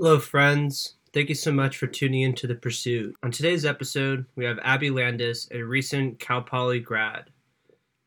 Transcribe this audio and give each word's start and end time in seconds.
Hello, 0.00 0.20
friends. 0.20 0.94
Thank 1.12 1.28
you 1.28 1.34
so 1.34 1.50
much 1.50 1.76
for 1.76 1.88
tuning 1.88 2.22
in 2.22 2.32
to 2.36 2.46
The 2.46 2.54
Pursuit. 2.54 3.16
On 3.24 3.32
today's 3.32 3.64
episode, 3.64 4.26
we 4.36 4.44
have 4.44 4.60
Abby 4.62 4.90
Landis, 4.90 5.48
a 5.50 5.60
recent 5.60 6.20
Cal 6.20 6.40
Poly 6.40 6.78
grad. 6.78 7.24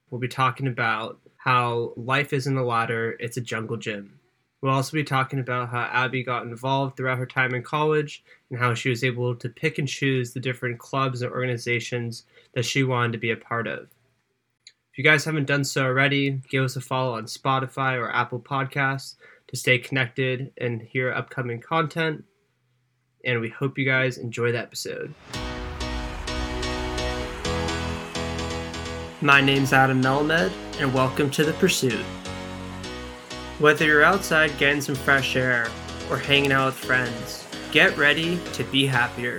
We'll 0.09 0.21
be 0.21 0.29
talking 0.29 0.67
about 0.67 1.19
how 1.35 1.91
life 1.97 2.31
isn't 2.31 2.57
a 2.57 2.63
ladder, 2.63 3.17
it's 3.19 3.35
a 3.35 3.41
jungle 3.41 3.75
gym. 3.75 4.17
We'll 4.61 4.71
also 4.71 4.93
be 4.93 5.03
talking 5.03 5.39
about 5.39 5.67
how 5.67 5.81
Abby 5.91 6.23
got 6.23 6.43
involved 6.43 6.95
throughout 6.95 7.17
her 7.17 7.25
time 7.25 7.53
in 7.53 7.61
college 7.61 8.23
and 8.49 8.57
how 8.57 8.73
she 8.73 8.87
was 8.87 9.03
able 9.03 9.35
to 9.35 9.49
pick 9.49 9.77
and 9.77 9.85
choose 9.85 10.31
the 10.31 10.39
different 10.39 10.79
clubs 10.79 11.23
and 11.23 11.33
organizations 11.33 12.23
that 12.53 12.63
she 12.63 12.85
wanted 12.85 13.11
to 13.11 13.17
be 13.17 13.31
a 13.31 13.35
part 13.35 13.67
of. 13.67 13.89
If 14.93 14.97
you 14.97 15.03
guys 15.03 15.25
haven't 15.25 15.47
done 15.47 15.65
so 15.65 15.83
already, 15.83 16.39
give 16.49 16.63
us 16.63 16.77
a 16.77 16.81
follow 16.81 17.15
on 17.17 17.25
Spotify 17.25 17.97
or 17.97 18.15
Apple 18.15 18.39
Podcasts 18.39 19.15
to 19.51 19.57
stay 19.57 19.77
connected 19.77 20.49
and 20.57 20.81
hear 20.81 21.11
upcoming 21.11 21.59
content. 21.59 22.23
And 23.25 23.41
we 23.41 23.49
hope 23.49 23.77
you 23.77 23.83
guys 23.83 24.17
enjoy 24.17 24.53
the 24.53 24.59
episode. 24.59 25.13
My 29.19 29.41
name's 29.41 29.73
Adam 29.73 30.01
Melamed, 30.01 30.53
and 30.79 30.93
welcome 30.93 31.29
to 31.31 31.43
The 31.43 31.51
Pursuit. 31.53 31.99
Whether 33.59 33.85
you're 33.85 34.05
outside 34.05 34.57
getting 34.57 34.81
some 34.81 34.95
fresh 34.95 35.35
air 35.35 35.67
or 36.09 36.17
hanging 36.17 36.53
out 36.53 36.67
with 36.67 36.75
friends, 36.75 37.45
get 37.73 37.97
ready 37.97 38.39
to 38.53 38.63
be 38.63 38.87
happier. 38.87 39.37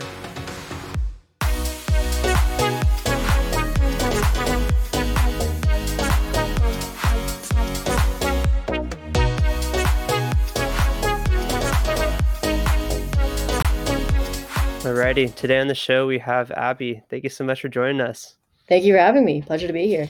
Alrighty, 15.13 15.35
today 15.35 15.61
on 15.61 15.69
the 15.69 15.75
show 15.75 16.07
we 16.07 16.19
have 16.21 16.51
Abby. 16.53 17.03
Thank 17.11 17.23
you 17.25 17.29
so 17.29 17.45
much 17.45 17.61
for 17.61 17.69
joining 17.69 18.01
us. 18.01 18.37
Thank 18.67 18.83
you 18.83 18.95
for 18.95 18.99
having 18.99 19.27
me. 19.27 19.43
Pleasure 19.43 19.67
to 19.67 19.73
be 19.75 19.87
here. 19.87 20.09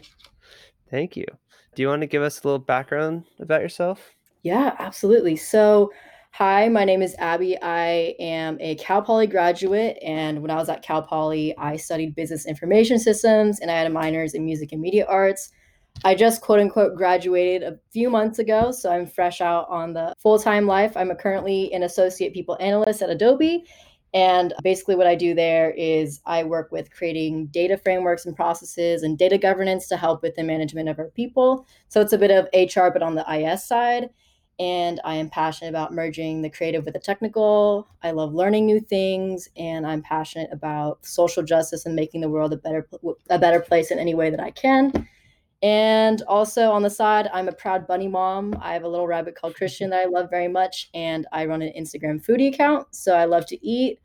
Thank 0.92 1.16
you. 1.16 1.26
Do 1.74 1.82
you 1.82 1.88
want 1.88 2.02
to 2.02 2.06
give 2.06 2.22
us 2.22 2.38
a 2.38 2.46
little 2.46 2.60
background 2.60 3.24
about 3.40 3.62
yourself? 3.62 4.14
Yeah, 4.44 4.76
absolutely. 4.78 5.34
So, 5.34 5.90
hi, 6.30 6.68
my 6.68 6.84
name 6.84 7.02
is 7.02 7.16
Abby. 7.18 7.60
I 7.62 8.14
am 8.20 8.56
a 8.60 8.76
Cal 8.76 9.02
Poly 9.02 9.26
graduate, 9.26 9.98
and 10.04 10.40
when 10.40 10.52
I 10.52 10.54
was 10.54 10.68
at 10.68 10.82
Cal 10.82 11.02
Poly, 11.02 11.52
I 11.58 11.76
studied 11.78 12.14
business 12.14 12.46
information 12.46 13.00
systems 13.00 13.58
and 13.58 13.72
I 13.72 13.74
had 13.74 13.88
a 13.88 13.90
minors 13.90 14.34
in 14.34 14.44
music 14.44 14.70
and 14.70 14.80
media 14.80 15.04
arts. 15.06 15.50
I 16.04 16.14
just 16.14 16.42
quote 16.42 16.60
unquote 16.60 16.96
graduated 16.96 17.64
a 17.64 17.76
few 17.92 18.08
months 18.08 18.38
ago, 18.38 18.70
so 18.70 18.92
I'm 18.92 19.08
fresh 19.08 19.40
out 19.40 19.66
on 19.68 19.94
the 19.94 20.14
full 20.16 20.38
time 20.38 20.68
life. 20.68 20.96
I'm 20.96 21.12
currently 21.16 21.72
an 21.72 21.82
associate 21.82 22.32
people 22.32 22.56
analyst 22.60 23.02
at 23.02 23.10
Adobe, 23.10 23.64
and 24.14 24.52
basically, 24.62 24.94
what 24.94 25.06
I 25.06 25.14
do 25.14 25.34
there 25.34 25.70
is 25.70 26.20
I 26.26 26.44
work 26.44 26.70
with 26.70 26.92
creating 26.92 27.46
data 27.46 27.78
frameworks 27.78 28.26
and 28.26 28.36
processes 28.36 29.02
and 29.02 29.16
data 29.16 29.38
governance 29.38 29.88
to 29.88 29.96
help 29.96 30.22
with 30.22 30.34
the 30.34 30.42
management 30.42 30.90
of 30.90 30.98
our 30.98 31.08
people. 31.08 31.66
So 31.88 32.00
it's 32.02 32.12
a 32.12 32.18
bit 32.18 32.30
of 32.30 32.48
HR, 32.52 32.90
but 32.92 33.02
on 33.02 33.14
the 33.14 33.24
IS 33.34 33.64
side. 33.64 34.10
And 34.58 35.00
I 35.02 35.14
am 35.14 35.30
passionate 35.30 35.70
about 35.70 35.94
merging 35.94 36.42
the 36.42 36.50
creative 36.50 36.84
with 36.84 36.92
the 36.92 37.00
technical. 37.00 37.88
I 38.02 38.10
love 38.10 38.34
learning 38.34 38.66
new 38.66 38.80
things, 38.80 39.48
and 39.56 39.86
I'm 39.86 40.02
passionate 40.02 40.50
about 40.52 41.04
social 41.06 41.42
justice 41.42 41.86
and 41.86 41.96
making 41.96 42.20
the 42.20 42.28
world 42.28 42.52
a 42.52 42.58
better 42.58 42.86
a 43.30 43.38
better 43.38 43.60
place 43.60 43.90
in 43.90 43.98
any 43.98 44.14
way 44.14 44.28
that 44.28 44.40
I 44.40 44.50
can. 44.50 45.08
And 45.62 46.20
also 46.22 46.70
on 46.70 46.82
the 46.82 46.90
side, 46.90 47.30
I'm 47.32 47.48
a 47.48 47.52
proud 47.52 47.86
bunny 47.86 48.08
mom. 48.08 48.54
I 48.60 48.74
have 48.74 48.82
a 48.82 48.88
little 48.88 49.06
rabbit 49.06 49.36
called 49.36 49.54
Christian 49.54 49.90
that 49.90 50.00
I 50.00 50.04
love 50.04 50.28
very 50.28 50.48
much, 50.48 50.90
and 50.92 51.26
I 51.32 51.46
run 51.46 51.62
an 51.62 51.72
Instagram 51.78 52.22
foodie 52.22 52.52
account. 52.52 52.94
So 52.94 53.14
I 53.14 53.24
love 53.24 53.46
to 53.46 53.66
eat 53.66 54.00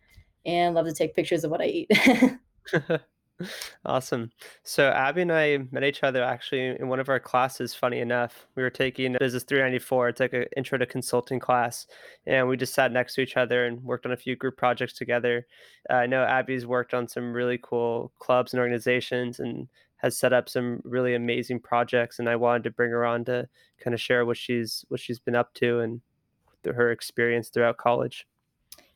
and 0.48 0.74
love 0.74 0.88
to 0.88 0.94
take 0.94 1.16
pictures 1.16 1.44
of 1.44 1.52
what 1.52 1.62
I 1.62 1.66
eat. 1.66 1.92
awesome. 3.86 4.32
So 4.64 4.90
Abby 4.90 5.22
and 5.22 5.32
I 5.32 5.60
met 5.72 5.84
each 5.84 6.04
other 6.04 6.24
actually 6.24 6.76
in 6.80 6.88
one 6.88 7.00
of 7.00 7.10
our 7.10 7.20
classes. 7.20 7.76
Funny 7.76 8.00
enough, 8.00 8.48
we 8.56 8.64
were 8.64 8.70
taking 8.70 9.16
Business 9.20 9.44
394. 9.44 10.10
It's 10.10 10.20
like 10.20 10.34
an 10.34 10.46
intro 10.56 10.78
to 10.78 10.86
consulting 10.86 11.40
class, 11.40 11.86
and 12.26 12.48
we 12.48 12.58
just 12.58 12.74
sat 12.74 12.92
next 12.92 13.16
to 13.16 13.22
each 13.22 13.38
other 13.38 13.66
and 13.66 13.84
worked 13.84 14.06
on 14.06 14.12
a 14.12 14.18
few 14.18 14.36
group 14.36 14.58
projects 14.58 14.94
together. 14.94 15.46
Uh, 15.90 15.94
I 15.94 16.08
know 16.08 16.24
Abby's 16.24 16.66
worked 16.66 16.94
on 16.94 17.08
some 17.08 17.34
really 17.34 17.60
cool 17.62 18.12
clubs 18.20 18.54
and 18.54 18.60
organizations 18.60 19.40
and 19.40 19.68
has 19.98 20.18
set 20.18 20.34
up 20.34 20.48
some 20.48 20.82
really 20.84 21.16
amazing 21.16 21.60
projects. 21.60 22.20
And 22.20 22.30
I 22.30 22.36
wanted 22.36 22.64
to 22.64 22.72
bring 22.72 22.92
her 22.92 23.06
on 23.06 23.26
to 23.26 23.48
kind 23.84 23.94
of 23.94 24.02
share 24.02 24.26
what 24.26 24.38
she's 24.38 24.86
what 24.90 25.00
she's 25.00 25.20
been 25.20 25.36
up 25.36 25.54
to 25.56 25.80
and 25.80 26.02
her 26.66 26.92
experience 26.92 27.50
throughout 27.50 27.78
college. 27.78 28.26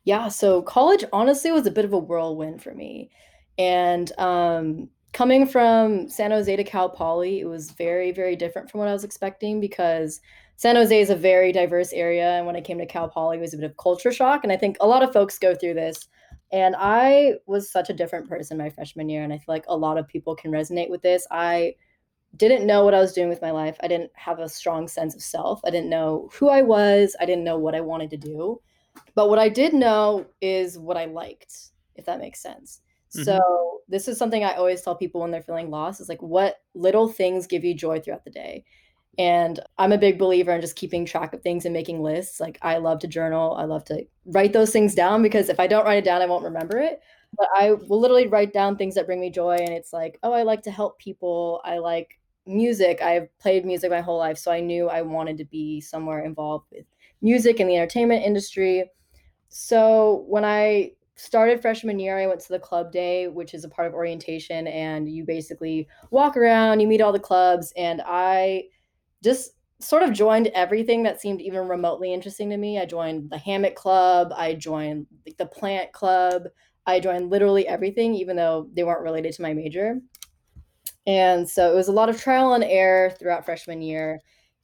Yeah, 0.04 0.30
so 0.30 0.62
college 0.62 1.04
honestly 1.14 1.52
was 1.52 1.68
a 1.68 1.72
bit 1.72 1.86
of 1.86 1.94
a 1.94 1.98
whirlwind 1.98 2.64
for 2.64 2.74
me. 2.74 3.12
And 3.58 4.12
um, 4.18 4.90
coming 5.14 5.46
from 5.46 6.10
San 6.10 6.32
Jose 6.32 6.56
to 6.56 6.64
Cal 6.64 6.90
Poly, 6.90 7.40
it 7.40 7.46
was 7.46 7.72
very, 7.72 8.12
very 8.12 8.36
different 8.36 8.72
from 8.72 8.80
what 8.80 8.90
I 8.90 8.94
was 8.94 9.04
expecting 9.04 9.60
because 9.60 10.20
San 10.56 10.76
Jose 10.76 11.00
is 11.00 11.10
a 11.10 11.16
very 11.16 11.52
diverse 11.52 11.94
area. 11.94 12.32
And 12.32 12.48
when 12.48 12.56
I 12.56 12.62
came 12.62 12.80
to 12.80 12.86
Cal 12.86 13.10
Poly, 13.10 13.38
it 13.38 13.42
was 13.42 13.54
a 13.54 13.58
bit 13.58 13.70
of 13.70 13.78
culture 13.78 14.12
shock. 14.12 14.44
And 14.44 14.52
I 14.52 14.58
think 14.58 14.78
a 14.80 14.88
lot 14.88 15.04
of 15.04 15.14
folks 15.14 15.38
go 15.38 15.54
through 15.54 15.76
this. 15.76 16.08
And 16.52 16.76
I 16.78 17.36
was 17.46 17.72
such 17.72 17.90
a 17.90 17.94
different 17.94 18.28
person 18.28 18.58
my 18.58 18.70
freshman 18.70 19.10
year. 19.10 19.24
And 19.24 19.32
I 19.32 19.38
feel 19.38 19.46
like 19.48 19.66
a 19.68 19.78
lot 19.78 19.98
of 19.98 20.08
people 20.08 20.36
can 20.36 20.52
resonate 20.52 20.90
with 20.90 21.02
this. 21.02 21.28
I 21.32 21.76
didn't 22.38 22.66
know 22.66 22.84
what 22.86 22.94
I 22.94 23.00
was 23.00 23.14
doing 23.14 23.30
with 23.30 23.42
my 23.42 23.52
life. 23.52 23.78
I 23.82 23.88
didn't 23.88 24.12
have 24.16 24.40
a 24.40 24.50
strong 24.50 24.88
sense 24.88 25.16
of 25.16 25.22
self. 25.22 25.62
I 25.66 25.70
didn't 25.70 25.90
know 25.90 26.30
who 26.34 26.50
I 26.50 26.62
was. 26.62 27.16
I 27.20 27.26
didn't 27.26 27.44
know 27.44 27.58
what 27.58 27.76
I 27.76 27.82
wanted 27.82 28.10
to 28.12 28.18
do. 28.18 28.62
But 29.16 29.30
what 29.30 29.40
I 29.40 29.50
did 29.50 29.74
know 29.74 30.26
is 30.42 30.78
what 30.78 30.98
I 30.98 31.06
liked, 31.06 31.54
if 31.96 32.06
that 32.06 32.20
makes 32.20 32.42
sense. 32.42 32.82
Mm-hmm. 33.16 33.24
So 33.24 33.80
this 33.88 34.08
is 34.08 34.18
something 34.18 34.44
I 34.44 34.54
always 34.54 34.82
tell 34.82 34.96
people 34.96 35.22
when 35.22 35.32
they're 35.32 35.42
feeling 35.42 35.70
lost 35.70 36.02
is 36.02 36.10
like 36.10 36.22
what 36.22 36.62
little 36.74 37.08
things 37.08 37.48
give 37.48 37.64
you 37.64 37.74
joy 37.74 38.00
throughout 38.00 38.24
the 38.24 38.32
day. 38.32 38.64
And 39.18 39.60
I'm 39.78 39.92
a 39.92 39.98
big 39.98 40.18
believer 40.18 40.54
in 40.54 40.62
just 40.62 40.78
keeping 40.78 41.06
track 41.06 41.34
of 41.34 41.42
things 41.42 41.66
and 41.66 41.74
making 41.74 42.02
lists. 42.02 42.40
Like 42.40 42.58
I 42.62 42.78
love 42.78 43.00
to 43.00 43.08
journal. 43.08 43.56
I 43.58 43.66
love 43.66 43.84
to 43.86 44.06
write 44.26 44.54
those 44.54 44.72
things 44.72 44.96
down 44.96 45.22
because 45.22 45.50
if 45.50 45.60
I 45.60 45.68
don't 45.68 45.86
write 45.86 45.98
it 45.98 46.06
down, 46.06 46.22
I 46.22 46.28
won't 46.28 46.46
remember 46.46 46.80
it. 46.80 47.02
But 47.38 47.48
I 47.56 47.74
will 47.74 48.00
literally 48.00 48.28
write 48.28 48.54
down 48.54 48.78
things 48.78 48.96
that 48.96 49.06
bring 49.06 49.20
me 49.20 49.30
joy. 49.30 49.58
And 49.58 49.70
it's 49.70 49.92
like, 49.92 50.18
oh, 50.24 50.32
I 50.32 50.44
like 50.44 50.64
to 50.64 50.72
help 50.72 50.98
people. 51.00 51.62
I 51.66 51.80
like 51.80 52.20
music. 52.46 53.02
I've 53.02 53.28
played 53.40 53.66
music 53.66 53.92
my 53.92 54.02
whole 54.02 54.18
life. 54.18 54.38
So 54.38 54.52
I 54.52 54.62
knew 54.62 54.88
I 54.88 55.02
wanted 55.02 55.38
to 55.40 55.46
be 55.46 55.82
somewhere 55.82 56.24
involved 56.24 56.68
with 56.72 56.86
music 57.22 57.60
and 57.60 57.70
the 57.70 57.78
entertainment 57.78 58.24
industry. 58.24 58.90
So 59.50 60.26
when 60.28 60.46
I 60.46 60.92
started 61.16 61.62
freshman 61.62 62.00
year, 62.00 62.18
I 62.18 62.26
went 62.26 62.40
to 62.42 62.50
the 62.50 62.60
club 62.60 62.92
day, 62.92 63.28
which 63.28 63.54
is 63.54 63.64
a 63.64 63.70
part 63.70 63.88
of 63.88 63.94
orientation, 63.94 64.68
and 64.68 65.08
you 65.08 65.24
basically 65.24 65.88
walk 66.10 66.36
around, 66.36 66.80
you 66.80 66.88
meet 66.88 67.02
all 67.02 67.12
the 67.12 67.20
clubs, 67.20 67.72
and 67.78 68.02
I 68.06 68.64
just 69.24 69.52
sort 69.80 70.04
of 70.04 70.14
joined 70.14 70.48
everything 70.48 71.04
that 71.04 71.22
seemed 71.22 71.42
even 71.42 71.68
remotely 71.68 72.14
interesting 72.14 72.50
to 72.50 72.58
me. 72.58 72.80
I 72.80 72.86
joined 72.86 73.30
the 73.30 73.38
hammock 73.38 73.76
club, 73.76 74.32
I 74.36 74.54
joined 74.54 75.08
the 75.38 75.46
plant 75.46 75.92
club, 75.92 76.44
I 76.86 77.00
joined 77.00 77.30
literally 77.30 77.68
everything, 77.68 78.16
even 78.16 78.36
though 78.36 78.70
they 78.74 78.84
weren't 78.84 79.04
related 79.04 79.34
to 79.34 79.42
my 79.42 79.54
major. 79.54 80.00
And 81.06 81.48
so 81.48 81.72
it 81.72 81.76
was 81.76 81.88
a 81.88 81.94
lot 81.94 82.10
of 82.10 82.20
trial 82.20 82.54
and 82.54 82.64
error 82.64 83.12
throughout 83.12 83.46
freshman 83.46 83.82
year 83.82 84.22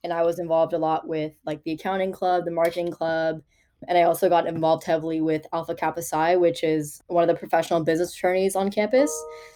and 0.07 0.13
I 0.13 0.23
was 0.23 0.40
involved 0.40 0.72
a 0.72 0.78
lot 0.78 1.06
with 1.06 1.34
like 1.45 1.62
the 1.63 1.73
accounting 1.73 2.13
club, 2.13 2.45
the 2.45 2.51
marketing 2.51 2.91
club, 2.91 3.41
and 3.90 3.97
I 3.97 4.03
also 4.03 4.29
got 4.29 4.47
involved 4.47 4.85
heavily 4.85 5.19
with 5.19 5.45
Alpha 5.51 5.75
Kappa 5.75 6.01
Psi, 6.01 6.38
which 6.38 6.63
is 6.63 7.01
one 7.07 7.23
of 7.23 7.28
the 7.28 7.38
professional 7.38 7.84
business 7.84 8.16
attorneys 8.16 8.56
on 8.56 8.72
campus. 8.72 9.12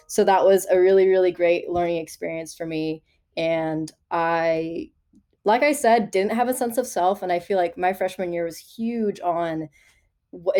So 0.08 0.24
that 0.24 0.44
was 0.44 0.66
a 0.70 0.78
really, 0.78 1.08
really 1.08 1.32
great 1.32 1.70
learning 1.70 1.96
experience 1.96 2.54
for 2.54 2.66
me. 2.66 3.02
And 3.34 3.90
I, 4.10 4.90
like 5.44 5.62
I 5.62 5.72
said, 5.72 6.10
didn't 6.10 6.34
have 6.34 6.48
a 6.48 6.54
sense 6.54 6.76
of 6.76 6.86
self. 6.86 7.22
And 7.22 7.32
I 7.32 7.38
feel 7.38 7.56
like 7.56 7.78
my 7.78 7.94
freshman 7.94 8.34
year 8.34 8.44
was 8.44 8.58
huge 8.58 9.20
on 9.20 9.70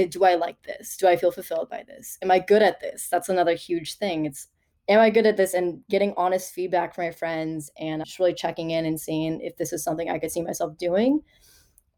do 0.08 0.24
I 0.24 0.34
like 0.34 0.62
this? 0.62 0.96
Do 0.96 1.06
I 1.06 1.16
feel 1.16 1.32
fulfilled 1.32 1.68
by 1.68 1.84
this? 1.86 2.18
Am 2.22 2.30
I 2.30 2.38
good 2.38 2.62
at 2.62 2.80
this? 2.80 3.08
That's 3.10 3.28
another 3.28 3.54
huge 3.54 3.96
thing. 3.96 4.24
It's 4.24 4.48
am 4.88 5.00
I 5.00 5.10
good 5.10 5.26
at 5.26 5.36
this 5.36 5.54
and 5.54 5.80
getting 5.88 6.14
honest 6.16 6.52
feedback 6.52 6.94
from 6.94 7.04
my 7.04 7.10
friends 7.10 7.70
and 7.78 8.04
just 8.04 8.18
really 8.18 8.34
checking 8.34 8.70
in 8.70 8.84
and 8.84 9.00
seeing 9.00 9.40
if 9.40 9.56
this 9.56 9.72
is 9.72 9.84
something 9.84 10.10
I 10.10 10.18
could 10.18 10.32
see 10.32 10.42
myself 10.42 10.76
doing. 10.76 11.20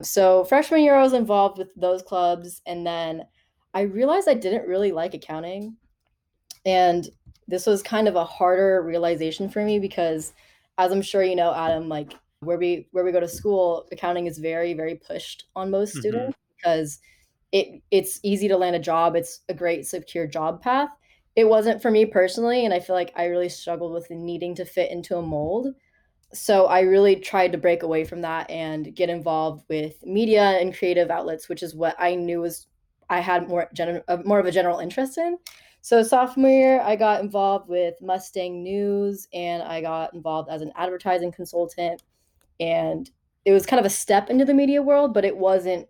So 0.03 0.45
freshman 0.45 0.83
year 0.83 0.95
I 0.95 1.03
was 1.03 1.13
involved 1.13 1.59
with 1.59 1.69
those 1.77 2.03
clubs 2.03 2.61
and 2.67 2.87
then 2.87 3.25
I 3.73 3.83
realized 3.83 4.29
I 4.29 4.35
didn't 4.35 4.69
really 4.69 4.93
like 4.93 5.15
accounting. 5.15 5.77
And 6.67 7.09
this 7.49 7.67
was 7.67 7.83
kind 7.83 8.09
of 8.09 8.17
a 8.17 8.25
harder 8.25 8.83
realization 8.83 9.49
for 9.49 9.65
me 9.65 9.79
because 9.79 10.33
as 10.79 10.93
I'm 10.93 11.03
sure 11.03 11.23
you 11.23 11.37
know 11.37 11.55
Adam 11.55 11.89
like 11.89 12.15
where 12.41 12.59
we 12.59 12.89
where 12.93 13.05
we 13.05 13.13
go 13.13 13.21
to 13.21 13.29
school 13.29 13.87
accounting 13.93 14.27
is 14.27 14.39
very 14.39 14.75
very 14.75 14.95
pushed 14.95 15.45
on 15.55 15.71
most 15.71 15.91
mm-hmm. 15.91 16.01
students 16.01 16.39
because 16.57 16.99
it 17.53 17.83
it's 17.91 18.21
easy 18.23 18.49
to 18.49 18.57
land 18.57 18.77
a 18.77 18.81
job 18.81 19.15
it's 19.17 19.41
a 19.49 19.55
great 19.55 19.87
secure 19.87 20.27
job 20.27 20.61
path 20.61 20.89
it 21.37 21.49
wasn't 21.49 21.83
for 21.83 21.91
me 21.91 22.05
personally 22.07 22.65
and 22.65 22.75
i 22.75 22.81
feel 22.81 22.97
like 22.97 23.13
i 23.17 23.25
really 23.27 23.49
struggled 23.49 23.93
with 23.93 24.11
needing 24.11 24.55
to 24.55 24.65
fit 24.65 24.91
into 24.91 25.17
a 25.17 25.23
mold 25.23 25.75
so 26.33 26.67
I 26.67 26.81
really 26.81 27.17
tried 27.17 27.53
to 27.53 27.59
break 27.59 27.83
away 27.83 28.05
from 28.05 28.21
that 28.23 28.51
and 28.51 28.95
get 28.95 29.09
involved 29.09 29.65
with 29.69 30.05
media 30.05 30.43
and 30.43 30.77
creative 30.77 31.11
outlets, 31.11 31.49
which 31.49 31.63
is 31.63 31.75
what 31.75 31.95
I 31.99 32.17
knew 32.17 32.41
was 32.41 32.67
I 33.09 33.21
had 33.21 33.49
more 33.49 33.69
gen- 33.73 34.03
uh, 34.09 34.19
more 34.25 34.41
of 34.41 34.47
a 34.47 34.53
general 34.53 34.81
interest 34.81 35.17
in. 35.19 35.39
So 35.81 36.03
sophomore 36.03 36.51
year, 36.51 36.81
I 36.81 36.97
got 36.97 37.23
involved 37.23 37.69
with 37.69 37.95
Mustang 38.01 38.63
News, 38.63 39.29
and 39.35 39.63
I 39.63 39.83
got 39.83 40.15
involved 40.15 40.49
as 40.51 40.63
an 40.63 40.73
advertising 40.77 41.31
consultant, 41.31 42.03
and 42.59 43.11
it 43.45 43.53
was 43.53 43.67
kind 43.67 43.81
of 43.81 43.87
a 43.87 43.91
step 43.91 44.31
into 44.31 44.45
the 44.45 44.55
media 44.55 44.83
world, 44.83 45.15
but 45.15 45.25
it 45.25 45.37
wasn't 45.37 45.89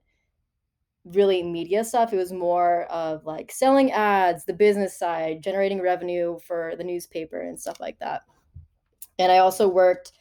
really 1.05 1.43
media 1.43 1.85
stuff. 1.85 2.13
It 2.13 2.17
was 2.17 2.33
more 2.33 2.85
of 2.85 3.25
like 3.25 3.53
selling 3.53 3.93
ads, 3.93 4.45
the 4.45 4.55
business 4.55 4.99
side, 4.99 5.43
generating 5.43 5.81
revenue 5.81 6.39
for 6.47 6.75
the 6.77 6.85
newspaper 6.85 7.41
and 7.41 7.59
stuff 7.61 7.79
like 7.81 7.99
that. 7.99 8.23
And 9.19 9.31
I 9.31 9.39
also 9.39 9.69
worked 9.69 10.13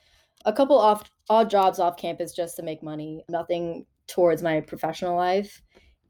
a 0.46 0.54
couple 0.54 0.78
off 0.78 1.10
odd 1.30 1.50
jobs 1.50 1.80
off 1.80 1.98
campus 1.98 2.34
just 2.34 2.58
to 2.58 2.64
make 2.64 2.84
money, 2.84 3.24
nothing 3.30 3.86
towards 4.08 4.42
my 4.44 4.60
professional 4.60 5.16
life. 5.16 5.62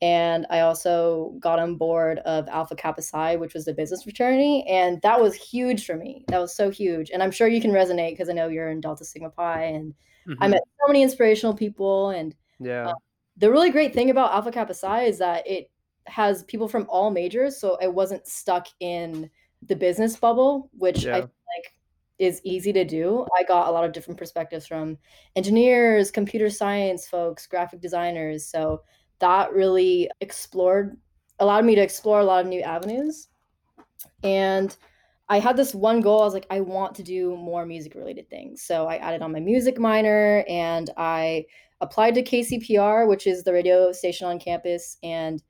And 0.02 0.46
I 0.50 0.62
also 0.62 1.36
got 1.40 1.60
on 1.60 1.76
board 1.76 2.20
of 2.20 2.50
Alpha 2.50 2.76
Kappa 2.76 3.02
Psi, 3.02 3.38
which 3.38 3.54
was 3.54 3.66
the 3.66 3.74
business 3.74 4.04
fraternity. 4.04 4.66
And 4.68 5.02
that 5.02 5.22
was 5.22 5.34
huge 5.34 5.86
for 5.86 5.96
me. 5.96 6.26
That 6.28 6.42
was 6.42 6.54
so 6.54 6.70
huge. 6.70 7.10
And 7.12 7.24
I'm 7.24 7.32
sure 7.32 7.48
you 7.48 7.62
can 7.62 7.72
resonate 7.72 8.12
because 8.12 8.28
I 8.28 8.34
know 8.34 8.50
you're 8.50 8.70
in 8.70 8.82
Delta 8.82 9.06
Sigma 9.06 9.30
Pi 9.30 9.64
and 9.64 9.94
mm-hmm. 10.28 10.44
I 10.44 10.50
met 10.50 10.62
so 10.82 10.88
many 10.88 11.04
inspirational 11.04 11.54
people. 11.54 12.10
And 12.10 12.36
yeah. 12.60 12.90
Uh, 12.90 12.94
the 13.38 13.52
really 13.52 13.72
great 13.72 13.94
thing 13.94 14.10
about 14.10 14.34
Alpha 14.34 14.52
Kappa 14.52 14.74
Psi 14.74 15.04
is 15.04 15.18
that 15.18 15.48
it 15.48 15.70
has 16.06 16.44
people 16.44 16.68
from 16.68 16.86
all 16.90 17.12
majors. 17.12 17.58
So 17.58 17.78
I 17.82 17.88
wasn't 17.88 18.28
stuck 18.28 18.68
in 18.80 19.30
the 19.68 19.76
business 19.76 20.16
bubble, 20.16 20.70
which 20.78 21.06
yeah. 21.06 21.16
I 21.16 21.20
like 21.20 21.74
is 22.20 22.42
easy 22.44 22.72
to 22.74 22.86
do. 22.86 23.26
I 23.38 23.44
got 23.44 23.68
a 23.68 23.72
lot 23.72 23.86
of 23.86 23.92
different 23.92 24.20
perspectives 24.20 24.68
from 24.68 24.98
engineers, 25.36 26.12
computer 26.12 26.50
science 26.50 27.08
folks, 27.08 27.48
graphic 27.48 27.82
designers. 27.82 28.46
So 28.46 28.82
that 29.20 29.54
really 29.54 30.10
explored, 30.22 30.98
allowed 31.40 31.66
me 31.66 31.76
to 31.76 31.82
explore 31.82 32.20
a 32.20 32.24
lot 32.26 32.42
of 32.42 32.48
new 32.48 32.62
avenues. 32.62 33.30
And 34.24 34.76
I 35.30 35.40
had 35.40 35.58
this 35.58 35.74
one 35.74 36.02
goal. 36.02 36.22
I 36.22 36.26
was 36.26 36.34
like, 36.34 36.48
I 36.50 36.60
want 36.60 36.96
to 36.96 37.04
do 37.04 37.36
more 37.38 37.66
music 37.66 37.96
related 37.96 38.30
things. 38.30 38.62
So 38.64 38.88
I 38.88 38.98
added 38.98 39.22
on 39.22 39.32
my 39.32 39.40
music 39.40 39.80
minor 39.80 40.44
and 40.50 40.90
I 40.98 41.46
applied 41.82 42.16
to 42.16 42.24
KCPR, 42.24 43.08
which 43.08 43.26
is 43.28 43.44
the 43.44 43.54
radio 43.54 43.92
station 43.92 44.28
on 44.28 44.40
campus. 44.40 44.98
And 45.04 45.42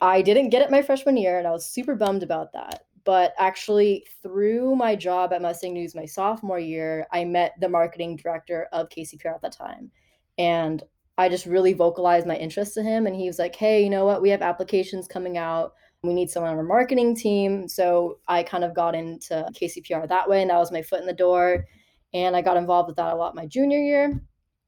I 0.00 0.22
didn't 0.22 0.50
get 0.50 0.62
it 0.62 0.70
my 0.70 0.82
freshman 0.82 1.16
year, 1.16 1.38
and 1.38 1.46
I 1.46 1.50
was 1.50 1.68
super 1.68 1.96
bummed 1.96 2.22
about 2.22 2.52
that. 2.52 2.84
But 3.04 3.32
actually, 3.38 4.06
through 4.22 4.76
my 4.76 4.94
job 4.94 5.32
at 5.32 5.42
Mustang 5.42 5.72
News 5.72 5.94
my 5.94 6.04
sophomore 6.04 6.58
year, 6.58 7.06
I 7.12 7.24
met 7.24 7.54
the 7.60 7.68
marketing 7.68 8.16
director 8.16 8.68
of 8.72 8.88
KCPR 8.90 9.34
at 9.34 9.42
that 9.42 9.56
time. 9.56 9.90
And 10.36 10.82
I 11.16 11.28
just 11.28 11.46
really 11.46 11.72
vocalized 11.72 12.26
my 12.26 12.36
interest 12.36 12.74
to 12.74 12.82
him. 12.82 13.06
And 13.06 13.16
he 13.16 13.26
was 13.26 13.38
like, 13.38 13.56
hey, 13.56 13.82
you 13.82 13.90
know 13.90 14.04
what? 14.04 14.22
We 14.22 14.30
have 14.30 14.42
applications 14.42 15.08
coming 15.08 15.36
out. 15.36 15.72
We 16.02 16.14
need 16.14 16.30
someone 16.30 16.52
on 16.52 16.58
our 16.58 16.64
marketing 16.64 17.16
team. 17.16 17.66
So 17.68 18.18
I 18.28 18.42
kind 18.42 18.64
of 18.64 18.74
got 18.74 18.94
into 18.94 19.46
KCPR 19.52 20.08
that 20.08 20.28
way. 20.28 20.42
And 20.42 20.50
that 20.50 20.58
was 20.58 20.72
my 20.72 20.82
foot 20.82 21.00
in 21.00 21.06
the 21.06 21.12
door. 21.12 21.66
And 22.14 22.36
I 22.36 22.42
got 22.42 22.56
involved 22.56 22.86
with 22.86 22.96
that 22.96 23.12
a 23.12 23.16
lot 23.16 23.34
my 23.34 23.46
junior 23.46 23.78
year. 23.78 24.22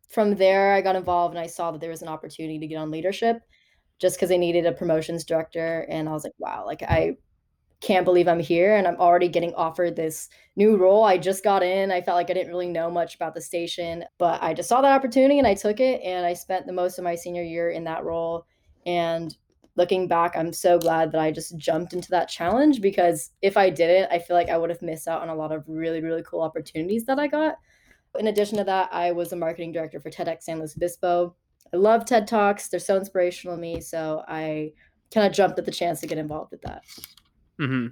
From 0.08 0.34
there, 0.34 0.74
I 0.74 0.80
got 0.80 0.96
involved 0.96 1.34
and 1.34 1.42
I 1.42 1.46
saw 1.46 1.70
that 1.70 1.80
there 1.80 1.90
was 1.90 2.02
an 2.02 2.08
opportunity 2.08 2.58
to 2.58 2.66
get 2.66 2.76
on 2.76 2.90
leadership 2.90 3.42
just 4.00 4.16
because 4.16 4.28
they 4.28 4.38
needed 4.38 4.66
a 4.66 4.72
promotions 4.72 5.24
director. 5.24 5.86
And 5.88 6.08
I 6.08 6.12
was 6.12 6.24
like, 6.24 6.32
wow, 6.38 6.64
like 6.66 6.82
I 6.82 7.16
can't 7.80 8.04
believe 8.04 8.28
I'm 8.28 8.40
here 8.40 8.76
and 8.76 8.86
I'm 8.86 8.96
already 8.96 9.28
getting 9.28 9.54
offered 9.54 9.96
this 9.96 10.28
new 10.56 10.76
role. 10.76 11.04
I 11.04 11.16
just 11.16 11.44
got 11.44 11.62
in. 11.62 11.90
I 11.90 12.02
felt 12.02 12.16
like 12.16 12.30
I 12.30 12.34
didn't 12.34 12.50
really 12.50 12.68
know 12.68 12.90
much 12.90 13.14
about 13.14 13.34
the 13.34 13.40
station, 13.40 14.04
but 14.18 14.42
I 14.42 14.52
just 14.52 14.68
saw 14.68 14.80
that 14.82 14.92
opportunity 14.92 15.38
and 15.38 15.46
I 15.46 15.54
took 15.54 15.80
it 15.80 16.02
and 16.02 16.26
I 16.26 16.34
spent 16.34 16.66
the 16.66 16.72
most 16.72 16.98
of 16.98 17.04
my 17.04 17.14
senior 17.14 17.42
year 17.42 17.70
in 17.70 17.84
that 17.84 18.04
role. 18.04 18.46
And 18.84 19.34
looking 19.76 20.08
back, 20.08 20.36
I'm 20.36 20.52
so 20.52 20.78
glad 20.78 21.12
that 21.12 21.20
I 21.20 21.30
just 21.30 21.56
jumped 21.56 21.92
into 21.92 22.10
that 22.10 22.28
challenge 22.28 22.80
because 22.80 23.30
if 23.42 23.56
I 23.56 23.70
didn't, 23.70 24.10
I 24.12 24.18
feel 24.18 24.36
like 24.36 24.48
I 24.48 24.58
would 24.58 24.70
have 24.70 24.82
missed 24.82 25.08
out 25.08 25.22
on 25.22 25.28
a 25.28 25.34
lot 25.34 25.52
of 25.52 25.64
really, 25.66 26.00
really 26.02 26.22
cool 26.22 26.42
opportunities 26.42 27.04
that 27.04 27.18
I 27.18 27.26
got. 27.26 27.56
In 28.18 28.26
addition 28.26 28.58
to 28.58 28.64
that, 28.64 28.88
I 28.92 29.12
was 29.12 29.32
a 29.32 29.36
marketing 29.36 29.72
director 29.72 30.00
for 30.00 30.10
TEDx 30.10 30.42
San 30.42 30.58
Luis 30.58 30.76
Obispo. 30.76 31.34
I 31.72 31.76
love 31.76 32.04
TED 32.04 32.26
Talks. 32.26 32.68
They're 32.68 32.80
so 32.80 32.96
inspirational 32.96 33.56
to 33.56 33.60
me. 33.60 33.80
So 33.80 34.24
I 34.26 34.72
kind 35.12 35.26
of 35.26 35.32
jumped 35.32 35.58
at 35.58 35.64
the 35.64 35.70
chance 35.70 36.00
to 36.00 36.06
get 36.06 36.18
involved 36.18 36.50
with 36.50 36.62
that. 36.62 36.82
Mm-hmm. 37.60 37.88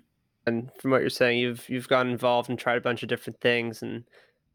And 0.46 0.70
from 0.80 0.90
what 0.90 1.02
you're 1.02 1.10
saying, 1.10 1.38
you've 1.38 1.68
you've 1.68 1.88
gotten 1.88 2.10
involved 2.10 2.48
and 2.48 2.58
tried 2.58 2.78
a 2.78 2.80
bunch 2.80 3.02
of 3.02 3.08
different 3.08 3.40
things, 3.40 3.82
and 3.82 4.04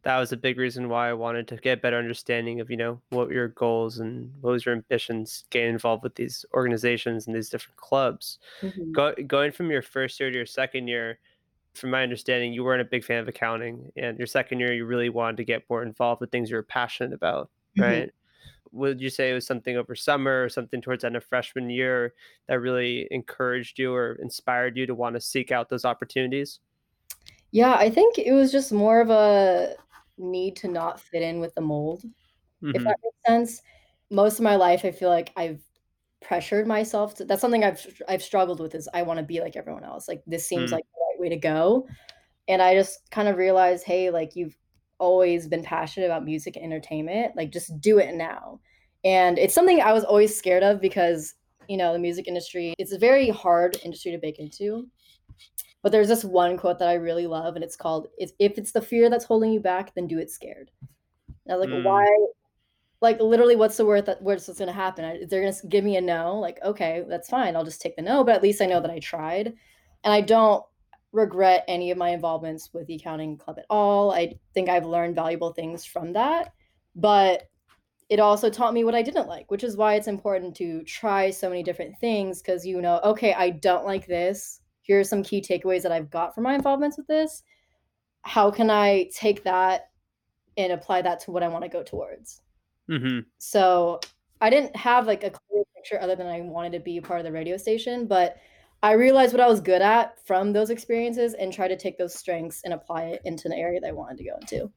that 0.03 0.17
was 0.17 0.31
a 0.31 0.38
big 0.38 0.57
reason 0.57 0.89
why 0.89 1.09
I 1.09 1.13
wanted 1.13 1.47
to 1.47 1.55
get 1.57 1.81
better 1.81 1.97
understanding 1.97 2.59
of 2.59 2.69
you 2.69 2.77
know 2.77 3.00
what 3.09 3.29
your 3.29 3.50
goals 3.50 4.00
and 4.00 4.31
what 4.41 4.51
was 4.51 4.65
your 4.65 4.75
ambitions 4.75 5.45
getting 5.50 5.69
involved 5.69 6.03
with 6.03 6.15
these 6.15 6.45
organizations 6.53 7.27
and 7.27 7.35
these 7.35 7.50
different 7.50 7.77
clubs. 7.77 8.39
Mm-hmm. 8.61 8.91
Go, 8.91 9.13
going 9.27 9.51
from 9.51 9.71
your 9.71 9.81
first 9.81 10.19
year 10.19 10.29
to 10.29 10.35
your 10.35 10.45
second 10.45 10.88
year, 10.88 11.19
from 11.73 11.89
my 11.89 12.03
understanding, 12.03 12.53
you 12.53 12.63
weren't 12.63 12.81
a 12.81 12.85
big 12.85 13.03
fan 13.03 13.19
of 13.19 13.27
accounting, 13.27 13.91
and 13.95 14.17
your 14.17 14.27
second 14.27 14.59
year 14.59 14.73
you 14.73 14.85
really 14.85 15.09
wanted 15.09 15.38
to 15.38 15.45
get 15.45 15.63
more 15.69 15.83
involved 15.83 16.21
with 16.21 16.31
things 16.31 16.50
you 16.50 16.55
were 16.55 16.63
passionate 16.63 17.13
about, 17.13 17.50
mm-hmm. 17.77 17.81
right? 17.81 18.11
would 18.73 19.00
you 19.00 19.09
say 19.09 19.29
it 19.29 19.35
was 19.35 19.45
something 19.45 19.77
over 19.77 19.95
summer 19.95 20.44
or 20.44 20.50
something 20.50 20.81
towards 20.81 21.01
the 21.01 21.07
end 21.07 21.15
of 21.15 21.23
freshman 21.23 21.69
year 21.69 22.13
that 22.47 22.59
really 22.59 23.07
encouraged 23.11 23.77
you 23.77 23.94
or 23.94 24.13
inspired 24.15 24.75
you 24.75 24.88
to 24.88 24.95
want 24.95 25.15
to 25.15 25.21
seek 25.21 25.51
out 25.51 25.69
those 25.69 25.85
opportunities? 25.85 26.59
Yeah, 27.51 27.75
I 27.75 27.91
think 27.91 28.17
it 28.17 28.33
was 28.33 28.51
just 28.51 28.73
more 28.73 29.00
of 29.00 29.11
a 29.11 29.75
need 30.18 30.56
to 30.57 30.68
not 30.68 31.00
fit 31.00 31.21
in 31.21 31.39
with 31.39 31.54
the 31.56 31.62
mold, 31.62 32.04
mm-hmm. 32.04 32.71
if 32.75 32.83
that 32.83 32.98
makes 33.04 33.18
sense. 33.27 33.62
Most 34.10 34.39
of 34.39 34.44
my 34.44 34.56
life, 34.56 34.86
I 34.86 34.92
feel 34.92 35.10
like 35.10 35.31
I've 35.36 35.62
pressured 36.21 36.68
myself 36.68 37.15
to. 37.15 37.25
That's 37.25 37.42
something 37.42 37.63
I've 37.63 37.86
I've 38.07 38.24
struggled 38.24 38.60
with. 38.60 38.75
Is 38.75 38.89
I 38.94 39.04
want 39.04 39.19
to 39.19 39.25
be 39.25 39.42
like 39.42 39.56
everyone 39.56 39.83
else. 39.83 40.07
Like 40.07 40.24
this 40.27 40.45
seems 40.45 40.65
mm-hmm. 40.65 40.74
like 40.74 40.83
the 40.83 41.00
right 41.00 41.21
way 41.21 41.30
to 41.30 41.38
go, 41.39 41.88
and 42.48 42.62
I 42.62 42.75
just 42.75 43.10
kind 43.12 43.27
of 43.27 43.38
realized, 43.38 43.86
hey, 43.86 44.10
like 44.10 44.36
you've 44.36 44.56
always 45.04 45.48
been 45.48 45.63
passionate 45.63 46.06
about 46.06 46.24
music 46.24 46.56
and 46.56 46.65
entertainment. 46.65 47.36
Like, 47.36 47.51
just 47.51 47.80
do 47.81 48.00
it 48.00 48.15
now. 48.15 48.60
And 49.04 49.38
it's 49.38 49.54
something 49.54 49.81
I 49.81 49.92
was 49.92 50.06
always 50.06 50.36
scared 50.36 50.63
of 50.63 50.80
because, 50.80 51.36
you 51.68 51.77
know, 51.77 51.92
the 51.92 52.00
music 52.00 52.27
industry, 52.27 52.74
it's 52.77 52.94
a 52.94 52.98
very 52.98 53.30
hard 53.30 53.77
industry 53.83 54.12
to 54.12 54.18
break 54.18 54.39
into. 54.39 54.88
But 55.83 55.91
there's 55.91 56.07
this 56.07 56.24
one 56.24 56.57
quote 56.57 56.80
that 56.80 56.89
I 56.89 56.95
really 56.95 57.27
love, 57.27 57.56
and 57.56 57.63
it's 57.63 57.75
called, 57.75 58.07
"If 58.18 58.31
it's 58.39 58.71
the 58.71 58.81
fear 58.81 59.09
that's 59.09 59.25
holding 59.25 59.51
you 59.51 59.59
back, 59.59 59.94
then 59.94 60.07
do 60.07 60.18
it 60.18 60.31
scared." 60.31 60.71
And 61.45 61.53
I 61.53 61.57
was 61.57 61.68
like, 61.68 61.75
mm. 61.75 61.83
why? 61.83 62.06
Like, 63.01 63.19
literally, 63.19 63.57
what's 63.57 63.77
the 63.77 63.85
word 63.85 64.06
that 64.06 64.21
what's 64.21 64.47
going 64.47 64.68
to 64.68 64.74
happen? 64.74 65.27
They're 65.30 65.41
going 65.41 65.53
to 65.53 65.68
give 65.68 65.83
me 65.83 65.97
a 65.97 66.01
no. 66.01 66.39
Like, 66.39 66.59
okay, 66.63 67.03
that's 67.07 67.30
fine. 67.30 67.56
I'll 67.56 67.65
just 67.65 67.81
take 67.81 67.95
the 67.95 68.01
no, 68.01 68.24
but 68.24 68.35
at 68.35 68.44
least 68.44 68.62
I 68.62 68.65
know 68.65 68.79
that 68.79 68.91
I 68.91 69.00
tried. 69.00 69.53
And 70.05 70.13
I 70.13 70.22
don't 70.22 70.63
regret 71.12 71.63
any 71.67 71.91
of 71.91 71.98
my 71.98 72.10
involvements 72.10 72.69
with 72.74 72.88
the 72.88 72.96
accounting 72.96 73.38
club 73.38 73.60
at 73.60 73.65
all. 73.69 74.12
I 74.12 74.34
think 74.53 74.69
I've 74.69 74.86
learned 74.86 75.15
valuable 75.15 75.53
things 75.53 75.86
from 75.86 76.13
that, 76.13 76.53
but 76.96 77.43
it 78.10 78.19
also 78.19 78.50
taught 78.50 78.74
me 78.74 78.84
what 78.84 78.96
I 78.96 79.01
didn't 79.01 79.27
like, 79.27 79.50
which 79.51 79.63
is 79.63 79.77
why 79.77 79.96
it's 79.96 80.08
important 80.08 80.55
to 80.58 80.84
try 80.84 81.29
so 81.29 81.50
many 81.50 81.63
different 81.63 81.98
things 82.00 82.41
because 82.41 82.65
you 82.65 82.81
know, 82.81 83.00
okay, 83.03 83.34
I 83.34 83.51
don't 83.51 83.86
like 83.86 84.08
this. 84.08 84.60
Here 84.84 85.00
are 85.00 85.04
some 85.04 85.24
key 85.24 85.42
takeaways 85.42 85.82
that 85.82 85.92
I've 85.92 86.12
got 86.12 86.36
from 86.36 86.44
my 86.44 86.54
involvements 86.54 86.98
with 86.98 87.08
this. 87.08 87.44
How 88.22 88.52
can 88.52 88.70
I 88.70 89.10
take 89.13 89.44
that 89.44 89.90
and 90.56 90.72
apply 90.72 91.02
that 91.02 91.20
to 91.22 91.32
what 91.32 91.44
I 91.44 91.48
want 91.48 91.63
to 91.63 91.70
go 91.70 91.84
towards? 91.84 92.42
Mm-hmm. 92.90 93.20
So 93.38 94.00
I 94.42 94.50
didn't 94.50 94.75
have 94.75 95.08
like 95.08 95.24
a 95.24 95.30
clear 95.30 95.63
picture 95.75 96.00
other 96.02 96.16
than 96.16 96.28
I 96.28 96.42
wanted 96.42 96.74
to 96.74 96.80
be 96.80 96.98
a 96.98 97.02
part 97.02 97.20
of 97.20 97.25
the 97.25 97.32
radio 97.32 97.58
station, 97.58 98.06
but 98.08 98.38
I 98.82 98.92
realized 98.92 99.34
what 99.34 99.42
I 99.42 99.48
was 99.48 99.62
good 99.62 99.82
at 99.82 100.18
from 100.28 100.52
those 100.52 100.70
experiences 100.70 101.34
and 101.34 101.54
try 101.54 101.70
to 101.70 101.78
take 101.78 101.98
those 101.98 102.13
strengths 102.13 102.62
and 102.66 102.74
apply 102.74 103.04
it 103.04 103.22
into 103.24 103.48
an 103.48 103.54
area 103.54 103.80
that 103.80 103.88
I 103.88 103.94
wanted 103.94 104.18
to 104.18 104.25
go 104.25 104.36
into. 104.42 104.72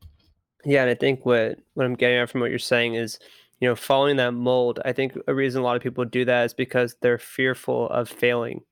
Yeah, 0.65 0.83
and 0.83 0.91
I 0.91 0.95
think 0.95 1.27
what 1.27 1.59
what 1.75 1.85
I'm 1.85 1.95
getting 1.95 2.19
at 2.19 2.31
from 2.31 2.41
what 2.41 2.51
you're 2.51 2.59
saying 2.61 2.95
is, 2.95 3.19
you 3.61 3.69
know, 3.69 3.75
following 3.75 4.17
that 4.17 4.33
mold. 4.33 4.79
I 4.85 4.93
think 4.93 5.19
a 5.27 5.35
reason 5.35 5.61
a 5.61 5.65
lot 5.65 5.77
of 5.77 5.83
people 5.83 6.05
do 6.05 6.25
that 6.25 6.45
is 6.45 6.55
because 6.55 6.97
they're 7.03 7.19
fearful 7.19 7.89
of 7.89 8.09
failing. 8.09 8.63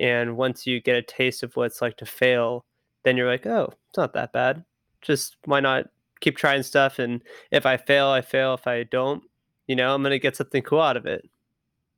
And 0.00 0.36
once 0.36 0.66
you 0.66 0.80
get 0.80 0.96
a 0.96 1.02
taste 1.02 1.42
of 1.42 1.56
what 1.56 1.66
it's 1.66 1.82
like 1.82 1.96
to 1.98 2.06
fail, 2.06 2.64
then 3.04 3.16
you're 3.16 3.30
like, 3.30 3.46
oh, 3.46 3.72
it's 3.88 3.98
not 3.98 4.12
that 4.14 4.32
bad. 4.32 4.64
Just 5.02 5.36
why 5.44 5.60
not 5.60 5.86
keep 6.20 6.36
trying 6.36 6.62
stuff? 6.62 6.98
And 6.98 7.22
if 7.50 7.66
I 7.66 7.76
fail, 7.76 8.08
I 8.08 8.20
fail. 8.20 8.54
If 8.54 8.66
I 8.66 8.84
don't, 8.84 9.22
you 9.66 9.76
know, 9.76 9.94
I'm 9.94 10.02
gonna 10.02 10.18
get 10.18 10.36
something 10.36 10.62
cool 10.62 10.80
out 10.80 10.96
of 10.96 11.06
it. 11.06 11.28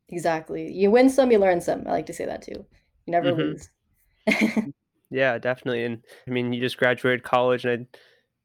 Exactly. 0.09 0.71
You 0.73 0.91
win 0.91 1.09
some, 1.09 1.31
you 1.31 1.39
learn 1.39 1.61
some. 1.61 1.87
I 1.87 1.93
like 1.93 2.07
to 2.07 2.13
say 2.13 2.27
that 2.27 2.43
too. 2.43 2.65
You 3.07 3.13
never 3.13 3.33
mm-hmm. 3.33 3.41
lose. 3.41 4.73
yeah, 5.11 5.39
definitely. 5.39 5.85
And 5.85 6.05
I 6.27 6.31
mean, 6.31 6.53
you 6.53 6.61
just 6.61 6.77
graduated 6.77 7.23
college, 7.23 7.65
and 7.65 7.87
I, 7.93 7.99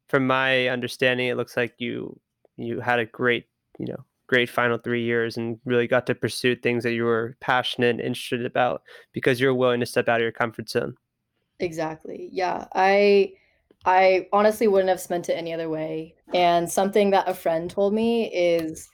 from 0.07 0.27
my 0.27 0.67
understanding, 0.67 1.27
it 1.27 1.38
looks 1.38 1.57
like 1.57 1.75
you 1.79 2.19
you 2.57 2.79
had 2.79 3.00
a 3.00 3.05
great, 3.05 3.47
you 3.79 3.88
know, 3.88 4.05
great 4.27 4.50
final 4.50 4.77
three 4.77 5.03
years, 5.03 5.38
and 5.38 5.60
really 5.65 5.88
got 5.88 6.08
to 6.08 6.15
pursue 6.15 6.55
things 6.55 6.84
that 6.84 6.94
you 6.94 7.03
were 7.03 7.38
passionate 7.41 7.91
and 7.91 8.01
interested 8.01 8.46
about 8.46 8.82
because 9.13 9.39
you're 9.39 9.53
willing 9.53 9.79
to 9.82 9.86
step 9.86 10.10
out 10.10 10.17
of 10.17 10.24
your 10.24 10.32
comfort 10.32 10.70
zone. 10.70 10.96
Exactly. 11.60 12.29
Yeah, 12.32 12.67
I 12.74 13.34
I 13.86 14.27
honestly 14.34 14.67
wouldn't 14.67 14.89
have 14.89 15.00
spent 15.00 15.29
it 15.29 15.34
any 15.34 15.53
other 15.53 15.70
way. 15.70 16.15
And 16.34 16.70
something 16.70 17.12
that 17.12 17.29
a 17.29 17.34
friend 17.34 17.70
told 17.70 17.94
me 17.94 18.25
is 18.34 18.89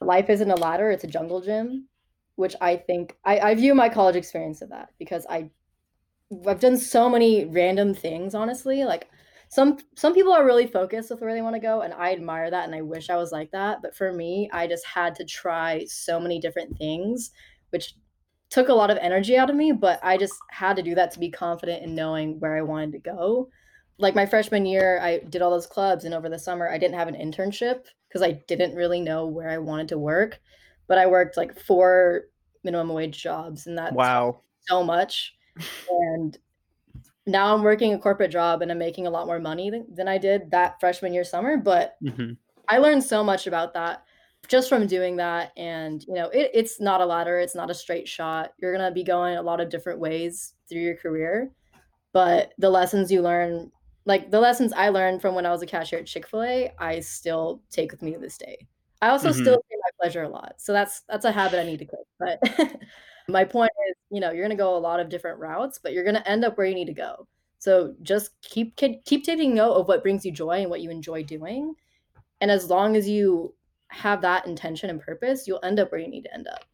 life 0.00 0.30
isn't 0.30 0.50
a 0.50 0.56
ladder, 0.56 0.90
it's 0.90 1.04
a 1.04 1.08
jungle 1.08 1.40
gym, 1.40 1.88
which 2.36 2.56
I 2.60 2.76
think 2.76 3.16
I, 3.24 3.40
I 3.40 3.54
view 3.54 3.74
my 3.74 3.88
college 3.88 4.16
experience 4.16 4.62
of 4.62 4.70
that 4.70 4.90
because 4.98 5.26
I 5.28 5.50
I've 6.46 6.60
done 6.60 6.76
so 6.78 7.10
many 7.10 7.44
random 7.44 7.94
things, 7.94 8.34
honestly. 8.34 8.84
Like 8.84 9.08
some 9.50 9.78
some 9.96 10.14
people 10.14 10.32
are 10.32 10.46
really 10.46 10.68
focused 10.68 11.10
with 11.10 11.20
where 11.20 11.34
they 11.34 11.42
want 11.42 11.56
to 11.56 11.60
go 11.60 11.82
and 11.82 11.92
I 11.92 12.12
admire 12.12 12.50
that 12.50 12.66
and 12.66 12.74
I 12.74 12.82
wish 12.82 13.10
I 13.10 13.16
was 13.16 13.32
like 13.32 13.50
that. 13.50 13.82
But 13.82 13.96
for 13.96 14.12
me, 14.12 14.48
I 14.52 14.68
just 14.68 14.86
had 14.86 15.14
to 15.16 15.24
try 15.24 15.84
so 15.86 16.20
many 16.20 16.40
different 16.40 16.78
things, 16.78 17.32
which 17.70 17.94
took 18.48 18.68
a 18.68 18.74
lot 18.74 18.90
of 18.90 18.98
energy 18.98 19.36
out 19.36 19.50
of 19.50 19.56
me, 19.56 19.72
but 19.72 19.98
I 20.04 20.16
just 20.16 20.34
had 20.50 20.76
to 20.76 20.82
do 20.82 20.94
that 20.94 21.10
to 21.12 21.18
be 21.20 21.30
confident 21.30 21.82
in 21.82 21.96
knowing 21.96 22.38
where 22.38 22.56
I 22.56 22.62
wanted 22.62 22.92
to 22.92 22.98
go. 22.98 23.48
Like 23.98 24.14
my 24.14 24.24
freshman 24.24 24.66
year, 24.66 25.00
I 25.02 25.18
did 25.18 25.42
all 25.42 25.50
those 25.50 25.66
clubs, 25.66 26.04
and 26.04 26.14
over 26.14 26.28
the 26.28 26.38
summer, 26.38 26.68
I 26.70 26.78
didn't 26.78 26.96
have 26.96 27.08
an 27.08 27.14
internship 27.14 27.86
because 28.08 28.22
I 28.22 28.42
didn't 28.48 28.74
really 28.74 29.00
know 29.00 29.26
where 29.26 29.50
I 29.50 29.58
wanted 29.58 29.88
to 29.88 29.98
work. 29.98 30.40
But 30.86 30.98
I 30.98 31.06
worked 31.06 31.36
like 31.36 31.60
four 31.60 32.22
minimum 32.64 32.94
wage 32.94 33.22
jobs, 33.22 33.66
and 33.66 33.76
that 33.78 33.92
wow 33.92 34.40
so 34.68 34.82
much. 34.82 35.34
and 35.90 36.38
now 37.30 37.54
I'm 37.54 37.62
working 37.62 37.92
a 37.94 37.98
corporate 37.98 38.30
job, 38.30 38.62
and 38.62 38.70
I'm 38.70 38.78
making 38.78 39.06
a 39.06 39.10
lot 39.10 39.26
more 39.26 39.38
money 39.38 39.70
than, 39.70 39.86
than 39.94 40.08
I 40.08 40.18
did 40.18 40.50
that 40.50 40.80
freshman 40.80 41.14
year 41.14 41.24
summer. 41.24 41.56
But 41.56 41.96
mm-hmm. 42.02 42.32
I 42.68 42.78
learned 42.78 43.04
so 43.04 43.24
much 43.24 43.46
about 43.46 43.74
that 43.74 44.04
just 44.48 44.68
from 44.68 44.86
doing 44.86 45.16
that 45.16 45.52
and 45.56 46.04
you 46.06 46.14
know 46.14 46.28
it, 46.30 46.50
it's 46.52 46.80
not 46.80 47.00
a 47.00 47.06
ladder 47.06 47.38
it's 47.38 47.54
not 47.54 47.70
a 47.70 47.74
straight 47.74 48.08
shot 48.08 48.52
you're 48.58 48.74
going 48.74 48.84
to 48.84 48.92
be 48.92 49.04
going 49.04 49.36
a 49.36 49.42
lot 49.42 49.60
of 49.60 49.68
different 49.68 49.98
ways 49.98 50.54
through 50.68 50.80
your 50.80 50.96
career 50.96 51.50
but 52.12 52.52
the 52.58 52.70
lessons 52.70 53.12
you 53.12 53.22
learn 53.22 53.70
like 54.06 54.30
the 54.30 54.40
lessons 54.40 54.72
i 54.72 54.88
learned 54.88 55.20
from 55.20 55.34
when 55.34 55.46
i 55.46 55.50
was 55.50 55.62
a 55.62 55.66
cashier 55.66 56.00
at 56.00 56.06
chick-fil-a 56.06 56.72
i 56.78 57.00
still 57.00 57.62
take 57.70 57.90
with 57.90 58.02
me 58.02 58.12
to 58.12 58.18
this 58.18 58.38
day 58.38 58.66
i 59.02 59.08
also 59.08 59.30
mm-hmm. 59.30 59.40
still 59.40 59.62
take 59.70 59.78
my 59.82 59.90
pleasure 60.00 60.22
a 60.22 60.28
lot 60.28 60.54
so 60.58 60.72
that's 60.72 61.02
that's 61.08 61.24
a 61.24 61.32
habit 61.32 61.60
i 61.60 61.64
need 61.64 61.78
to 61.78 61.84
quit 61.84 62.06
but 62.18 62.76
my 63.32 63.44
point 63.44 63.72
is 63.88 63.96
you 64.10 64.20
know 64.20 64.30
you're 64.30 64.44
going 64.44 64.56
to 64.56 64.62
go 64.62 64.76
a 64.76 64.78
lot 64.78 65.00
of 65.00 65.08
different 65.08 65.38
routes 65.38 65.78
but 65.78 65.92
you're 65.92 66.04
going 66.04 66.16
to 66.16 66.28
end 66.28 66.44
up 66.44 66.56
where 66.56 66.66
you 66.66 66.74
need 66.74 66.86
to 66.86 66.92
go 66.92 67.26
so 67.58 67.94
just 68.02 68.30
keep 68.42 68.76
keep 68.76 69.24
taking 69.24 69.54
note 69.54 69.74
of 69.74 69.88
what 69.88 70.02
brings 70.02 70.24
you 70.24 70.32
joy 70.32 70.60
and 70.60 70.70
what 70.70 70.80
you 70.80 70.90
enjoy 70.90 71.22
doing 71.22 71.74
and 72.40 72.50
as 72.50 72.70
long 72.70 72.96
as 72.96 73.08
you 73.08 73.54
have 73.90 74.22
that 74.22 74.46
intention 74.46 74.90
and 74.90 75.00
purpose, 75.00 75.46
you'll 75.46 75.60
end 75.62 75.78
up 75.78 75.92
where 75.92 76.00
you 76.00 76.08
need 76.08 76.22
to 76.22 76.34
end 76.34 76.48
up. 76.48 76.64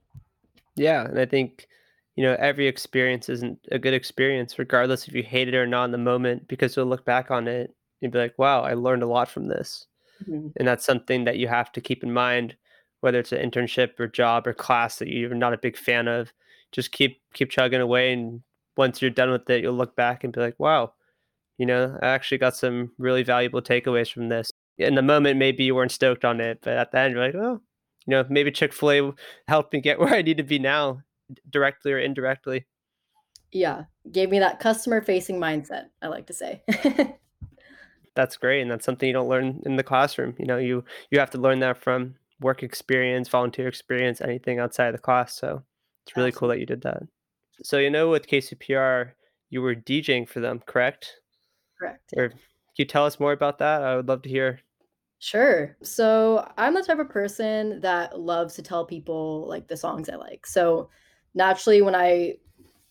Yeah, 0.77 1.05
and 1.05 1.19
I 1.19 1.27
think 1.27 1.67
you 2.15 2.25
know 2.25 2.37
every 2.39 2.67
experience 2.67 3.29
isn't 3.29 3.59
a 3.71 3.79
good 3.79 3.95
experience, 3.95 4.59
regardless 4.59 5.09
if 5.09 5.15
you 5.15 5.23
hate 5.23 5.49
it 5.49 5.55
or 5.55 5.67
not 5.67 5.87
in 5.87 5.91
the 5.91 5.99
moment, 5.99 6.49
because 6.49 6.77
you'll 6.77 6.87
look 6.87 7.05
back 7.05 7.31
on 7.31 7.49
it 7.49 7.75
and 8.03 8.13
be 8.13 8.19
like, 8.19 8.39
"Wow, 8.39 8.63
I 8.63 8.75
learned 8.75 9.03
a 9.03 9.09
lot 9.09 9.29
from 9.29 9.49
this," 9.49 9.87
mm-hmm. 10.23 10.49
and 10.57 10.69
that's 10.69 10.85
something 10.85 11.25
that 11.25 11.39
you 11.39 11.49
have 11.49 11.73
to 11.73 11.81
keep 11.81 12.05
in 12.05 12.13
mind, 12.13 12.57
whether 13.01 13.19
it's 13.19 13.33
an 13.33 13.51
internship 13.51 13.99
or 13.99 14.07
job 14.07 14.47
or 14.47 14.53
class 14.53 14.99
that 14.99 15.09
you're 15.09 15.35
not 15.35 15.55
a 15.55 15.59
big 15.59 15.77
fan 15.77 16.09
of. 16.09 16.33
Just 16.73 16.93
keep 16.93 17.21
keep 17.33 17.51
chugging 17.51 17.81
away, 17.81 18.13
and 18.13 18.43
once 18.77 19.01
you're 19.01 19.11
done 19.11 19.31
with 19.31 19.49
it, 19.51 19.63
you'll 19.63 19.75
look 19.75 19.97
back 19.97 20.25
and 20.25 20.33
be 20.33 20.41
like, 20.41 20.59
"Wow, 20.59 20.95
you 21.59 21.67
know, 21.67 21.99
I 22.03 22.09
actually 22.09 22.39
got 22.39 22.57
some 22.57 22.93
really 22.99 23.23
valuable 23.23 23.63
takeaways 23.63 24.13
from 24.13 24.29
this." 24.29 24.51
in 24.79 24.95
the 24.95 25.03
moment 25.03 25.39
maybe 25.39 25.65
you 25.65 25.75
weren't 25.75 25.93
stoked 25.93 26.25
on 26.25 26.41
it, 26.41 26.59
but 26.63 26.75
at 26.75 26.93
the 26.93 26.99
end 26.99 27.15
you're 27.15 27.25
like, 27.25 27.35
oh, 27.35 27.61
you 28.07 28.11
know, 28.11 28.25
maybe 28.29 28.51
Chick 28.51 28.73
Fil 28.73 28.91
A 28.91 29.13
helped 29.49 29.73
me 29.73 29.81
get 29.81 29.99
where 30.01 30.15
I 30.15 30.23
need 30.23 30.37
to 30.37 30.43
be 30.43 30.59
now, 30.59 31.03
directly 31.51 31.93
or 31.93 31.99
indirectly. 31.99 32.67
Yeah, 33.53 33.85
gave 34.13 34.31
me 34.31 34.39
that 34.41 34.61
customer 34.61 35.01
facing 35.01 35.41
mindset. 35.41 35.87
I 36.03 36.09
like 36.09 36.27
to 36.27 36.35
say. 36.35 36.63
that's 38.15 38.37
great, 38.37 38.61
and 38.61 38.71
that's 38.71 38.85
something 38.85 39.07
you 39.07 39.13
don't 39.13 39.29
learn 39.29 39.63
in 39.65 39.77
the 39.77 39.83
classroom. 39.83 40.35
You 40.39 40.47
know, 40.47 40.59
you 40.59 40.85
you 41.11 41.19
have 41.21 41.31
to 41.31 41.39
learn 41.39 41.61
that 41.61 41.79
from 41.79 42.17
work 42.41 42.63
experience, 42.63 43.29
volunteer 43.29 43.69
experience, 43.69 44.21
anything 44.21 44.59
outside 44.59 44.89
of 44.89 44.95
the 44.95 44.99
class. 44.99 45.35
So 45.35 45.63
it's 46.07 46.17
really 46.17 46.29
Absolutely. 46.29 46.39
cool 46.39 46.49
that 46.49 46.61
you 46.61 46.67
did 46.67 46.83
that. 46.83 47.03
So 47.63 47.79
you 47.79 47.91
know, 47.91 48.09
with 48.11 48.29
KCPR, 48.29 49.11
you 49.51 49.61
were 49.61 49.75
DJing 49.75 50.29
for 50.29 50.41
them, 50.41 50.61
correct? 50.67 51.21
Correct. 51.79 52.15
Or 52.17 52.29
can 52.29 52.39
you 52.77 52.85
tell 52.85 53.07
us 53.07 53.19
more 53.19 53.33
about 53.33 53.59
that? 53.59 53.83
I 53.83 53.97
would 53.97 54.07
love 54.09 54.23
to 54.23 54.29
hear. 54.29 54.61
Sure. 55.19 55.77
So 55.83 56.49
I'm 56.59 56.75
the 56.75 56.83
type 56.83 56.99
of 56.99 57.09
person 57.09 57.81
that 57.81 58.21
loves 58.21 58.55
to 58.55 58.63
tell 58.63 58.85
people 58.85 59.47
like 59.49 59.67
the 59.67 59.77
songs 59.77 60.09
I 60.09 60.17
like. 60.17 60.47
So 60.47 60.91
naturally, 61.35 61.83
when 61.83 61.95
I 61.95 62.35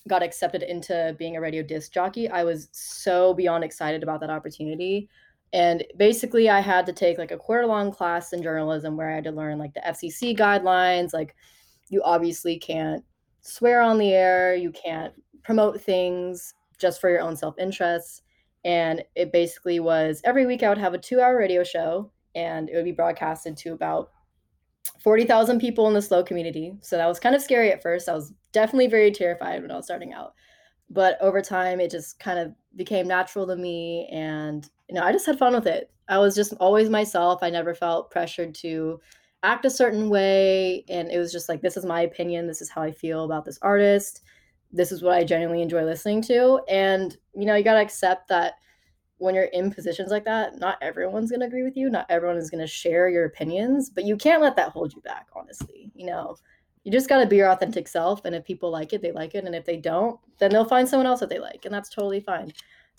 got 0.07 0.23
accepted 0.23 0.63
into 0.63 1.15
being 1.17 1.37
a 1.37 1.41
radio 1.41 1.63
disc 1.63 1.91
jockey, 1.91 2.27
I 2.29 2.43
was 2.43 2.67
so 2.71 3.33
beyond 3.33 3.63
excited 3.63 4.03
about 4.03 4.19
that 4.21 4.29
opportunity. 4.29 5.07
And 5.53 5.85
basically, 5.97 6.49
I 6.49 6.59
had 6.59 6.85
to 6.87 6.93
take 6.93 7.17
like 7.17 7.31
a 7.31 7.37
quarter 7.37 7.65
long 7.65 7.91
class 7.91 8.33
in 8.33 8.43
journalism 8.43 8.97
where 8.97 9.09
I 9.09 9.15
had 9.15 9.23
to 9.25 9.31
learn 9.31 9.57
like 9.57 9.73
the 9.73 9.81
FCC 9.81 10.37
guidelines. 10.37 11.13
Like, 11.13 11.35
you 11.89 12.01
obviously 12.03 12.57
can't 12.57 13.03
swear 13.41 13.81
on 13.81 13.97
the 13.97 14.13
air, 14.13 14.55
you 14.55 14.71
can't 14.71 15.13
promote 15.43 15.79
things 15.79 16.53
just 16.79 16.99
for 16.99 17.09
your 17.09 17.21
own 17.21 17.35
self 17.35 17.57
interest. 17.59 18.23
And 18.63 19.03
it 19.15 19.31
basically 19.31 19.79
was 19.79 20.21
every 20.25 20.45
week 20.45 20.63
I 20.63 20.69
would 20.69 20.77
have 20.77 20.93
a 20.93 20.97
two 20.97 21.21
hour 21.21 21.37
radio 21.37 21.63
show 21.63 22.11
and 22.33 22.69
it 22.69 22.75
would 22.75 22.85
be 22.85 22.91
broadcasted 22.91 23.55
to 23.57 23.73
about 23.73 24.09
40,000 24.99 25.59
people 25.59 25.87
in 25.87 25.93
the 25.93 26.01
SLO 26.01 26.23
community. 26.23 26.73
So 26.81 26.97
that 26.97 27.07
was 27.07 27.19
kind 27.19 27.35
of 27.35 27.41
scary 27.41 27.71
at 27.71 27.81
first. 27.81 28.09
I 28.09 28.13
was 28.13 28.33
definitely 28.51 28.87
very 28.87 29.11
terrified 29.11 29.61
when 29.61 29.71
I 29.71 29.75
was 29.75 29.85
starting 29.85 30.13
out. 30.13 30.33
But 30.89 31.17
over 31.21 31.41
time, 31.41 31.79
it 31.79 31.91
just 31.91 32.19
kind 32.19 32.39
of 32.39 32.53
became 32.75 33.07
natural 33.07 33.47
to 33.47 33.55
me. 33.55 34.07
And, 34.11 34.67
you 34.89 34.95
know, 34.95 35.03
I 35.03 35.11
just 35.11 35.25
had 35.25 35.39
fun 35.39 35.53
with 35.53 35.67
it. 35.67 35.91
I 36.07 36.19
was 36.19 36.35
just 36.35 36.53
always 36.59 36.89
myself. 36.89 37.39
I 37.41 37.49
never 37.49 37.73
felt 37.73 38.11
pressured 38.11 38.53
to 38.55 38.99
act 39.43 39.65
a 39.65 39.69
certain 39.69 40.09
way. 40.09 40.85
And 40.89 41.09
it 41.11 41.17
was 41.17 41.31
just 41.31 41.49
like, 41.49 41.61
this 41.61 41.77
is 41.77 41.85
my 41.85 42.01
opinion. 42.01 42.47
This 42.47 42.61
is 42.61 42.69
how 42.69 42.81
I 42.81 42.91
feel 42.91 43.23
about 43.23 43.45
this 43.45 43.59
artist. 43.61 44.21
This 44.71 44.91
is 44.91 45.01
what 45.01 45.13
I 45.13 45.23
genuinely 45.23 45.61
enjoy 45.61 45.83
listening 45.83 46.21
to. 46.23 46.61
And, 46.67 47.15
you 47.35 47.45
know, 47.45 47.55
you 47.55 47.63
got 47.63 47.73
to 47.73 47.81
accept 47.81 48.27
that 48.29 48.55
when 49.17 49.35
you're 49.35 49.45
in 49.45 49.71
positions 49.71 50.11
like 50.11 50.25
that, 50.25 50.59
not 50.59 50.77
everyone's 50.81 51.29
going 51.29 51.39
to 51.39 51.45
agree 51.45 51.63
with 51.63 51.77
you. 51.77 51.89
Not 51.89 52.07
everyone 52.09 52.37
is 52.37 52.49
going 52.49 52.61
to 52.61 52.67
share 52.67 53.07
your 53.07 53.25
opinions, 53.25 53.89
but 53.89 54.03
you 54.03 54.17
can't 54.17 54.41
let 54.41 54.55
that 54.57 54.71
hold 54.71 54.93
you 54.93 55.01
back, 55.01 55.27
honestly. 55.33 55.91
You 55.95 56.07
know, 56.07 56.35
you 56.83 56.91
just 56.91 57.07
got 57.07 57.19
to 57.19 57.25
be 57.25 57.37
your 57.37 57.49
authentic 57.49 57.87
self. 57.87 58.25
And 58.25 58.35
if 58.35 58.43
people 58.43 58.71
like 58.71 58.91
it, 58.93 59.01
they 59.01 59.11
like 59.11 59.35
it. 59.35 59.45
And 59.45 59.55
if 59.55 59.65
they 59.65 59.77
don't, 59.77 60.19
then 60.39 60.51
they'll 60.51 60.65
find 60.65 60.87
someone 60.87 61.07
else 61.07 61.21
that 61.21 61.29
they 61.29 61.39
like. 61.39 61.65
And 61.65 61.73
that's 61.73 61.89
totally 61.89 62.19
fine. 62.19 62.51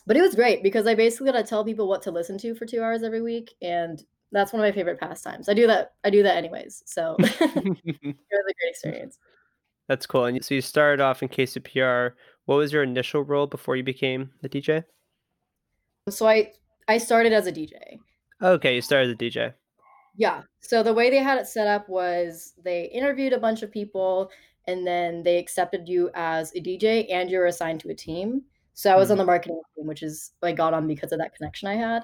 But 0.07 0.17
it 0.17 0.23
was 0.23 0.35
great 0.35 0.63
because 0.63 0.87
I 0.87 0.95
basically 0.95 1.31
got 1.31 1.39
to 1.39 1.45
tell 1.45 1.65
people 1.65 1.89
what 1.89 2.01
to 2.03 2.11
listen 2.11 2.39
to 2.39 2.55
for 2.55 2.65
two 2.65 2.83
hours 2.83 3.03
every 3.03 3.23
week. 3.23 3.55
And 3.61 4.03
that's 4.37 4.53
one 4.53 4.61
of 4.63 4.67
my 4.67 4.73
favorite 4.73 5.01
pastimes. 5.01 5.49
I 5.49 5.55
do 5.55 5.67
that. 5.67 5.95
I 6.05 6.11
do 6.11 6.23
that 6.23 6.37
anyways. 6.37 6.83
So 6.85 7.17
it 7.19 7.41
was 7.41 7.79
a 7.83 7.83
great 7.83 8.17
experience. 8.69 9.19
That's 9.89 10.07
cool. 10.07 10.27
And 10.27 10.45
so 10.45 10.55
you 10.55 10.61
started 10.61 11.03
off 11.03 11.23
in 11.23 11.29
KCPR. 11.29 12.13
What 12.45 12.57
was 12.57 12.73
your 12.73 12.83
initial 12.83 13.23
role 13.23 13.47
before 13.47 13.77
you 13.77 13.83
became 13.83 14.31
the 14.43 14.49
DJ? 14.49 14.85
So 16.11 16.29
I 16.29 16.53
I 16.87 16.99
started 16.99 17.33
as 17.33 17.47
a 17.47 17.53
DJ. 17.53 17.99
Okay, 18.43 18.75
you 18.75 18.83
started 18.83 19.09
as 19.09 19.15
a 19.15 19.17
DJ. 19.17 19.55
Yeah. 20.17 20.43
So 20.61 20.83
the 20.83 20.93
way 20.93 21.11
they 21.11 21.19
had 21.19 21.39
it 21.39 21.47
set 21.47 21.67
up 21.67 21.89
was 21.89 22.53
they 22.63 22.85
interviewed 22.87 23.33
a 23.33 23.39
bunch 23.39 23.63
of 23.63 23.71
people 23.71 24.31
and 24.67 24.87
then 24.87 25.23
they 25.23 25.39
accepted 25.39 25.89
you 25.89 26.11
as 26.15 26.53
a 26.55 26.61
DJ 26.61 27.07
and 27.11 27.31
you're 27.31 27.47
assigned 27.47 27.81
to 27.81 27.91
a 27.91 27.95
team. 27.95 28.43
So 28.75 28.93
I 28.93 28.97
was 28.97 29.07
mm-hmm. 29.07 29.13
on 29.13 29.19
the 29.19 29.25
marketing 29.25 29.61
team, 29.75 29.87
which 29.87 30.03
is 30.03 30.33
I 30.43 30.53
got 30.53 30.75
on 30.75 30.87
because 30.87 31.13
of 31.13 31.19
that 31.19 31.35
connection 31.35 31.69
I 31.69 31.77
had. 31.77 32.03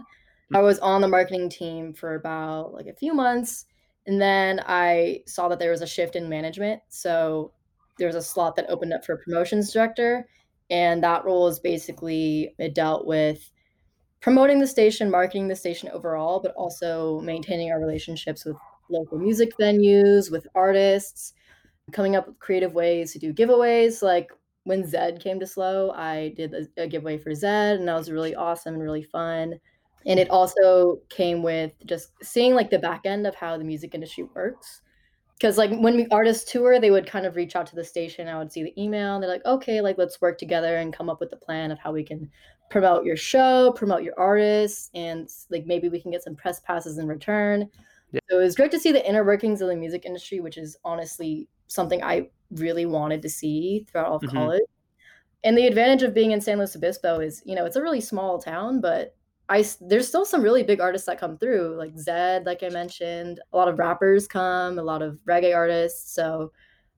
I 0.54 0.60
was 0.60 0.78
on 0.80 1.00
the 1.00 1.08
marketing 1.08 1.48
team 1.48 1.92
for 1.92 2.14
about 2.14 2.72
like 2.72 2.86
a 2.86 2.94
few 2.94 3.14
months 3.14 3.66
and 4.06 4.20
then 4.20 4.60
I 4.66 5.20
saw 5.26 5.48
that 5.48 5.58
there 5.58 5.70
was 5.70 5.82
a 5.82 5.86
shift 5.86 6.16
in 6.16 6.28
management. 6.28 6.82
So 6.88 7.52
there 7.98 8.08
was 8.08 8.16
a 8.16 8.22
slot 8.22 8.56
that 8.56 8.68
opened 8.68 8.92
up 8.92 9.04
for 9.04 9.16
promotions 9.18 9.72
director 9.72 10.28
and 10.70 11.02
that 11.02 11.24
role 11.24 11.48
is 11.48 11.60
basically 11.60 12.54
it 12.58 12.74
dealt 12.74 13.06
with 13.06 13.50
promoting 14.20 14.60
the 14.60 14.66
station, 14.66 15.10
marketing 15.10 15.48
the 15.48 15.56
station 15.56 15.88
overall, 15.90 16.40
but 16.40 16.54
also 16.54 17.20
maintaining 17.20 17.70
our 17.70 17.80
relationships 17.80 18.44
with 18.44 18.56
local 18.88 19.18
music 19.18 19.52
venues, 19.60 20.30
with 20.30 20.46
artists, 20.54 21.34
coming 21.92 22.16
up 22.16 22.26
with 22.28 22.38
creative 22.38 22.72
ways 22.72 23.12
to 23.12 23.18
do 23.18 23.32
giveaways. 23.34 24.02
Like 24.02 24.30
when 24.64 24.84
Zedd 24.84 25.20
came 25.20 25.40
to 25.40 25.46
SLO, 25.46 25.90
I 25.90 26.32
did 26.36 26.54
a, 26.76 26.86
giveaway 26.86 27.18
for 27.18 27.30
Zedd, 27.30 27.76
and 27.76 27.88
that 27.88 27.96
was 27.96 28.10
really 28.10 28.34
awesome 28.34 28.74
and 28.74 28.82
really 28.82 29.02
fun. 29.02 29.58
And 30.06 30.18
it 30.18 30.30
also 30.30 30.98
came 31.08 31.42
with 31.42 31.72
just 31.86 32.12
seeing 32.22 32.54
like 32.54 32.70
the 32.70 32.78
back 32.78 33.02
end 33.04 33.26
of 33.26 33.34
how 33.34 33.56
the 33.56 33.64
music 33.64 33.94
industry 33.94 34.24
works 34.34 34.82
because 35.42 35.58
like 35.58 35.70
when 35.70 35.96
we 35.96 36.06
artists 36.12 36.50
tour 36.50 36.78
they 36.78 36.92
would 36.92 37.06
kind 37.06 37.26
of 37.26 37.34
reach 37.34 37.56
out 37.56 37.66
to 37.66 37.74
the 37.74 37.84
station 37.84 38.28
i 38.28 38.38
would 38.38 38.52
see 38.52 38.62
the 38.62 38.80
email 38.80 39.14
and 39.14 39.22
they're 39.22 39.30
like 39.30 39.44
okay 39.44 39.80
like 39.80 39.98
let's 39.98 40.20
work 40.20 40.38
together 40.38 40.76
and 40.76 40.92
come 40.92 41.10
up 41.10 41.18
with 41.20 41.32
a 41.32 41.36
plan 41.36 41.72
of 41.72 41.78
how 41.80 41.92
we 41.92 42.04
can 42.04 42.30
promote 42.70 43.04
your 43.04 43.16
show 43.16 43.72
promote 43.72 44.02
your 44.02 44.14
artists 44.16 44.88
and 44.94 45.28
like 45.50 45.66
maybe 45.66 45.88
we 45.88 46.00
can 46.00 46.10
get 46.10 46.22
some 46.22 46.36
press 46.36 46.60
passes 46.60 46.98
in 46.98 47.08
return 47.08 47.68
yeah. 48.12 48.20
so 48.30 48.38
it 48.38 48.42
was 48.42 48.54
great 48.54 48.70
to 48.70 48.78
see 48.78 48.92
the 48.92 49.06
inner 49.06 49.24
workings 49.24 49.60
of 49.60 49.68
the 49.68 49.76
music 49.76 50.04
industry 50.06 50.40
which 50.40 50.56
is 50.56 50.76
honestly 50.84 51.48
something 51.66 52.02
i 52.02 52.28
really 52.52 52.86
wanted 52.86 53.20
to 53.20 53.28
see 53.28 53.84
throughout 53.90 54.06
all 54.06 54.16
of 54.16 54.22
mm-hmm. 54.22 54.36
college 54.36 54.62
and 55.44 55.58
the 55.58 55.66
advantage 55.66 56.02
of 56.02 56.14
being 56.14 56.30
in 56.30 56.40
san 56.40 56.58
luis 56.58 56.76
obispo 56.76 57.18
is 57.18 57.42
you 57.44 57.54
know 57.54 57.64
it's 57.64 57.76
a 57.76 57.82
really 57.82 58.00
small 58.00 58.38
town 58.38 58.80
but 58.80 59.16
I 59.48 59.64
there's 59.80 60.08
still 60.08 60.24
some 60.24 60.42
really 60.42 60.62
big 60.62 60.80
artists 60.80 61.06
that 61.06 61.20
come 61.20 61.36
through, 61.36 61.76
like 61.76 61.94
Zedd, 61.94 62.46
like 62.46 62.62
I 62.62 62.68
mentioned. 62.68 63.40
A 63.52 63.56
lot 63.56 63.68
of 63.68 63.78
rappers 63.78 64.26
come, 64.26 64.78
a 64.78 64.82
lot 64.82 65.02
of 65.02 65.18
reggae 65.28 65.54
artists. 65.54 66.14
So 66.14 66.52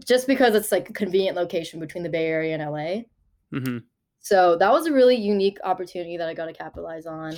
just 0.04 0.26
because 0.26 0.54
it's 0.54 0.72
like 0.72 0.90
a 0.90 0.92
convenient 0.92 1.36
location 1.36 1.80
between 1.80 2.02
the 2.02 2.10
Bay 2.10 2.26
Area 2.26 2.54
and 2.54 2.62
LA. 2.62 3.58
Mm-hmm. 3.58 3.78
So 4.20 4.56
that 4.56 4.72
was 4.72 4.86
a 4.86 4.92
really 4.92 5.16
unique 5.16 5.58
opportunity 5.64 6.16
that 6.16 6.28
I 6.28 6.34
got 6.34 6.46
to 6.46 6.52
capitalize 6.52 7.06
on. 7.06 7.34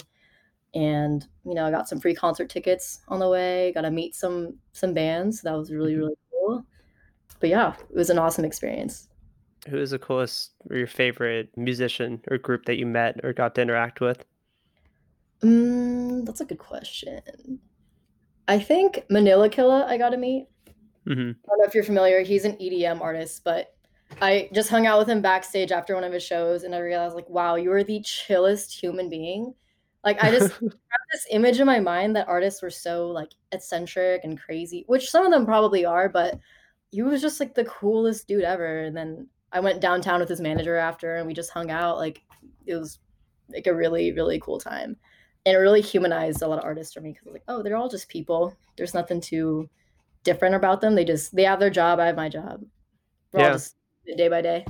And 0.74 1.26
you 1.44 1.54
know, 1.54 1.66
I 1.66 1.70
got 1.70 1.88
some 1.88 2.00
free 2.00 2.14
concert 2.14 2.50
tickets 2.50 3.00
on 3.08 3.18
the 3.18 3.28
way. 3.28 3.72
Got 3.74 3.82
to 3.82 3.90
meet 3.90 4.14
some 4.14 4.54
some 4.72 4.92
bands. 4.92 5.40
So 5.40 5.50
that 5.50 5.56
was 5.56 5.72
really 5.72 5.96
really 5.96 6.14
cool. 6.30 6.64
But 7.40 7.50
yeah, 7.50 7.74
it 7.90 7.96
was 7.96 8.10
an 8.10 8.18
awesome 8.18 8.44
experience. 8.44 9.08
Who 9.68 9.78
is 9.78 9.90
the 9.90 9.98
coolest 9.98 10.52
or 10.70 10.76
your 10.76 10.86
favorite 10.86 11.50
musician 11.56 12.20
or 12.30 12.38
group 12.38 12.66
that 12.66 12.76
you 12.76 12.86
met 12.86 13.20
or 13.24 13.32
got 13.32 13.54
to 13.56 13.62
interact 13.62 14.00
with? 14.00 14.24
Mm, 15.42 16.24
that's 16.24 16.40
a 16.40 16.44
good 16.44 16.58
question. 16.58 17.60
I 18.48 18.58
think 18.58 19.04
Manila 19.10 19.48
Killa 19.48 19.86
I 19.88 19.98
got 19.98 20.10
to 20.10 20.16
meet. 20.16 20.46
Mm-hmm. 21.06 21.30
I 21.30 21.48
don't 21.48 21.58
know 21.58 21.64
if 21.64 21.74
you're 21.74 21.84
familiar. 21.84 22.22
He's 22.22 22.44
an 22.44 22.56
EDM 22.56 23.00
artist, 23.00 23.42
but 23.44 23.74
I 24.20 24.48
just 24.52 24.70
hung 24.70 24.86
out 24.86 24.98
with 24.98 25.08
him 25.08 25.20
backstage 25.20 25.72
after 25.72 25.94
one 25.94 26.04
of 26.04 26.12
his 26.12 26.22
shows, 26.22 26.64
and 26.64 26.74
I 26.74 26.78
realized, 26.78 27.14
like, 27.14 27.28
wow, 27.28 27.56
you 27.56 27.72
are 27.72 27.84
the 27.84 28.00
chillest 28.02 28.72
human 28.72 29.08
being. 29.08 29.54
Like, 30.04 30.22
I 30.22 30.30
just 30.30 30.52
have 30.60 30.70
this 31.12 31.26
image 31.30 31.60
in 31.60 31.66
my 31.66 31.80
mind 31.80 32.16
that 32.16 32.28
artists 32.28 32.62
were 32.62 32.70
so 32.70 33.08
like 33.08 33.30
eccentric 33.52 34.22
and 34.24 34.40
crazy, 34.40 34.84
which 34.86 35.10
some 35.10 35.26
of 35.26 35.32
them 35.32 35.44
probably 35.44 35.84
are, 35.84 36.08
but 36.08 36.38
he 36.90 37.02
was 37.02 37.20
just 37.20 37.40
like 37.40 37.54
the 37.54 37.64
coolest 37.64 38.26
dude 38.28 38.44
ever. 38.44 38.84
And 38.84 38.96
then 38.96 39.28
I 39.52 39.60
went 39.60 39.80
downtown 39.80 40.20
with 40.20 40.28
his 40.28 40.40
manager 40.40 40.76
after, 40.76 41.16
and 41.16 41.26
we 41.26 41.34
just 41.34 41.50
hung 41.50 41.70
out. 41.70 41.98
Like, 41.98 42.22
it 42.64 42.76
was 42.76 42.98
like 43.48 43.66
a 43.66 43.74
really, 43.74 44.12
really 44.12 44.40
cool 44.40 44.58
time 44.58 44.96
and 45.46 45.54
it 45.56 45.58
really 45.58 45.82
humanized 45.82 46.42
a 46.42 46.48
lot 46.48 46.58
of 46.58 46.64
artists 46.66 46.94
for 46.94 47.00
me 47.02 47.12
because 47.12 47.28
like, 47.32 47.44
oh, 47.48 47.62
they're 47.62 47.76
all 47.76 47.88
just 47.90 48.10
people. 48.10 48.56
There's 48.76 48.94
nothing 48.94 49.22
too 49.22 49.70
different 50.24 50.56
about 50.56 50.82
them. 50.82 50.96
They 50.96 51.06
just 51.06 51.34
they 51.36 51.44
have 51.44 51.60
their 51.60 51.70
job. 51.70 52.00
I 52.00 52.06
have 52.08 52.16
my 52.16 52.30
job. 52.30 52.64
We're 53.32 53.40
Yeah. 53.40 53.46
all 53.46 53.52
just 53.52 53.76
day 54.16 54.28
by 54.28 54.42
day. 54.42 54.66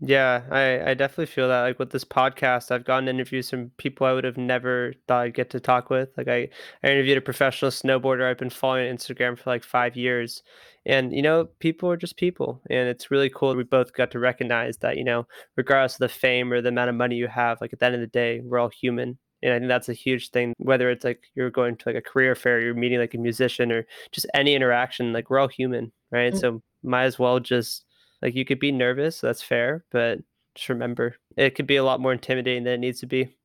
Yeah, 0.00 0.42
I, 0.50 0.90
I 0.90 0.94
definitely 0.94 1.26
feel 1.26 1.48
that. 1.48 1.62
Like 1.62 1.78
with 1.78 1.90
this 1.90 2.04
podcast, 2.04 2.70
I've 2.70 2.84
gotten 2.84 3.08
interviews 3.08 3.48
from 3.48 3.70
people 3.78 4.06
I 4.06 4.12
would 4.12 4.24
have 4.24 4.36
never 4.36 4.92
thought 5.08 5.22
I'd 5.22 5.34
get 5.34 5.48
to 5.50 5.60
talk 5.60 5.88
with. 5.88 6.10
Like 6.18 6.28
I, 6.28 6.48
I 6.84 6.88
interviewed 6.90 7.16
a 7.16 7.22
professional 7.22 7.70
snowboarder 7.70 8.28
I've 8.30 8.36
been 8.38 8.50
following 8.50 8.90
on 8.90 8.94
Instagram 8.96 9.38
for 9.38 9.48
like 9.48 9.64
five 9.64 9.96
years. 9.96 10.42
And 10.84 11.14
you 11.14 11.22
know, 11.22 11.46
people 11.60 11.90
are 11.90 11.96
just 11.96 12.18
people. 12.18 12.60
And 12.68 12.88
it's 12.90 13.10
really 13.10 13.30
cool 13.30 13.56
we 13.56 13.64
both 13.64 13.94
got 13.94 14.10
to 14.10 14.18
recognize 14.18 14.76
that, 14.78 14.98
you 14.98 15.04
know, 15.04 15.26
regardless 15.56 15.94
of 15.94 16.00
the 16.00 16.08
fame 16.10 16.52
or 16.52 16.60
the 16.60 16.68
amount 16.68 16.90
of 16.90 16.96
money 16.96 17.16
you 17.16 17.28
have, 17.28 17.60
like 17.62 17.72
at 17.72 17.78
the 17.78 17.86
end 17.86 17.94
of 17.94 18.00
the 18.02 18.06
day, 18.06 18.40
we're 18.44 18.58
all 18.58 18.68
human. 18.68 19.16
And 19.46 19.54
I 19.54 19.58
think 19.60 19.68
that's 19.68 19.88
a 19.88 19.94
huge 19.94 20.30
thing. 20.30 20.54
Whether 20.58 20.90
it's 20.90 21.04
like 21.04 21.22
you're 21.36 21.50
going 21.50 21.76
to 21.76 21.88
like 21.88 21.94
a 21.94 22.02
career 22.02 22.34
fair, 22.34 22.60
you're 22.60 22.74
meeting 22.74 22.98
like 22.98 23.14
a 23.14 23.18
musician 23.18 23.70
or 23.70 23.86
just 24.10 24.26
any 24.34 24.56
interaction, 24.56 25.12
like 25.12 25.30
we're 25.30 25.38
all 25.38 25.46
human, 25.46 25.92
right? 26.10 26.34
Mm. 26.34 26.40
So 26.40 26.62
might 26.82 27.04
as 27.04 27.16
well 27.16 27.38
just 27.38 27.84
like 28.22 28.34
you 28.34 28.44
could 28.44 28.58
be 28.58 28.72
nervous, 28.72 29.20
that's 29.20 29.42
fair, 29.42 29.84
but 29.92 30.18
just 30.56 30.68
remember 30.68 31.14
it 31.36 31.54
could 31.54 31.68
be 31.68 31.76
a 31.76 31.84
lot 31.84 32.00
more 32.00 32.12
intimidating 32.12 32.64
than 32.64 32.74
it 32.74 32.80
needs 32.80 32.98
to 33.00 33.06
be. 33.06 33.36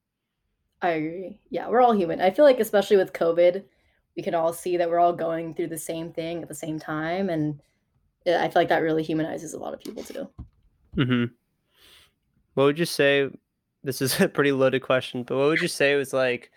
I 0.81 0.89
agree. 0.89 1.38
Yeah, 1.51 1.70
we're 1.70 1.81
all 1.81 1.93
human. 1.93 2.20
I 2.20 2.31
feel 2.31 2.46
like 2.46 2.60
especially 2.60 2.98
with 2.98 3.13
COVID, 3.13 3.63
we 4.17 4.24
can 4.24 4.34
all 4.34 4.53
see 4.53 4.77
that 4.77 4.89
we're 4.89 5.00
all 5.00 5.13
going 5.13 5.53
through 5.53 5.67
the 5.67 5.77
same 5.77 6.12
thing 6.12 6.41
at 6.41 6.48
the 6.48 6.55
same 6.55 6.79
time, 6.79 7.29
and 7.29 7.62
I 8.25 8.48
feel 8.48 8.62
like 8.62 8.70
that 8.70 8.81
really 8.81 9.03
humanizes 9.03 9.53
a 9.53 9.60
lot 9.60 9.75
of 9.75 9.81
people 9.81 10.03
too. 10.03 10.27
hmm 10.96 11.25
What 12.55 12.63
would 12.63 12.79
you 12.79 12.86
say? 12.86 13.29
This 13.84 14.02
is 14.02 14.20
a 14.22 14.28
pretty 14.28 14.52
loaded 14.52 14.82
question, 14.82 15.24
but 15.24 15.38
what 15.38 15.48
would 15.48 15.62
you 15.62 15.68
say 15.68 15.96
was 15.96 16.14
like, 16.14 16.52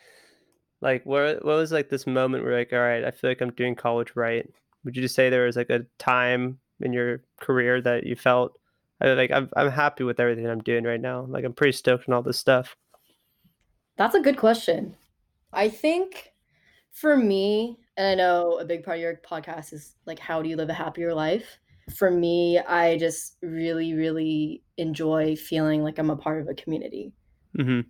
like 0.80 1.04
what 1.06 1.44
what 1.44 1.56
was 1.56 1.72
like 1.72 1.88
this 1.88 2.06
moment 2.06 2.44
where 2.44 2.58
like, 2.58 2.72
all 2.72 2.78
right, 2.78 3.04
I 3.04 3.10
feel 3.10 3.30
like 3.30 3.40
I'm 3.40 3.52
doing 3.52 3.74
college 3.74 4.12
right? 4.14 4.46
Would 4.84 4.96
you 4.96 5.02
just 5.02 5.14
say 5.14 5.30
there 5.30 5.46
was 5.46 5.56
like 5.56 5.70
a 5.70 5.86
time 5.98 6.58
in 6.80 6.92
your 6.92 7.22
career 7.40 7.80
that 7.80 8.04
you 8.04 8.16
felt 8.16 8.58
like 9.00 9.30
I'm 9.30 9.48
I'm 9.56 9.70
happy 9.70 10.04
with 10.04 10.20
everything 10.20 10.46
I'm 10.46 10.62
doing 10.62 10.84
right 10.84 11.00
now? 11.00 11.26
Like 11.28 11.44
I'm 11.44 11.54
pretty 11.54 11.72
stoked 11.72 12.08
on 12.08 12.14
all 12.14 12.22
this 12.22 12.38
stuff. 12.38 12.76
That's 13.96 14.14
a 14.14 14.20
good 14.20 14.36
question. 14.36 14.96
I 15.52 15.68
think 15.68 16.32
for 16.90 17.16
me, 17.16 17.78
and 17.96 18.06
I 18.06 18.14
know 18.14 18.58
a 18.58 18.64
big 18.64 18.84
part 18.84 18.98
of 18.98 19.02
your 19.02 19.20
podcast 19.28 19.72
is 19.72 19.94
like, 20.04 20.18
how 20.18 20.42
do 20.42 20.48
you 20.48 20.56
live 20.56 20.68
a 20.68 20.74
happier 20.74 21.14
life? 21.14 21.58
For 21.96 22.10
me, 22.10 22.58
I 22.58 22.96
just 22.96 23.36
really, 23.42 23.94
really 23.94 24.62
enjoy 24.78 25.36
feeling 25.36 25.82
like 25.82 25.98
I'm 25.98 26.10
a 26.10 26.16
part 26.16 26.40
of 26.40 26.48
a 26.48 26.54
community. 26.54 27.12
hmm 27.56 27.80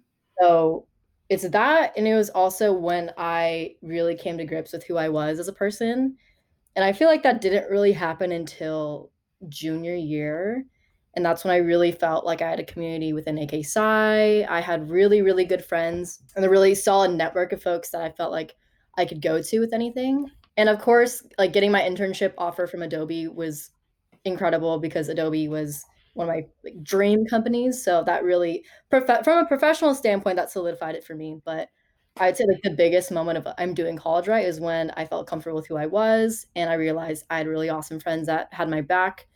So 0.40 0.86
it's 1.28 1.48
that. 1.48 1.92
And 1.96 2.06
it 2.06 2.14
was 2.14 2.30
also 2.30 2.72
when 2.72 3.10
I 3.16 3.76
really 3.82 4.16
came 4.16 4.38
to 4.38 4.44
grips 4.44 4.72
with 4.72 4.84
who 4.84 4.96
I 4.96 5.08
was 5.08 5.38
as 5.38 5.48
a 5.48 5.52
person. 5.52 6.16
And 6.76 6.84
I 6.84 6.92
feel 6.92 7.08
like 7.08 7.22
that 7.24 7.40
didn't 7.40 7.70
really 7.70 7.92
happen 7.92 8.32
until 8.32 9.12
junior 9.48 9.94
year. 9.94 10.66
And 11.14 11.24
that's 11.24 11.44
when 11.44 11.54
I 11.54 11.58
really 11.58 11.92
felt 11.92 12.26
like 12.26 12.42
I 12.42 12.50
had 12.50 12.60
a 12.60 12.64
community 12.64 13.12
within 13.12 13.38
AK 13.38 13.64
Psi. 13.64 14.44
I 14.44 14.60
had 14.60 14.90
really, 14.90 15.22
really 15.22 15.44
good 15.44 15.64
friends 15.64 16.20
and 16.36 16.44
a 16.44 16.50
really 16.50 16.74
solid 16.74 17.12
network 17.12 17.52
of 17.52 17.62
folks 17.62 17.90
that 17.90 18.02
I 18.02 18.10
felt 18.10 18.32
like 18.32 18.56
I 18.96 19.04
could 19.04 19.22
go 19.22 19.40
to 19.42 19.60
with 19.60 19.72
anything. 19.72 20.30
And 20.56 20.68
of 20.68 20.80
course, 20.80 21.22
like 21.38 21.52
getting 21.52 21.72
my 21.72 21.82
internship 21.82 22.34
offer 22.38 22.66
from 22.66 22.82
Adobe 22.82 23.28
was 23.28 23.70
incredible 24.24 24.78
because 24.78 25.08
Adobe 25.08 25.48
was 25.48 25.84
one 26.14 26.28
of 26.28 26.34
my 26.34 26.46
like, 26.62 26.82
dream 26.82 27.26
companies. 27.26 27.82
So 27.82 28.02
that 28.04 28.24
really, 28.24 28.64
prof- 28.90 29.24
from 29.24 29.38
a 29.38 29.46
professional 29.46 29.94
standpoint, 29.94 30.36
that 30.36 30.50
solidified 30.50 30.94
it 30.94 31.04
for 31.04 31.14
me. 31.14 31.40
But 31.44 31.68
I'd 32.16 32.36
say 32.36 32.44
like 32.46 32.62
the 32.62 32.70
biggest 32.70 33.10
moment 33.10 33.38
of 33.38 33.48
I'm 33.58 33.74
doing 33.74 33.96
college 33.96 34.28
right 34.28 34.46
is 34.46 34.60
when 34.60 34.90
I 34.92 35.04
felt 35.04 35.26
comfortable 35.26 35.56
with 35.56 35.66
who 35.66 35.76
I 35.76 35.86
was 35.86 36.46
and 36.54 36.70
I 36.70 36.74
realized 36.74 37.24
I 37.28 37.38
had 37.38 37.48
really 37.48 37.68
awesome 37.68 37.98
friends 37.98 38.28
that 38.28 38.48
had 38.52 38.70
my 38.70 38.82
back. 38.82 39.26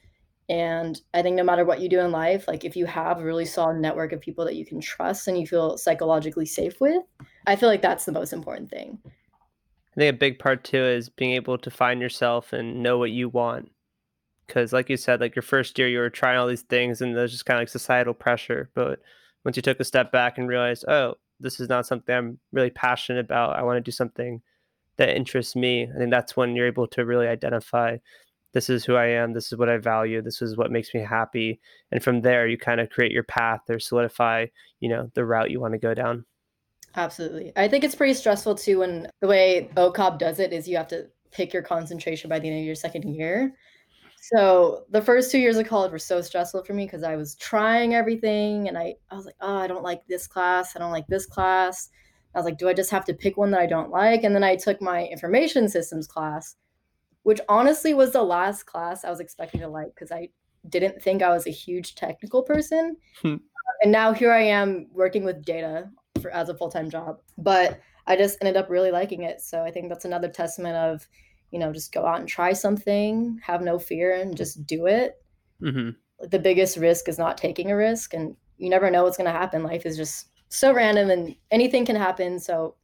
And 0.48 0.98
I 1.12 1.20
think 1.20 1.37
no 1.37 1.42
matter 1.42 1.64
what 1.64 1.81
you 1.81 1.88
do 1.88 2.01
in 2.01 2.12
life, 2.12 2.46
like 2.48 2.64
if 2.64 2.77
you 2.77 2.87
have 2.87 3.18
a 3.18 3.24
really 3.24 3.44
solid 3.44 3.81
network 3.81 4.12
of 4.12 4.20
people 4.20 4.44
that 4.46 4.55
you 4.55 4.64
can 4.64 4.81
trust 4.81 5.29
and 5.29 5.38
you 5.38 5.46
feel 5.46 5.77
psychologically 5.77 6.46
safe 6.46 6.81
with, 6.81 7.03
I 7.46 7.57
feel 7.57 7.68
like 7.68 7.83
that's 7.83 8.05
the 8.05 8.12
most 8.12 8.33
important 8.33 8.70
thing. 8.70 8.98
I 9.05 10.01
think 10.01 10.14
a 10.14 10.18
big 10.18 10.38
part 10.38 10.62
too 10.62 10.85
is 10.85 11.09
being 11.09 11.33
able 11.33 11.59
to 11.59 11.70
find 11.70 12.01
yourself 12.01 12.53
and 12.53 12.83
know 12.83 12.96
what 12.96 13.11
you 13.11 13.29
want. 13.29 13.72
Because, 14.49 14.73
like 14.73 14.89
you 14.89 14.97
said, 14.97 15.21
like 15.21 15.37
your 15.37 15.43
first 15.43 15.79
year, 15.79 15.89
you 15.89 15.99
were 15.99 16.11
trying 16.11 16.39
all 16.39 16.49
these 16.49 16.63
things, 16.63 17.01
and 17.01 17.15
there's 17.15 17.31
just 17.31 17.47
kind 17.47 17.59
of 17.59 17.61
like 17.61 17.69
societal 17.69 18.15
pressure. 18.15 18.71
But 18.75 19.01
once 19.45 19.57
you 19.57 19.63
took 19.63 19.79
a 19.79 19.85
step 19.85 20.11
back 20.11 20.39
and 20.39 20.49
realized, 20.49 20.87
oh, 20.89 21.15
this 21.39 21.61
is 21.61 21.69
not 21.69 21.87
something 21.87 22.15
I'm 22.15 22.39
really 22.51 22.71
passionate 22.71 23.21
about, 23.21 23.57
I 23.57 23.63
want 23.63 23.77
to 23.77 23.81
do 23.81 23.93
something 23.93 24.43
that 24.97 25.17
interests 25.17 25.55
me. 25.55 25.85
I 25.95 25.99
think 25.99 26.11
that's 26.11 26.37
when 26.37 26.57
you're 26.57 26.67
able 26.67 26.89
to 26.89 27.05
really 27.05 27.29
identify 27.29 27.99
this 28.55 28.71
is 28.71 28.85
who 28.85 28.97
I 28.97 29.07
am, 29.07 29.35
this 29.35 29.53
is 29.53 29.59
what 29.59 29.69
I 29.69 29.77
value, 29.77 30.23
this 30.23 30.43
is 30.43 30.57
what 30.57 30.73
makes 30.73 30.93
me 30.95 31.01
happy. 31.01 31.61
And 31.93 32.03
from 32.03 32.23
there, 32.23 32.49
you 32.49 32.57
kind 32.57 32.81
of 32.81 32.91
create 32.91 33.13
your 33.13 33.23
path 33.25 33.61
or 33.69 33.79
solidify, 33.79 34.47
you 34.81 34.89
know, 34.89 35.11
the 35.15 35.25
route 35.25 35.51
you 35.51 35.61
want 35.61 35.75
to 35.75 35.79
go 35.79 35.95
down. 35.95 36.25
Absolutely. 36.97 37.53
I 37.55 37.69
think 37.69 37.85
it's 37.85 37.95
pretty 37.95 38.15
stressful 38.15 38.55
too 38.55 38.79
when 38.79 39.09
the 39.21 39.29
way 39.29 39.71
OCOB 39.77 40.19
does 40.19 40.41
it 40.41 40.53
is 40.53 40.67
you 40.67 40.79
have 40.79 40.89
to 40.89 41.07
pick 41.31 41.53
your 41.53 41.63
concentration 41.63 42.31
by 42.31 42.39
the 42.39 42.49
end 42.49 42.61
of 42.61 42.65
your 42.65 42.75
second 42.75 43.15
year. 43.15 43.55
So 44.35 44.85
the 44.91 45.01
first 45.01 45.31
two 45.31 45.38
years 45.38 45.57
of 45.57 45.67
college 45.67 45.91
were 45.91 45.99
so 45.99 46.21
stressful 46.21 46.64
for 46.64 46.75
me 46.75 46.85
because 46.85 47.03
I 47.03 47.17
was 47.17 47.35
trying 47.37 47.95
everything 47.95 48.69
and 48.69 48.77
I, 48.77 48.97
I 49.11 49.14
was 49.14 49.25
like, 49.25 49.37
oh, 49.41 49.57
I 49.57 49.67
don't 49.67 49.83
like 49.83 50.07
this 50.07 50.27
class. 50.27 50.77
I 50.77 50.81
don't 50.81 50.91
like 50.91 51.07
this 51.07 51.25
class. 51.25 51.88
I 52.35 52.38
was 52.38 52.45
like, 52.45 52.59
do 52.59 52.69
I 52.69 52.75
just 52.75 52.91
have 52.91 53.07
to 53.07 53.14
pick 53.14 53.38
one 53.38 53.51
that 53.53 53.61
I 53.61 53.67
don't 53.67 53.91
like? 53.91 54.25
And 54.25 54.35
then 54.35 54.45
I 54.45 54.55
took 54.55 54.83
my 54.83 55.07
information 55.07 55.69
systems 55.69 56.07
class, 56.07 56.57
which 57.23 57.41
honestly 57.49 57.95
was 57.95 58.12
the 58.12 58.23
last 58.23 58.64
class 58.64 59.03
I 59.03 59.11
was 59.11 59.21
expecting 59.21 59.61
to 59.61 59.69
like 59.69 59.95
because 59.95 60.12
I 60.12 60.29
didn't 60.69 61.03
think 61.03 61.23
I 61.23 61.31
was 61.31 61.47
a 61.47 61.51
huge 61.51 61.95
technical 61.95 62.43
person. 62.43 62.97
Hmm. 63.23 63.37
and 63.83 63.93
now 63.93 64.12
here 64.12 64.33
I 64.33 64.43
am 64.43 64.88
working 64.93 65.25
with 65.25 65.45
data 65.45 65.88
for 66.21 66.31
as 66.31 66.51
a 66.51 66.55
full-time 66.55 66.91
job. 66.91 67.21
But 67.38 67.81
I 68.07 68.17
just 68.17 68.38
ended 68.43 68.57
up 68.57 68.69
really 68.69 68.91
liking 68.91 69.23
it. 69.23 69.41
So 69.41 69.62
I 69.62 69.71
think 69.71 69.88
that's 69.88 70.05
another 70.05 70.29
testament 70.29 70.77
of, 70.77 71.07
you 71.51 71.59
know, 71.59 71.73
just 71.73 71.93
go 71.93 72.07
out 72.07 72.21
and 72.21 72.29
try 72.29 72.53
something, 72.53 73.41
have 73.43 73.63
no 73.63 73.79
fear 73.79 74.15
and 74.15 74.37
just 74.37 74.67
do 74.67 74.87
it. 74.87 75.23
hmm 75.61 75.91
The 76.31 76.39
biggest 76.39 76.77
risk 76.77 77.09
is 77.09 77.19
not 77.19 77.39
taking 77.39 77.71
a 77.71 77.77
risk 77.77 78.15
and 78.15 78.37
you 78.57 78.71
never 78.71 78.91
know 78.91 79.05
what's 79.05 79.17
going 79.17 79.33
to 79.33 79.39
happen. 79.39 79.63
Life 79.63 79.87
is 79.87 79.97
just 79.97 80.29
so 80.49 80.73
random 80.73 81.11
and 81.11 81.35
anything 81.51 81.85
can 81.85 81.97
happen. 81.97 82.39
So 82.39 82.75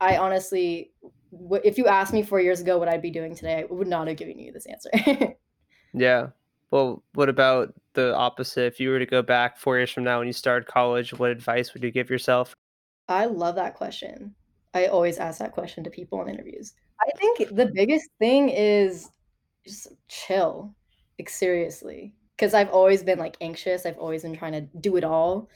I 0.00 0.16
honestly 0.16 0.92
if 1.64 1.78
you 1.78 1.86
asked 1.86 2.12
me 2.12 2.22
4 2.22 2.40
years 2.40 2.60
ago 2.60 2.78
what 2.78 2.88
I'd 2.88 3.02
be 3.02 3.10
doing 3.10 3.34
today, 3.34 3.60
I 3.68 3.72
would 3.72 3.88
not 3.88 4.06
have 4.06 4.16
given 4.16 4.38
you 4.38 4.52
this 4.52 4.66
answer. 4.66 4.90
Yeah. 5.94 6.30
Well, 6.70 7.04
what 7.14 7.28
about 7.28 7.72
the 7.94 8.14
opposite? 8.14 8.64
If 8.64 8.80
you 8.80 8.90
were 8.90 8.98
to 8.98 9.06
go 9.06 9.22
back 9.22 9.56
four 9.56 9.78
years 9.78 9.92
from 9.92 10.02
now 10.04 10.18
when 10.18 10.26
you 10.26 10.32
started 10.32 10.66
college, 10.66 11.12
what 11.12 11.30
advice 11.30 11.72
would 11.72 11.84
you 11.84 11.92
give 11.92 12.10
yourself? 12.10 12.52
I 13.08 13.26
love 13.26 13.54
that 13.54 13.74
question. 13.74 14.34
I 14.74 14.86
always 14.86 15.18
ask 15.18 15.38
that 15.38 15.52
question 15.52 15.84
to 15.84 15.90
people 15.90 16.20
in 16.22 16.28
interviews. 16.28 16.74
I 17.00 17.10
think 17.18 17.54
the 17.54 17.70
biggest 17.74 18.08
thing 18.18 18.48
is 18.50 19.10
just 19.66 19.88
chill. 20.08 20.74
Like 21.18 21.28
seriously. 21.28 22.12
because 22.36 22.54
I've 22.54 22.70
always 22.70 23.02
been 23.02 23.18
like 23.18 23.36
anxious. 23.40 23.86
I've 23.86 23.98
always 23.98 24.22
been 24.22 24.36
trying 24.36 24.52
to 24.52 24.62
do 24.80 24.96
it 24.96 25.04
all. 25.04 25.48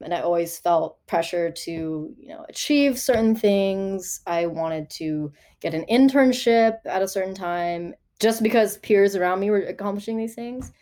And 0.00 0.14
I 0.14 0.20
always 0.20 0.58
felt 0.58 1.04
pressure 1.06 1.50
to, 1.50 2.14
you 2.18 2.28
know, 2.28 2.44
achieve 2.48 2.98
certain 2.98 3.34
things. 3.36 4.20
I 4.26 4.46
wanted 4.46 4.88
to 4.90 5.32
get 5.60 5.74
an 5.74 5.84
internship 5.90 6.78
at 6.86 7.02
a 7.02 7.08
certain 7.08 7.34
time 7.34 7.94
just 8.20 8.42
because 8.42 8.78
peers 8.78 9.16
around 9.16 9.40
me 9.40 9.50
were 9.50 9.62
accomplishing 9.62 10.16
these 10.16 10.34
things. 10.34 10.72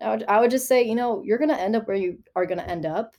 I 0.00 0.10
would, 0.10 0.24
I 0.28 0.40
would 0.40 0.50
just 0.50 0.68
say, 0.68 0.82
you 0.82 0.94
know, 0.94 1.22
you're 1.22 1.38
going 1.38 1.50
to 1.50 1.60
end 1.60 1.76
up 1.76 1.86
where 1.88 1.96
you 1.96 2.18
are 2.36 2.46
going 2.46 2.58
to 2.58 2.68
end 2.68 2.86
up. 2.86 3.16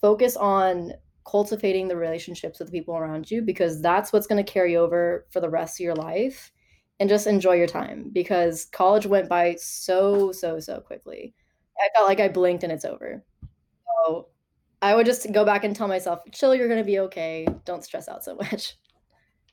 Focus 0.00 0.36
on 0.36 0.92
cultivating 1.24 1.88
the 1.88 1.96
relationships 1.96 2.58
with 2.58 2.68
the 2.68 2.72
people 2.72 2.96
around 2.96 3.30
you 3.30 3.42
because 3.42 3.80
that's 3.80 4.12
what's 4.12 4.26
going 4.26 4.44
to 4.44 4.52
carry 4.52 4.76
over 4.76 5.26
for 5.30 5.40
the 5.40 5.48
rest 5.48 5.80
of 5.80 5.84
your 5.84 5.94
life. 5.94 6.52
And 6.98 7.08
just 7.08 7.26
enjoy 7.26 7.54
your 7.54 7.66
time 7.66 8.10
because 8.12 8.66
college 8.66 9.06
went 9.06 9.28
by 9.28 9.56
so 9.58 10.32
so 10.32 10.60
so 10.60 10.80
quickly. 10.80 11.34
I 11.78 11.88
felt 11.94 12.06
like 12.06 12.20
i 12.20 12.28
blinked 12.28 12.62
and 12.62 12.72
it's 12.72 12.84
over. 12.84 13.24
So 14.04 14.28
i 14.82 14.94
would 14.94 15.06
just 15.06 15.32
go 15.32 15.44
back 15.44 15.64
and 15.64 15.74
tell 15.74 15.88
myself 15.88 16.20
chill 16.32 16.54
you're 16.54 16.68
going 16.68 16.80
to 16.80 16.84
be 16.84 16.98
okay. 17.00 17.46
Don't 17.64 17.84
stress 17.84 18.08
out 18.08 18.22
so 18.22 18.34
much. 18.34 18.76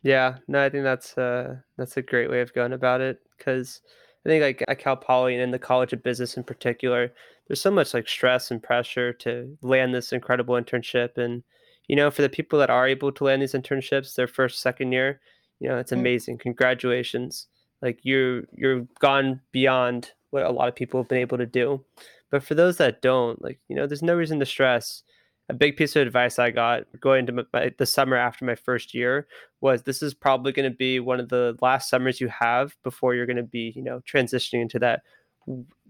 Yeah 0.04 0.38
no 0.48 0.64
i 0.64 0.70
think 0.70 0.84
that's 0.84 1.18
uh 1.18 1.56
that's 1.78 1.98
a 1.98 2.02
great 2.02 2.30
way 2.30 2.42
of 2.42 2.54
going 2.54 2.74
about 2.74 3.02
it 3.02 3.20
because 3.38 3.82
i 4.26 4.30
think 4.30 4.42
like 4.42 4.64
at 4.68 4.80
cal 4.80 4.96
poly 4.96 5.34
and 5.34 5.44
in 5.44 5.52
the 5.52 5.60
college 5.60 5.94
of 5.94 6.04
business 6.04 6.38
in 6.38 6.44
particular 6.44 7.12
there's 7.48 7.62
so 7.62 7.72
much 7.72 7.94
like 7.94 8.08
stress 8.08 8.52
and 8.52 8.62
pressure 8.62 9.14
to 9.14 9.58
land 9.62 9.94
this 9.94 10.12
incredible 10.12 10.56
internship 10.56 11.18
and 11.18 11.44
you 11.88 11.96
know 11.96 12.12
for 12.12 12.22
the 12.22 12.30
people 12.30 12.60
that 12.60 12.70
are 12.70 12.88
able 12.88 13.12
to 13.12 13.24
land 13.24 13.42
these 13.42 13.54
internships 13.54 14.16
their 14.16 14.28
first 14.28 14.62
second 14.62 14.92
year 14.92 15.20
you 15.60 15.70
know, 15.70 15.78
it's 15.78 15.92
mm. 15.92 16.00
amazing. 16.00 16.38
Congratulations. 16.38 17.48
Like 17.82 18.00
you're 18.04 18.44
you're 18.54 18.88
gone 19.00 19.42
beyond 19.52 20.12
what 20.32 20.44
a 20.44 20.52
lot 20.52 20.68
of 20.68 20.76
people 20.76 21.00
have 21.02 21.10
been 21.10 21.20
able 21.20 21.38
to 21.38 21.46
do. 21.46 21.84
But 22.30 22.44
for 22.44 22.56
those 22.56 22.78
that 22.78 23.02
don't, 23.02 23.42
like, 23.42 23.60
you 23.70 23.76
know, 23.76 23.88
there's 23.88 24.02
no 24.02 24.16
reason 24.16 24.40
to 24.40 24.46
stress. 24.46 25.04
A 25.50 25.54
big 25.54 25.78
piece 25.78 25.96
of 25.96 26.02
advice 26.02 26.40
I 26.40 26.52
got 26.52 26.84
going 27.00 27.28
into 27.28 27.46
my, 27.54 27.72
the 27.78 27.86
summer 27.86 28.18
after 28.18 28.44
my 28.44 28.56
first 28.56 28.94
year 28.94 29.28
was 29.62 29.84
this 29.84 30.02
is 30.02 30.14
probably 30.14 30.52
going 30.52 30.70
to 30.70 30.76
be 30.76 31.00
one 31.00 31.20
of 31.22 31.30
the 31.30 31.58
last 31.62 31.90
summers 31.90 32.20
you 32.20 32.28
have 32.28 32.76
before 32.84 33.16
you're 33.16 33.26
going 33.26 33.38
to 33.38 33.44
be, 33.44 33.72
you 33.76 33.82
know, 33.82 34.02
transitioning 34.02 34.62
into 34.62 34.80
that 34.80 35.04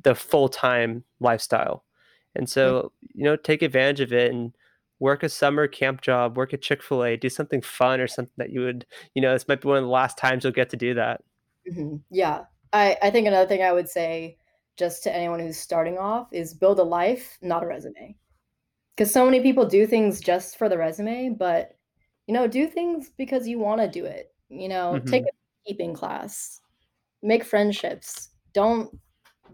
the 0.03 0.13
full-time 0.13 1.03
lifestyle. 1.19 1.83
And 2.35 2.47
so, 2.47 2.91
mm. 3.03 3.07
you 3.15 3.23
know, 3.23 3.35
take 3.35 3.63
advantage 3.63 4.01
of 4.01 4.13
it 4.13 4.31
and 4.31 4.53
work 4.99 5.23
a 5.23 5.29
summer 5.29 5.67
camp 5.67 6.01
job, 6.01 6.37
work 6.37 6.53
at 6.53 6.61
Chick 6.61 6.83
fil 6.83 7.03
A, 7.03 7.17
do 7.17 7.29
something 7.29 7.61
fun 7.61 7.99
or 7.99 8.07
something 8.07 8.33
that 8.37 8.51
you 8.51 8.61
would, 8.61 8.85
you 9.15 9.21
know, 9.21 9.33
this 9.33 9.47
might 9.47 9.61
be 9.61 9.67
one 9.67 9.77
of 9.77 9.83
the 9.83 9.89
last 9.89 10.17
times 10.19 10.43
you'll 10.43 10.53
get 10.53 10.69
to 10.69 10.77
do 10.77 10.93
that. 10.93 11.23
Mm-hmm. 11.71 11.97
Yeah. 12.11 12.43
I, 12.73 12.97
I 13.01 13.09
think 13.09 13.27
another 13.27 13.47
thing 13.47 13.63
I 13.63 13.71
would 13.71 13.89
say 13.89 14.37
just 14.77 15.01
to 15.03 15.15
anyone 15.15 15.39
who's 15.39 15.57
starting 15.57 15.97
off 15.97 16.27
is 16.31 16.53
build 16.53 16.77
a 16.79 16.83
life, 16.83 17.39
not 17.41 17.63
a 17.63 17.67
resume. 17.67 18.15
Because 18.97 19.13
so 19.13 19.23
many 19.23 19.41
people 19.41 19.65
do 19.65 19.85
things 19.85 20.19
just 20.19 20.57
for 20.57 20.67
the 20.67 20.77
resume, 20.77 21.29
but, 21.37 21.77
you 22.25 22.33
know, 22.33 22.47
do 22.47 22.67
things 22.67 23.11
because 23.15 23.47
you 23.47 23.59
want 23.59 23.79
to 23.79 23.87
do 23.87 24.05
it. 24.05 24.33
You 24.49 24.69
know, 24.69 24.93
mm-hmm. 24.95 25.07
take 25.07 25.23
a 25.23 25.29
keeping 25.67 25.93
class, 25.93 26.61
make 27.21 27.43
friendships. 27.43 28.29
Don't 28.53 28.89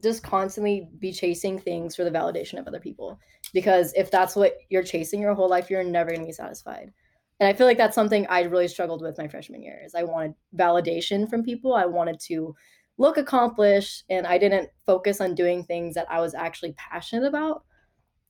just 0.01 0.23
constantly 0.23 0.89
be 0.99 1.11
chasing 1.11 1.57
things 1.59 1.95
for 1.95 2.03
the 2.03 2.11
validation 2.11 2.59
of 2.59 2.67
other 2.67 2.79
people 2.79 3.19
because 3.53 3.93
if 3.93 4.11
that's 4.11 4.35
what 4.35 4.57
you're 4.69 4.83
chasing 4.83 5.21
your 5.21 5.33
whole 5.33 5.49
life 5.49 5.69
you're 5.69 5.83
never 5.83 6.09
going 6.09 6.21
to 6.21 6.25
be 6.25 6.31
satisfied 6.31 6.91
and 7.39 7.47
i 7.47 7.53
feel 7.53 7.65
like 7.65 7.77
that's 7.77 7.95
something 7.95 8.27
i 8.27 8.41
really 8.41 8.67
struggled 8.67 9.01
with 9.01 9.17
my 9.17 9.27
freshman 9.27 9.63
year 9.63 9.79
is 9.85 9.95
i 9.95 10.03
wanted 10.03 10.33
validation 10.57 11.29
from 11.29 11.43
people 11.43 11.73
i 11.73 11.85
wanted 11.85 12.19
to 12.19 12.53
look 12.97 13.17
accomplished 13.17 14.03
and 14.09 14.27
i 14.27 14.37
didn't 14.37 14.69
focus 14.85 15.21
on 15.21 15.35
doing 15.35 15.63
things 15.63 15.95
that 15.95 16.09
i 16.09 16.19
was 16.19 16.33
actually 16.33 16.73
passionate 16.73 17.25
about 17.25 17.63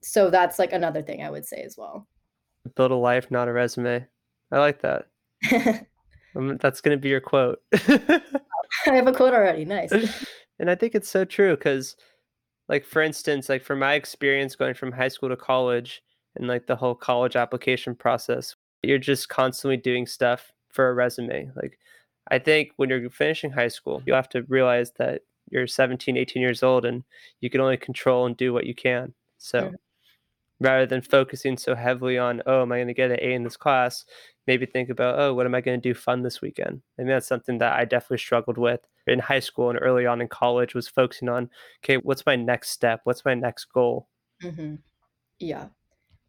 so 0.03 0.29
that's 0.29 0.59
like 0.59 0.73
another 0.73 1.01
thing 1.01 1.23
i 1.23 1.29
would 1.29 1.45
say 1.45 1.61
as 1.61 1.77
well. 1.77 2.07
Build 2.75 2.91
a 2.91 2.95
life 2.95 3.29
not 3.31 3.47
a 3.47 3.53
resume. 3.53 4.05
I 4.51 4.59
like 4.59 4.81
that. 4.81 5.07
Um, 6.35 6.57
that's 6.57 6.81
going 6.81 6.97
to 6.97 7.01
be 7.01 7.09
your 7.09 7.21
quote. 7.21 7.61
I 7.73 8.21
have 8.85 9.07
a 9.07 9.13
quote 9.13 9.33
already. 9.33 9.65
Nice. 9.65 9.91
And 10.59 10.69
i 10.69 10.75
think 10.75 10.93
it's 10.93 11.09
so 11.09 11.25
true 11.25 11.55
because 11.55 11.95
like 12.69 12.85
for 12.85 13.01
instance 13.01 13.49
like 13.49 13.63
from 13.63 13.79
my 13.79 13.95
experience 13.95 14.55
going 14.55 14.75
from 14.75 14.91
high 14.91 15.07
school 15.07 15.29
to 15.29 15.35
college 15.35 16.03
and 16.35 16.47
like 16.47 16.67
the 16.67 16.75
whole 16.75 16.93
college 16.93 17.35
application 17.35 17.95
process 17.95 18.55
you're 18.83 18.99
just 18.99 19.29
constantly 19.29 19.77
doing 19.77 20.05
stuff 20.05 20.51
for 20.69 20.89
a 20.89 20.93
resume. 20.93 21.51
Like 21.55 21.79
i 22.29 22.37
think 22.37 22.71
when 22.77 22.87
you're 22.89 23.09
finishing 23.09 23.51
high 23.51 23.67
school 23.67 24.03
you 24.05 24.13
have 24.13 24.29
to 24.29 24.43
realize 24.43 24.91
that 24.99 25.23
you're 25.49 25.67
17 25.67 26.17
18 26.17 26.41
years 26.41 26.61
old 26.61 26.85
and 26.85 27.03
you 27.41 27.49
can 27.49 27.59
only 27.59 27.75
control 27.75 28.27
and 28.27 28.37
do 28.37 28.53
what 28.53 28.67
you 28.67 28.75
can. 28.75 29.13
So 29.39 29.71
rather 30.63 30.85
than 30.85 31.01
focusing 31.01 31.57
so 31.57 31.75
heavily 31.75 32.17
on 32.17 32.41
oh 32.45 32.61
am 32.61 32.71
i 32.71 32.77
going 32.77 32.87
to 32.87 32.93
get 32.93 33.11
an 33.11 33.19
a 33.21 33.33
in 33.33 33.43
this 33.43 33.57
class? 33.57 34.05
Maybe 34.47 34.65
think 34.65 34.89
about 34.89 35.19
oh 35.19 35.33
what 35.33 35.45
am 35.45 35.53
i 35.53 35.61
going 35.61 35.79
to 35.79 35.89
do 35.89 35.93
fun 35.93 36.23
this 36.23 36.41
weekend? 36.41 36.81
And 36.97 37.09
that's 37.09 37.27
something 37.27 37.57
that 37.59 37.73
i 37.73 37.85
definitely 37.85 38.17
struggled 38.17 38.57
with 38.57 38.79
in 39.05 39.19
high 39.19 39.41
school 39.41 39.69
and 39.69 39.79
early 39.81 40.05
on 40.05 40.21
in 40.21 40.27
college 40.29 40.73
was 40.73 40.87
focusing 40.87 41.29
on 41.29 41.49
okay 41.83 41.97
what's 41.97 42.25
my 42.25 42.35
next 42.35 42.69
step? 42.69 43.01
What's 43.03 43.25
my 43.25 43.35
next 43.35 43.65
goal? 43.65 44.07
Mm-hmm. 44.41 44.75
yeah. 45.39 45.67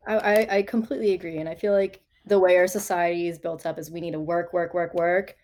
I, 0.06 0.46
I, 0.58 0.62
completely 0.62 1.14
agree 1.14 1.38
and 1.38 1.48
i 1.48 1.54
feel 1.54 1.72
like 1.72 2.02
the 2.26 2.38
way 2.38 2.58
our 2.58 2.66
society 2.66 3.26
is 3.26 3.38
built 3.38 3.64
up 3.64 3.78
is 3.78 3.90
we 3.90 4.02
need 4.02 4.12
to 4.12 4.20
work 4.20 4.52
work 4.52 4.74
work 4.74 4.92
work 4.92 5.34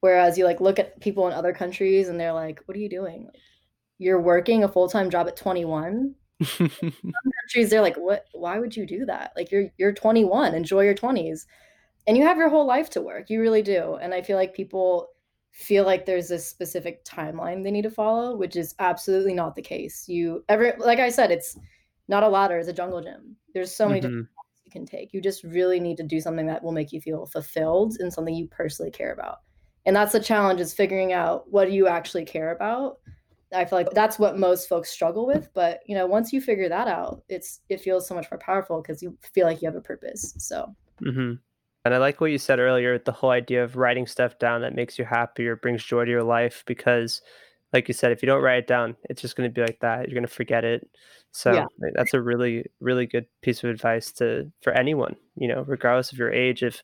whereas 0.00 0.36
you 0.36 0.44
like 0.44 0.60
look 0.60 0.80
at 0.80 1.00
people 1.00 1.28
in 1.28 1.32
other 1.32 1.52
countries 1.52 2.08
and 2.08 2.18
they're 2.18 2.32
like 2.32 2.60
what 2.66 2.76
are 2.76 2.80
you 2.80 2.88
doing? 2.88 3.30
You're 3.98 4.20
working 4.20 4.64
a 4.64 4.68
full-time 4.68 5.10
job 5.10 5.28
at 5.28 5.36
21 5.36 6.16
some 6.42 6.68
countries 6.68 7.70
they're 7.70 7.80
like 7.80 7.96
what 7.96 8.26
why 8.32 8.58
would 8.58 8.76
you 8.76 8.86
do 8.86 9.04
that 9.06 9.32
like 9.36 9.50
you're 9.52 9.68
you're 9.78 9.92
21 9.92 10.54
enjoy 10.54 10.82
your 10.82 10.94
20s 10.94 11.46
and 12.06 12.16
you 12.16 12.24
have 12.24 12.36
your 12.36 12.48
whole 12.48 12.66
life 12.66 12.90
to 12.90 13.00
work 13.00 13.30
you 13.30 13.40
really 13.40 13.62
do 13.62 13.94
and 13.94 14.12
i 14.12 14.20
feel 14.20 14.36
like 14.36 14.52
people 14.54 15.08
feel 15.54 15.84
like 15.84 16.04
there's 16.04 16.32
a 16.32 16.38
specific 16.38 17.04
timeline 17.04 17.62
they 17.62 17.70
need 17.70 17.82
to 17.82 17.90
follow, 17.90 18.36
which 18.36 18.56
is 18.56 18.74
absolutely 18.80 19.34
not 19.34 19.54
the 19.54 19.62
case. 19.62 20.08
You 20.08 20.44
ever 20.48 20.74
like 20.78 20.98
I 20.98 21.10
said, 21.10 21.30
it's 21.30 21.56
not 22.08 22.24
a 22.24 22.28
ladder, 22.28 22.58
it's 22.58 22.68
a 22.68 22.72
jungle 22.72 23.00
gym. 23.00 23.36
There's 23.54 23.74
so 23.74 23.88
many 23.88 24.00
mm-hmm. 24.00 24.22
you 24.64 24.72
can 24.72 24.84
take. 24.84 25.14
You 25.14 25.22
just 25.22 25.44
really 25.44 25.78
need 25.78 25.96
to 25.98 26.02
do 26.02 26.20
something 26.20 26.46
that 26.46 26.62
will 26.62 26.72
make 26.72 26.92
you 26.92 27.00
feel 27.00 27.26
fulfilled 27.26 27.94
and 28.00 28.12
something 28.12 28.34
you 28.34 28.48
personally 28.48 28.90
care 28.90 29.12
about. 29.12 29.38
And 29.86 29.94
that's 29.94 30.12
the 30.12 30.20
challenge 30.20 30.60
is 30.60 30.74
figuring 30.74 31.12
out 31.12 31.44
what 31.52 31.66
do 31.66 31.72
you 31.72 31.86
actually 31.86 32.24
care 32.24 32.50
about. 32.50 32.98
I 33.54 33.64
feel 33.64 33.78
like 33.78 33.90
that's 33.90 34.18
what 34.18 34.38
most 34.38 34.68
folks 34.68 34.90
struggle 34.90 35.26
with, 35.26 35.48
but 35.54 35.80
you 35.86 35.94
know, 35.94 36.06
once 36.06 36.32
you 36.32 36.40
figure 36.40 36.68
that 36.68 36.88
out, 36.88 37.22
it's 37.28 37.60
it 37.68 37.80
feels 37.80 38.06
so 38.06 38.14
much 38.14 38.30
more 38.30 38.38
powerful 38.38 38.82
because 38.82 39.02
you 39.02 39.16
feel 39.32 39.46
like 39.46 39.62
you 39.62 39.68
have 39.68 39.76
a 39.76 39.80
purpose. 39.80 40.34
So 40.38 40.74
mm-hmm. 41.02 41.34
And 41.84 41.94
I 41.94 41.98
like 41.98 42.20
what 42.20 42.30
you 42.30 42.38
said 42.38 42.58
earlier, 42.58 42.98
the 42.98 43.12
whole 43.12 43.30
idea 43.30 43.62
of 43.62 43.76
writing 43.76 44.06
stuff 44.06 44.38
down 44.38 44.62
that 44.62 44.74
makes 44.74 44.98
you 44.98 45.04
happy 45.04 45.46
or 45.46 45.56
brings 45.56 45.84
joy 45.84 46.06
to 46.06 46.10
your 46.10 46.22
life. 46.22 46.64
Because, 46.66 47.20
like 47.74 47.88
you 47.88 47.94
said, 47.94 48.10
if 48.10 48.22
you 48.22 48.26
don't 48.26 48.42
write 48.42 48.58
it 48.58 48.66
down, 48.66 48.96
it's 49.10 49.20
just 49.20 49.36
going 49.36 49.48
to 49.48 49.54
be 49.54 49.60
like 49.60 49.80
that. 49.80 50.08
You're 50.08 50.14
going 50.14 50.26
to 50.26 50.32
forget 50.32 50.64
it. 50.64 50.88
So 51.32 51.52
yeah. 51.52 51.66
that's 51.94 52.14
a 52.14 52.22
really, 52.22 52.64
really 52.80 53.06
good 53.06 53.26
piece 53.42 53.62
of 53.62 53.68
advice 53.68 54.12
to 54.12 54.50
for 54.62 54.72
anyone. 54.72 55.16
You 55.36 55.48
know, 55.48 55.62
regardless 55.66 56.10
of 56.10 56.18
your 56.18 56.32
age, 56.32 56.62
if 56.62 56.82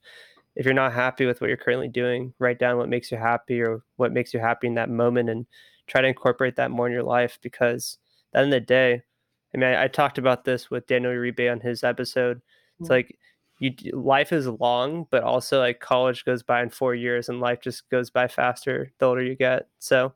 if 0.54 0.66
you're 0.66 0.74
not 0.74 0.92
happy 0.92 1.24
with 1.24 1.40
what 1.40 1.48
you're 1.48 1.56
currently 1.56 1.88
doing, 1.88 2.34
write 2.38 2.58
down 2.58 2.76
what 2.76 2.88
makes 2.88 3.10
you 3.10 3.16
happy 3.16 3.62
or 3.62 3.82
what 3.96 4.12
makes 4.12 4.34
you 4.34 4.40
happy 4.40 4.66
in 4.66 4.74
that 4.74 4.90
moment, 4.90 5.30
and 5.30 5.46
try 5.90 6.00
to 6.00 6.08
incorporate 6.08 6.56
that 6.56 6.70
more 6.70 6.86
in 6.86 6.92
your 6.92 7.02
life. 7.02 7.38
Because 7.42 7.98
at 8.32 8.38
the 8.38 8.38
end 8.38 8.54
of 8.54 8.60
the 8.60 8.66
day, 8.66 9.02
I 9.54 9.58
mean, 9.58 9.68
I, 9.68 9.84
I 9.84 9.88
talked 9.88 10.18
about 10.18 10.44
this 10.44 10.70
with 10.70 10.86
Daniel 10.86 11.12
Uribe 11.12 11.50
on 11.50 11.60
his 11.60 11.82
episode. 11.84 12.40
It's 12.78 12.88
mm-hmm. 12.88 12.92
like 12.92 13.18
you 13.58 13.74
life 13.92 14.32
is 14.32 14.46
long, 14.46 15.06
but 15.10 15.22
also 15.22 15.58
like 15.58 15.80
college 15.80 16.24
goes 16.24 16.42
by 16.42 16.62
in 16.62 16.70
four 16.70 16.94
years, 16.94 17.28
and 17.28 17.40
life 17.40 17.60
just 17.60 17.88
goes 17.90 18.08
by 18.08 18.28
faster 18.28 18.92
the 18.98 19.06
older 19.06 19.22
you 19.22 19.34
get. 19.34 19.68
So 19.78 20.14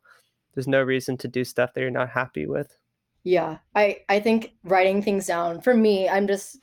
there's 0.54 0.68
no 0.68 0.82
reason 0.82 1.16
to 1.18 1.28
do 1.28 1.44
stuff 1.44 1.74
that 1.74 1.80
you're 1.80 1.90
not 1.90 2.10
happy 2.10 2.46
with. 2.46 2.76
Yeah, 3.24 3.58
I 3.74 3.98
I 4.08 4.20
think 4.20 4.54
writing 4.64 5.02
things 5.02 5.26
down 5.26 5.60
for 5.60 5.74
me, 5.74 6.08
I'm 6.08 6.26
just 6.26 6.58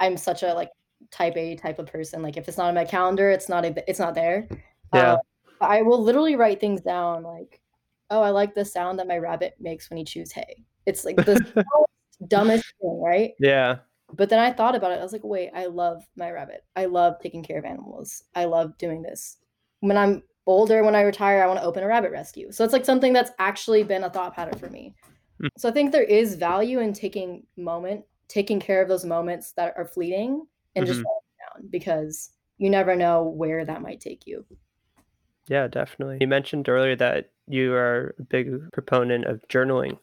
I'm 0.00 0.16
such 0.16 0.42
a 0.42 0.54
like 0.54 0.70
type 1.10 1.36
A 1.36 1.56
type 1.56 1.78
of 1.78 1.86
person. 1.86 2.22
Like 2.22 2.36
if 2.36 2.48
it's 2.48 2.58
not 2.58 2.68
on 2.68 2.74
my 2.74 2.84
calendar, 2.84 3.30
it's 3.30 3.48
not 3.48 3.64
a, 3.64 3.90
it's 3.90 3.98
not 3.98 4.14
there. 4.14 4.48
Yeah. 4.94 5.14
Uh, 5.14 5.18
I 5.60 5.82
will 5.82 6.02
literally 6.02 6.36
write 6.36 6.60
things 6.60 6.80
down 6.82 7.22
like, 7.22 7.60
oh, 8.10 8.22
I 8.22 8.30
like 8.30 8.54
the 8.54 8.64
sound 8.64 8.98
that 8.98 9.08
my 9.08 9.18
rabbit 9.18 9.54
makes 9.60 9.90
when 9.90 9.98
he 9.98 10.04
chews 10.04 10.32
hay. 10.32 10.64
It's 10.86 11.04
like 11.04 11.16
the 11.16 11.64
dumbest 12.28 12.64
thing, 12.80 13.02
right? 13.02 13.32
Yeah. 13.40 13.78
But 14.12 14.30
then 14.30 14.38
I 14.38 14.52
thought 14.52 14.74
about 14.74 14.92
it. 14.92 15.00
I 15.00 15.02
was 15.02 15.12
like, 15.12 15.24
wait, 15.24 15.50
I 15.54 15.66
love 15.66 16.04
my 16.16 16.30
rabbit. 16.30 16.64
I 16.76 16.84
love 16.84 17.16
taking 17.20 17.42
care 17.42 17.58
of 17.58 17.64
animals. 17.64 18.22
I 18.34 18.44
love 18.44 18.78
doing 18.78 19.02
this. 19.02 19.38
When 19.80 19.96
I'm 19.96 20.22
older, 20.46 20.84
when 20.84 20.94
I 20.94 21.02
retire, 21.02 21.42
I 21.42 21.46
want 21.46 21.58
to 21.58 21.66
open 21.66 21.82
a 21.82 21.88
rabbit 21.88 22.12
rescue. 22.12 22.52
So 22.52 22.64
it's 22.64 22.72
like 22.72 22.84
something 22.84 23.12
that's 23.12 23.32
actually 23.38 23.82
been 23.82 24.04
a 24.04 24.10
thought 24.10 24.34
pattern 24.34 24.58
for 24.58 24.70
me. 24.70 24.94
Mm. 25.42 25.48
So 25.58 25.68
I 25.68 25.72
think 25.72 25.90
there 25.90 26.04
is 26.04 26.36
value 26.36 26.80
in 26.80 26.92
taking 26.92 27.44
moment, 27.56 28.04
taking 28.28 28.60
care 28.60 28.80
of 28.80 28.88
those 28.88 29.04
moments 29.04 29.52
that 29.52 29.74
are 29.76 29.86
fleeting 29.86 30.46
and 30.76 30.84
mm-hmm. 30.84 30.94
just 30.94 31.04
down 31.04 31.68
because 31.70 32.30
you 32.58 32.70
never 32.70 32.94
know 32.94 33.24
where 33.24 33.64
that 33.64 33.82
might 33.82 34.00
take 34.00 34.26
you. 34.26 34.44
Yeah, 35.48 35.66
definitely. 35.68 36.18
You 36.20 36.28
mentioned 36.28 36.68
earlier 36.68 36.96
that 36.96 37.30
you 37.48 37.74
are 37.74 38.14
a 38.18 38.22
big 38.22 38.70
proponent 38.72 39.24
of 39.24 39.46
journaling. 39.48 39.98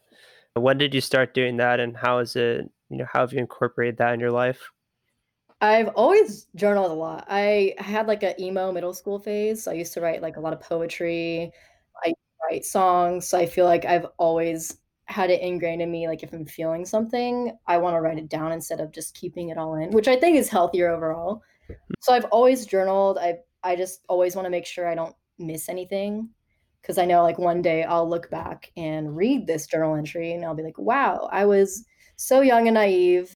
When 0.56 0.78
did 0.78 0.94
you 0.94 1.02
start 1.02 1.34
doing 1.34 1.58
that 1.58 1.80
and 1.80 1.98
how 1.98 2.20
is 2.20 2.36
it, 2.36 2.70
you 2.90 2.98
know, 2.98 3.06
how 3.12 3.22
have 3.22 3.34
you 3.34 3.40
incorporated 3.40 3.98
that 3.98 4.14
in 4.14 4.20
your 4.20 4.32
life? 4.32 4.72
I've 5.62 5.90
always 5.90 6.48
journaled 6.56 6.92
a 6.92 6.96
lot. 6.96 7.26
I 7.30 7.74
had 7.78 8.08
like 8.08 8.22
a 8.22 8.40
emo 8.42 8.72
middle 8.72 8.94
school 8.94 9.18
phase. 9.18 9.64
So 9.64 9.72
I 9.72 9.76
used 9.76 9.94
to 9.94 10.02
write 10.02 10.22
like 10.22 10.38
a 10.38 10.42
lot 10.42 10.54
of 10.54 10.60
poetry. 10.60 11.52
I 12.06 12.14
write 12.44 12.66
songs. 12.66 13.28
So 13.28 13.38
I 13.38 13.46
feel 13.46 13.66
like 13.66 13.86
I've 13.86 14.06
always 14.18 14.78
had 15.06 15.30
it 15.30 15.42
ingrained 15.42 15.82
in 15.82 15.90
me. 15.90 16.08
Like 16.08 16.22
if 16.22 16.34
I'm 16.34 16.46
feeling 16.46 16.86
something, 16.86 17.58
I 17.66 17.78
want 17.78 17.96
to 17.96 18.02
write 18.02 18.18
it 18.18 18.30
down 18.30 18.52
instead 18.52 18.80
of 18.80 18.92
just 18.92 19.16
keeping 19.16 19.50
it 19.50 19.58
all 19.58 19.76
in, 19.76 19.92
which 19.92 20.08
I 20.08 20.18
think 20.18 20.38
is 20.38 20.50
healthier 20.50 20.90
overall. 20.90 21.42
Hmm. 21.68 21.74
So 22.02 22.14
I've 22.14 22.26
always 22.26 22.66
journaled. 22.66 23.18
I 23.18 23.38
I 23.64 23.76
just 23.76 24.04
always 24.10 24.36
want 24.36 24.46
to 24.46 24.52
make 24.52 24.66
sure 24.66 24.88
I 24.88 24.96
don't 24.96 25.16
miss 25.40 25.70
anything 25.70 26.30
because 26.84 26.98
I 26.98 27.06
know 27.06 27.24
like 27.24 27.40
one 27.40 27.62
day 27.62 27.84
I'll 27.84 28.08
look 28.08 28.30
back 28.30 28.72
and 28.76 29.16
read 29.16 29.48
this 29.48 29.66
journal 29.68 29.96
entry 29.96 30.34
and 30.34 30.44
I'll 30.44 30.54
be 30.54 30.64
like, 30.64 30.78
wow, 30.78 31.30
I 31.32 31.46
was 31.46 31.86
so 32.18 32.42
young 32.42 32.68
and 32.68 32.76
naive. 32.76 33.34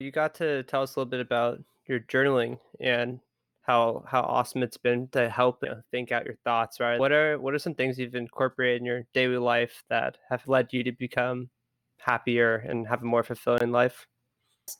You 0.00 0.10
got 0.10 0.34
to 0.36 0.62
tell 0.62 0.82
us 0.82 0.96
a 0.96 0.98
little 0.98 1.10
bit 1.10 1.20
about 1.20 1.62
your 1.86 2.00
journaling 2.00 2.58
and 2.80 3.20
how 3.62 4.02
how 4.06 4.22
awesome 4.22 4.62
it's 4.62 4.78
been 4.78 5.08
to 5.08 5.28
help 5.28 5.58
you 5.62 5.68
know, 5.68 5.82
think 5.90 6.10
out 6.10 6.24
your 6.24 6.36
thoughts, 6.42 6.80
right? 6.80 6.98
What 6.98 7.12
are 7.12 7.38
what 7.38 7.52
are 7.52 7.58
some 7.58 7.74
things 7.74 7.98
you've 7.98 8.14
incorporated 8.14 8.80
in 8.80 8.86
your 8.86 9.02
daily 9.12 9.36
life 9.36 9.84
that 9.90 10.16
have 10.30 10.48
led 10.48 10.72
you 10.72 10.82
to 10.84 10.92
become 10.92 11.50
happier 11.98 12.56
and 12.56 12.88
have 12.88 13.02
a 13.02 13.06
more 13.06 13.22
fulfilling 13.22 13.72
life? 13.72 14.06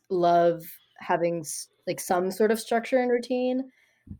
Love 0.08 0.62
having 0.98 1.44
like 1.86 2.00
some 2.00 2.30
sort 2.30 2.50
of 2.50 2.58
structure 2.58 2.98
and 2.98 3.10
routine. 3.10 3.70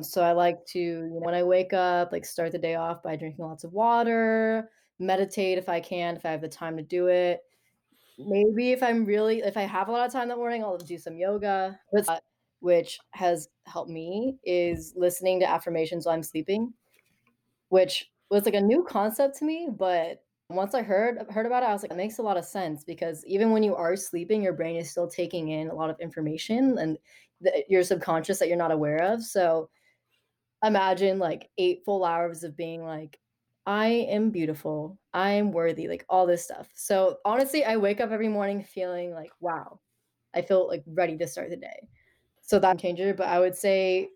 So 0.01 0.23
I 0.23 0.33
like 0.33 0.65
to, 0.67 1.09
when 1.11 1.35
I 1.35 1.43
wake 1.43 1.73
up, 1.73 2.13
like 2.13 2.25
start 2.25 2.53
the 2.53 2.59
day 2.59 2.75
off 2.75 3.03
by 3.03 3.17
drinking 3.17 3.45
lots 3.45 3.65
of 3.65 3.73
water, 3.73 4.71
meditate 4.99 5.59
if 5.59 5.69
I 5.69 5.81
can, 5.81 6.17
if 6.17 6.25
I 6.25 6.31
have 6.31 6.41
the 6.41 6.49
time 6.49 6.77
to 6.77 6.83
do 6.83 7.09
it. 7.09 7.41
Maybe 8.19 8.73
if 8.73 8.83
I'm 8.83 9.05
really, 9.05 9.41
if 9.41 9.57
I 9.57 9.63
have 9.63 9.89
a 9.89 9.93
lot 9.93 10.07
of 10.07 10.13
time 10.13 10.29
that 10.29 10.37
morning, 10.37 10.63
I'll 10.63 10.79
do 10.79 10.99
some 10.99 11.17
yoga, 11.17 11.79
uh, 12.09 12.19
which 12.61 12.99
has 13.13 13.49
helped 13.67 13.91
me 13.91 14.37
is 14.45 14.93
listening 14.97 15.41
to 15.41 15.49
affirmations 15.49 16.07
while 16.07 16.15
I'm 16.15 16.23
sleeping, 16.23 16.73
which 17.69 18.11
was 18.31 18.45
like 18.45 18.55
a 18.55 18.61
new 18.61 18.85
concept 18.85 19.39
to 19.39 19.45
me, 19.45 19.69
but 19.71 20.23
once 20.51 20.75
I 20.75 20.83
heard 20.83 21.19
heard 21.31 21.47
about 21.47 21.63
it, 21.63 21.67
I 21.67 21.73
was 21.73 21.83
like, 21.83 21.93
it 21.93 21.97
makes 21.97 22.19
a 22.19 22.23
lot 22.23 22.37
of 22.37 22.45
sense 22.45 22.85
because 22.85 23.25
even 23.25 23.53
when 23.53 23.63
you 23.63 23.77
are 23.77 23.97
sleeping, 23.97 24.43
your 24.43 24.53
brain 24.53 24.77
is 24.77 24.91
still 24.91 25.09
taking 25.09 25.49
in 25.49 25.69
a 25.69 25.75
lot 25.75 25.91
of 25.91 26.01
information 26.01 26.77
and 26.79 26.99
your 27.69 27.83
subconscious 27.83 28.39
that 28.39 28.49
you're 28.49 28.57
not 28.57 28.73
aware 28.73 28.99
of. 28.99 29.23
So 29.23 29.71
imagine 30.65 31.19
like 31.19 31.51
eight 31.59 31.85
full 31.85 32.05
hours 32.05 32.45
of 32.45 32.57
being 32.57 32.85
like, 32.85 33.19
I 33.67 33.87
am 33.89 34.31
beautiful, 34.31 34.99
I 35.13 35.33
am 35.33 35.53
worthy, 35.53 35.89
like 35.89 36.05
all 36.09 36.27
this 36.27 36.45
stuff. 36.45 36.71
So 36.75 37.19
honestly, 37.25 37.65
I 37.65 37.77
wake 37.77 38.01
up 38.01 38.11
every 38.11 38.29
morning 38.29 38.63
feeling 38.65 39.13
like, 39.13 39.33
wow, 39.41 39.81
I 40.35 40.43
feel 40.43 40.67
like 40.69 40.85
ready 40.87 41.17
to 41.19 41.29
start 41.29 41.51
the 41.51 41.57
day. 41.57 41.89
So 42.43 42.59
that 42.61 42.79
changer, 42.79 43.15
but 43.15 43.29
I 43.29 43.41
would 43.41 43.57
say 43.57 44.11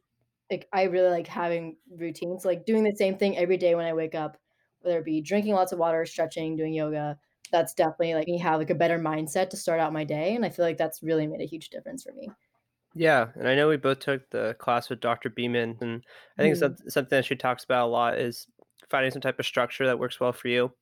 like 0.51 0.69
I 0.73 0.85
really 0.85 1.11
like 1.11 1.27
having 1.27 1.77
routines, 1.91 2.45
like 2.45 2.67
doing 2.67 2.85
the 2.85 2.95
same 2.97 3.17
thing 3.17 3.37
every 3.39 3.57
day 3.57 3.75
when 3.75 3.87
I 3.87 3.95
wake 3.95 4.15
up, 4.15 4.39
whether 4.81 4.99
it 4.99 5.05
be 5.05 5.21
drinking 5.21 5.55
lots 5.55 5.73
of 5.73 5.79
water, 5.79 6.05
stretching, 6.07 6.57
doing 6.57 6.75
yoga. 6.75 7.19
That's 7.53 7.75
definitely 7.75 8.15
like 8.15 8.27
me 8.27 8.39
have 8.39 8.59
like 8.61 8.71
a 8.71 8.75
better 8.75 8.99
mindset 8.99 9.51
to 9.51 9.57
start 9.57 9.81
out 9.81 9.93
my 9.93 10.05
day. 10.05 10.35
And 10.35 10.45
I 10.45 10.51
feel 10.51 10.65
like 10.65 10.77
that's 10.79 11.03
really 11.03 11.27
made 11.27 11.41
a 11.41 11.47
huge 11.47 11.71
difference 11.71 12.03
for 12.05 12.13
me. 12.13 12.31
Yeah, 12.95 13.29
and 13.35 13.49
I 13.49 13.57
know 13.57 13.69
we 13.69 13.77
both 13.77 13.99
took 13.99 14.31
the 14.31 14.55
class 14.59 14.89
with 14.89 15.01
Dr. 15.01 15.29
Beeman, 15.29 15.79
and 15.81 16.05
I 16.39 16.43
think 16.43 16.57
mm. 16.57 16.91
something 16.91 17.17
that 17.17 17.25
she 17.25 17.35
talks 17.35 17.65
about 17.65 17.89
a 17.89 17.91
lot 17.91 18.19
is 18.19 18.47
finding 18.89 19.11
some 19.11 19.23
type 19.23 19.41
of 19.41 19.47
structure 19.47 19.87
that 19.87 19.99
works 19.99 20.21
well 20.21 20.33
for 20.33 20.49
you. 20.49 20.73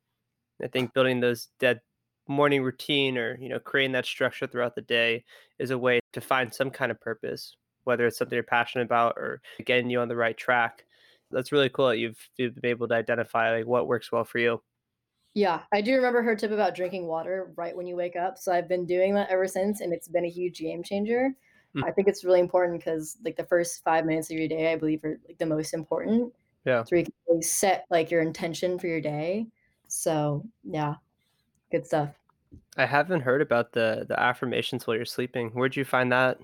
I 0.63 0.69
think 0.69 0.93
building 0.93 1.21
those 1.21 1.49
dead 1.59 1.81
morning 2.29 2.63
routine 2.63 3.19
or 3.19 3.37
you 3.41 3.49
know 3.49 3.59
creating 3.59 3.93
that 3.93 4.07
structure 4.07 4.47
throughout 4.47 4.77
the 4.77 4.83
day 4.83 5.25
is 5.59 5.71
a 5.71 5.79
way 5.79 6.01
to 6.13 6.21
find 6.21 6.53
some 6.53 6.71
kind 6.71 6.91
of 6.91 7.01
purpose, 7.01 7.57
whether 7.85 8.07
it's 8.07 8.19
something 8.19 8.37
you're 8.37 8.43
passionate 8.43 8.85
about 8.85 9.15
or 9.17 9.41
getting 9.65 9.91
you 9.91 10.01
on 10.01 10.09
the 10.09 10.17
right 10.17 10.37
track. 10.37 10.85
That's 11.31 11.53
really 11.53 11.71
cool 11.71 11.89
that 11.89 11.99
you've, 11.99 12.19
you've 12.37 12.55
been 12.55 12.71
able 12.71 12.89
to 12.89 12.95
identify 12.95 13.57
like 13.57 13.67
what 13.67 13.87
works 13.87 14.13
well 14.13 14.25
for 14.25 14.39
you. 14.39 14.61
Yeah, 15.35 15.63
I 15.73 15.81
do 15.81 15.95
remember 15.95 16.23
her 16.23 16.37
tip 16.37 16.51
about 16.51 16.75
drinking 16.75 17.07
water 17.07 17.53
right 17.57 17.75
when 17.75 17.87
you 17.87 17.97
wake 17.97 18.17
up. 18.17 18.37
So 18.37 18.53
I've 18.53 18.69
been 18.69 18.85
doing 18.85 19.15
that 19.15 19.31
ever 19.31 19.49
since, 19.49 19.81
and 19.81 19.93
it's 19.93 20.09
been 20.09 20.27
a 20.27 20.31
huge 20.31 20.59
game 20.59 20.83
changer. 20.83 21.31
Mm. 21.77 21.85
I 21.85 21.91
think 21.93 22.09
it's 22.09 22.25
really 22.25 22.41
important 22.41 22.79
because 22.79 23.17
like 23.25 23.37
the 23.37 23.45
first 23.45 23.83
five 23.85 24.05
minutes 24.05 24.31
of 24.31 24.39
your 24.39 24.49
day, 24.49 24.73
I 24.73 24.77
believe, 24.77 25.05
are 25.05 25.19
like 25.27 25.39
the 25.39 25.47
most 25.47 25.75
important. 25.75 26.33
Yeah. 26.65 26.85
So 26.85 26.97
you 26.97 27.05
can 27.05 27.13
really 27.29 27.43
set 27.43 27.87
like 27.91 28.11
your 28.11 28.23
intention 28.23 28.79
for 28.79 28.87
your 28.87 29.01
day. 29.01 29.47
So 29.89 30.45
yeah, 30.65 30.95
good 31.71 31.87
stuff. 31.87 32.11
I 32.77 32.87
haven't 32.87 33.21
heard 33.21 33.43
about 33.43 33.73
the 33.73 34.07
the 34.09 34.19
affirmations 34.19 34.87
while 34.87 34.97
you're 34.97 35.05
sleeping. 35.05 35.51
Where'd 35.51 35.77
you 35.77 35.85
find 35.85 36.13
that? 36.13 36.39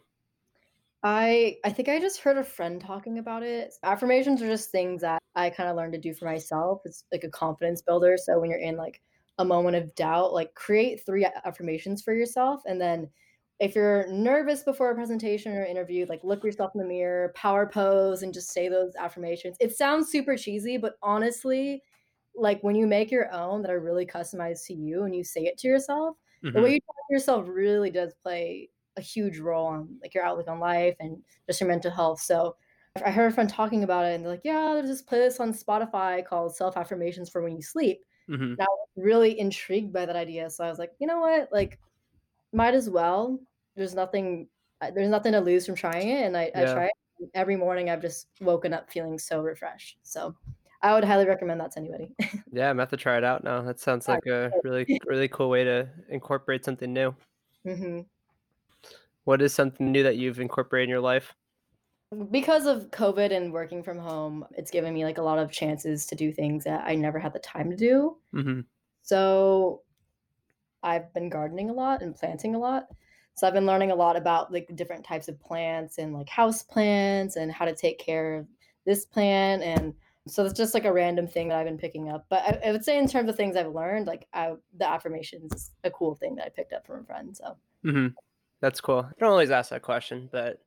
I 1.02 1.58
I 1.64 1.70
think 1.70 1.88
I 1.88 2.00
just 2.00 2.20
heard 2.20 2.38
a 2.38 2.44
friend 2.44 2.80
talking 2.80 3.18
about 3.18 3.42
it. 3.42 3.74
Affirmations 3.84 4.42
are 4.42 4.48
just 4.48 4.70
things 4.70 5.02
that 5.02 5.22
I 5.34 5.50
kind 5.50 5.68
of 5.68 5.76
learned 5.76 5.92
to 5.92 6.00
do 6.00 6.12
for 6.12 6.24
myself. 6.24 6.82
It's 6.84 7.04
like 7.12 7.24
a 7.24 7.30
confidence 7.30 7.82
builder. 7.82 8.16
So 8.16 8.38
when 8.40 8.50
you're 8.50 8.58
in 8.58 8.76
like 8.76 9.00
a 9.38 9.44
moment 9.44 9.76
of 9.76 9.94
doubt, 9.94 10.32
like 10.32 10.54
create 10.54 11.04
three 11.06 11.26
affirmations 11.44 12.02
for 12.02 12.12
yourself 12.12 12.62
and 12.66 12.80
then 12.80 13.08
if 13.60 13.74
you're 13.74 14.06
nervous 14.08 14.62
before 14.62 14.90
a 14.90 14.94
presentation 14.94 15.52
or 15.52 15.64
interview, 15.64 16.06
like 16.08 16.22
look 16.22 16.44
yourself 16.44 16.72
in 16.74 16.80
the 16.80 16.86
mirror, 16.86 17.32
power 17.34 17.66
pose, 17.66 18.22
and 18.22 18.32
just 18.32 18.52
say 18.52 18.68
those 18.68 18.94
affirmations. 18.96 19.56
It 19.58 19.76
sounds 19.76 20.10
super 20.10 20.36
cheesy, 20.36 20.76
but 20.76 20.94
honestly, 21.02 21.82
like 22.36 22.62
when 22.62 22.76
you 22.76 22.86
make 22.86 23.10
your 23.10 23.32
own 23.32 23.62
that 23.62 23.70
are 23.70 23.80
really 23.80 24.06
customized 24.06 24.64
to 24.66 24.74
you 24.74 25.04
and 25.04 25.14
you 25.14 25.24
say 25.24 25.42
it 25.42 25.58
to 25.58 25.68
yourself, 25.68 26.16
mm-hmm. 26.44 26.54
the 26.54 26.62
way 26.62 26.74
you 26.74 26.80
talk 26.80 26.94
to 27.08 27.14
yourself 27.14 27.46
really 27.48 27.90
does 27.90 28.14
play 28.22 28.68
a 28.96 29.00
huge 29.00 29.38
role 29.38 29.66
on 29.66 29.88
like 30.02 30.14
your 30.14 30.24
outlook 30.24 30.48
on 30.48 30.60
life 30.60 30.94
and 31.00 31.18
just 31.46 31.60
your 31.60 31.68
mental 31.68 31.90
health. 31.90 32.20
So 32.20 32.54
I 33.04 33.10
heard 33.10 33.32
a 33.32 33.34
friend 33.34 33.50
talking 33.50 33.82
about 33.82 34.04
it 34.04 34.14
and 34.14 34.24
they're 34.24 34.32
like, 34.32 34.42
yeah, 34.44 34.74
there's 34.74 34.88
this 34.88 35.02
playlist 35.02 35.40
on 35.40 35.52
Spotify 35.52 36.24
called 36.24 36.54
Self 36.54 36.76
Affirmations 36.76 37.28
for 37.28 37.42
When 37.42 37.56
You 37.56 37.62
Sleep. 37.62 38.00
Mm-hmm. 38.30 38.42
And 38.42 38.60
I 38.60 38.64
was 38.64 38.88
really 38.96 39.38
intrigued 39.38 39.92
by 39.92 40.06
that 40.06 40.16
idea. 40.16 40.48
So 40.50 40.64
I 40.64 40.70
was 40.70 40.78
like, 40.78 40.92
you 40.98 41.06
know 41.06 41.18
what? 41.18 41.48
Like, 41.50 41.78
might 42.52 42.74
as 42.74 42.88
well 42.88 43.38
there's 43.76 43.94
nothing 43.94 44.48
there's 44.94 45.08
nothing 45.08 45.32
to 45.32 45.40
lose 45.40 45.66
from 45.66 45.74
trying 45.74 46.08
it 46.08 46.24
and 46.24 46.36
I, 46.36 46.50
yeah. 46.54 46.70
I 46.70 46.74
try 46.74 46.84
it 46.86 46.92
every 47.34 47.56
morning 47.56 47.90
I've 47.90 48.02
just 48.02 48.28
woken 48.40 48.72
up 48.72 48.90
feeling 48.90 49.18
so 49.18 49.40
refreshed. 49.40 49.98
So 50.02 50.34
I 50.82 50.94
would 50.94 51.04
highly 51.04 51.26
recommend 51.26 51.60
that 51.60 51.72
to 51.72 51.80
anybody. 51.80 52.14
yeah, 52.52 52.70
I'm 52.70 52.78
have 52.78 52.90
to 52.90 52.96
try 52.96 53.16
it 53.18 53.24
out 53.24 53.42
now. 53.42 53.62
That 53.62 53.80
sounds 53.80 54.08
like 54.08 54.26
a 54.26 54.50
really 54.64 55.00
really 55.06 55.28
cool 55.28 55.50
way 55.50 55.64
to 55.64 55.88
incorporate 56.08 56.64
something 56.64 56.92
new. 56.92 57.14
Mm-hmm. 57.66 58.00
What 59.24 59.42
is 59.42 59.52
something 59.52 59.90
new 59.90 60.02
that 60.02 60.16
you've 60.16 60.40
incorporated 60.40 60.84
in 60.84 60.90
your 60.90 61.00
life? 61.00 61.34
Because 62.30 62.64
of 62.66 62.90
COVID 62.90 63.36
and 63.36 63.52
working 63.52 63.82
from 63.82 63.98
home, 63.98 64.46
it's 64.52 64.70
given 64.70 64.94
me 64.94 65.04
like 65.04 65.18
a 65.18 65.22
lot 65.22 65.38
of 65.38 65.50
chances 65.50 66.06
to 66.06 66.14
do 66.14 66.32
things 66.32 66.64
that 66.64 66.84
I 66.86 66.94
never 66.94 67.18
had 67.18 67.34
the 67.34 67.38
time 67.40 67.68
to 67.68 67.76
do. 67.76 68.16
Mm-hmm. 68.34 68.60
So 69.02 69.82
I've 70.82 71.12
been 71.14 71.28
gardening 71.28 71.70
a 71.70 71.72
lot 71.72 72.02
and 72.02 72.14
planting 72.14 72.54
a 72.54 72.58
lot. 72.58 72.86
So 73.34 73.46
I've 73.46 73.54
been 73.54 73.66
learning 73.66 73.92
a 73.92 73.94
lot 73.94 74.16
about 74.16 74.52
like 74.52 74.74
different 74.74 75.04
types 75.04 75.28
of 75.28 75.40
plants 75.40 75.98
and 75.98 76.12
like 76.12 76.28
house 76.28 76.62
plants 76.62 77.36
and 77.36 77.52
how 77.52 77.64
to 77.64 77.74
take 77.74 77.98
care 77.98 78.34
of 78.34 78.46
this 78.84 79.04
plant. 79.04 79.62
And 79.62 79.94
so 80.26 80.44
it's 80.44 80.58
just 80.58 80.74
like 80.74 80.84
a 80.84 80.92
random 80.92 81.28
thing 81.28 81.48
that 81.48 81.58
I've 81.58 81.66
been 81.66 81.78
picking 81.78 82.10
up. 82.10 82.26
But 82.28 82.42
I, 82.42 82.68
I 82.68 82.72
would 82.72 82.84
say 82.84 82.98
in 82.98 83.06
terms 83.06 83.28
of 83.30 83.36
things 83.36 83.56
I've 83.56 83.72
learned, 83.72 84.06
like 84.06 84.26
I, 84.32 84.54
the 84.76 84.88
affirmations 84.88 85.52
is 85.52 85.70
a 85.84 85.90
cool 85.90 86.16
thing 86.16 86.34
that 86.36 86.46
I 86.46 86.48
picked 86.48 86.72
up 86.72 86.86
from 86.86 87.00
a 87.00 87.04
friend. 87.04 87.36
So 87.36 87.56
mm-hmm. 87.84 88.08
that's 88.60 88.80
cool. 88.80 89.06
I 89.08 89.12
don't 89.20 89.30
always 89.30 89.52
ask 89.52 89.70
that 89.70 89.82
question, 89.82 90.28
but 90.32 90.58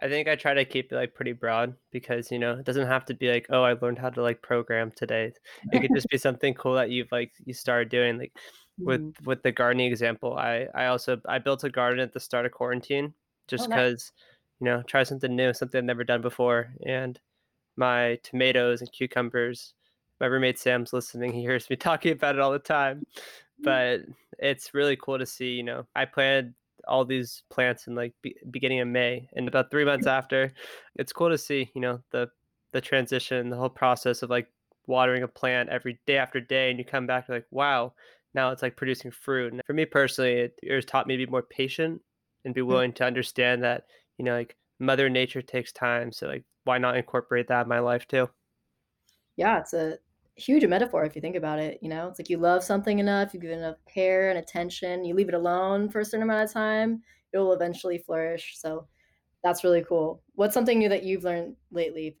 I 0.00 0.08
think 0.08 0.28
I 0.28 0.36
try 0.36 0.52
to 0.54 0.64
keep 0.64 0.92
it 0.92 0.96
like 0.96 1.14
pretty 1.14 1.32
broad 1.32 1.74
because 1.90 2.30
you 2.30 2.38
know 2.38 2.52
it 2.52 2.66
doesn't 2.66 2.86
have 2.86 3.06
to 3.06 3.14
be 3.14 3.30
like 3.30 3.46
oh 3.48 3.62
I 3.62 3.72
learned 3.80 3.98
how 3.98 4.10
to 4.10 4.22
like 4.22 4.42
program 4.42 4.92
today. 4.94 5.32
It 5.72 5.80
could 5.80 5.94
just 5.94 6.08
be 6.08 6.18
something 6.26 6.54
cool 6.54 6.74
that 6.74 6.90
you've 6.90 7.10
like 7.10 7.32
you 7.44 7.54
started 7.54 7.88
doing. 7.88 8.18
Like 8.18 8.32
with 8.78 9.00
mm-hmm. 9.00 9.24
with 9.24 9.42
the 9.42 9.52
gardening 9.52 9.90
example 9.90 10.36
i 10.36 10.66
i 10.74 10.86
also 10.86 11.20
i 11.28 11.38
built 11.38 11.64
a 11.64 11.70
garden 11.70 12.00
at 12.00 12.12
the 12.12 12.20
start 12.20 12.46
of 12.46 12.52
quarantine 12.52 13.12
just 13.48 13.68
because 13.68 14.12
oh, 14.12 14.20
nice. 14.20 14.60
you 14.60 14.64
know 14.64 14.82
try 14.82 15.02
something 15.02 15.34
new 15.34 15.52
something 15.54 15.78
i've 15.78 15.84
never 15.84 16.04
done 16.04 16.20
before 16.20 16.68
and 16.84 17.18
my 17.76 18.18
tomatoes 18.22 18.80
and 18.80 18.92
cucumbers 18.92 19.74
my 20.20 20.26
roommate 20.26 20.58
sam's 20.58 20.92
listening 20.92 21.32
he 21.32 21.40
hears 21.40 21.70
me 21.70 21.76
talking 21.76 22.12
about 22.12 22.34
it 22.34 22.40
all 22.40 22.52
the 22.52 22.58
time 22.58 23.06
mm. 23.60 23.64
but 23.64 24.00
it's 24.38 24.74
really 24.74 24.96
cool 24.96 25.18
to 25.18 25.26
see 25.26 25.52
you 25.52 25.62
know 25.62 25.86
i 25.94 26.04
planted 26.04 26.52
all 26.86 27.04
these 27.04 27.42
plants 27.50 27.86
in 27.86 27.94
like 27.94 28.12
be- 28.22 28.36
beginning 28.50 28.80
of 28.80 28.88
may 28.88 29.28
and 29.34 29.48
about 29.48 29.70
three 29.70 29.84
months 29.84 30.06
after 30.06 30.52
it's 30.96 31.12
cool 31.12 31.30
to 31.30 31.38
see 31.38 31.70
you 31.74 31.80
know 31.80 32.00
the 32.10 32.28
the 32.72 32.80
transition 32.80 33.48
the 33.48 33.56
whole 33.56 33.68
process 33.70 34.22
of 34.22 34.30
like 34.30 34.48
watering 34.86 35.22
a 35.22 35.28
plant 35.28 35.68
every 35.68 35.98
day 36.06 36.16
after 36.16 36.40
day 36.40 36.70
and 36.70 36.78
you 36.78 36.84
come 36.84 37.06
back 37.06 37.28
like 37.28 37.46
wow 37.50 37.92
now 38.36 38.50
it's 38.52 38.62
like 38.62 38.76
producing 38.76 39.10
fruit. 39.10 39.52
And 39.52 39.62
for 39.66 39.72
me 39.72 39.84
personally, 39.84 40.34
it, 40.34 40.58
it 40.62 40.72
has 40.72 40.84
taught 40.84 41.06
me 41.06 41.16
to 41.16 41.26
be 41.26 41.30
more 41.30 41.42
patient 41.42 42.00
and 42.44 42.54
be 42.54 42.60
hmm. 42.60 42.68
willing 42.68 42.90
mm-hmm. 42.90 42.98
to 42.98 43.04
understand 43.04 43.64
that, 43.64 43.86
you 44.18 44.24
know, 44.24 44.34
like 44.34 44.56
Mother 44.78 45.10
Nature 45.10 45.42
takes 45.42 45.72
time. 45.72 46.12
So 46.12 46.28
like 46.28 46.44
why 46.64 46.78
not 46.78 46.96
incorporate 46.96 47.48
that 47.48 47.62
in 47.62 47.68
my 47.68 47.80
life 47.80 48.06
too? 48.06 48.28
Yeah, 49.36 49.58
it's 49.58 49.72
a 49.72 49.98
huge 50.36 50.64
metaphor 50.66 51.04
if 51.04 51.14
you 51.14 51.22
think 51.22 51.36
about 51.36 51.58
it. 51.58 51.78
You 51.80 51.88
know, 51.88 52.08
it's 52.08 52.18
like 52.18 52.28
you 52.28 52.38
love 52.38 52.62
something 52.62 52.98
enough, 52.98 53.32
you 53.32 53.40
give 53.40 53.50
it 53.50 53.58
enough 53.58 53.76
care 53.92 54.30
and 54.30 54.38
attention, 54.38 55.04
you 55.04 55.14
leave 55.14 55.28
it 55.28 55.34
alone 55.34 55.88
for 55.88 56.00
a 56.00 56.04
certain 56.04 56.22
amount 56.22 56.44
of 56.44 56.52
time, 56.52 57.02
it 57.32 57.38
will 57.38 57.52
eventually 57.52 57.98
flourish. 57.98 58.54
So 58.58 58.86
that's 59.42 59.64
really 59.64 59.84
cool. 59.84 60.22
What's 60.34 60.54
something 60.54 60.78
new 60.78 60.88
that 60.88 61.04
you've 61.04 61.24
learned 61.24 61.56
lately? 61.70 62.16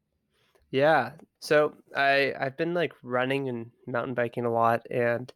Yeah. 0.70 1.12
So 1.40 1.74
I 1.94 2.34
I've 2.38 2.56
been 2.56 2.74
like 2.74 2.92
running 3.02 3.48
and 3.48 3.70
mountain 3.86 4.14
biking 4.14 4.44
a 4.44 4.52
lot 4.52 4.86
and 4.90 5.32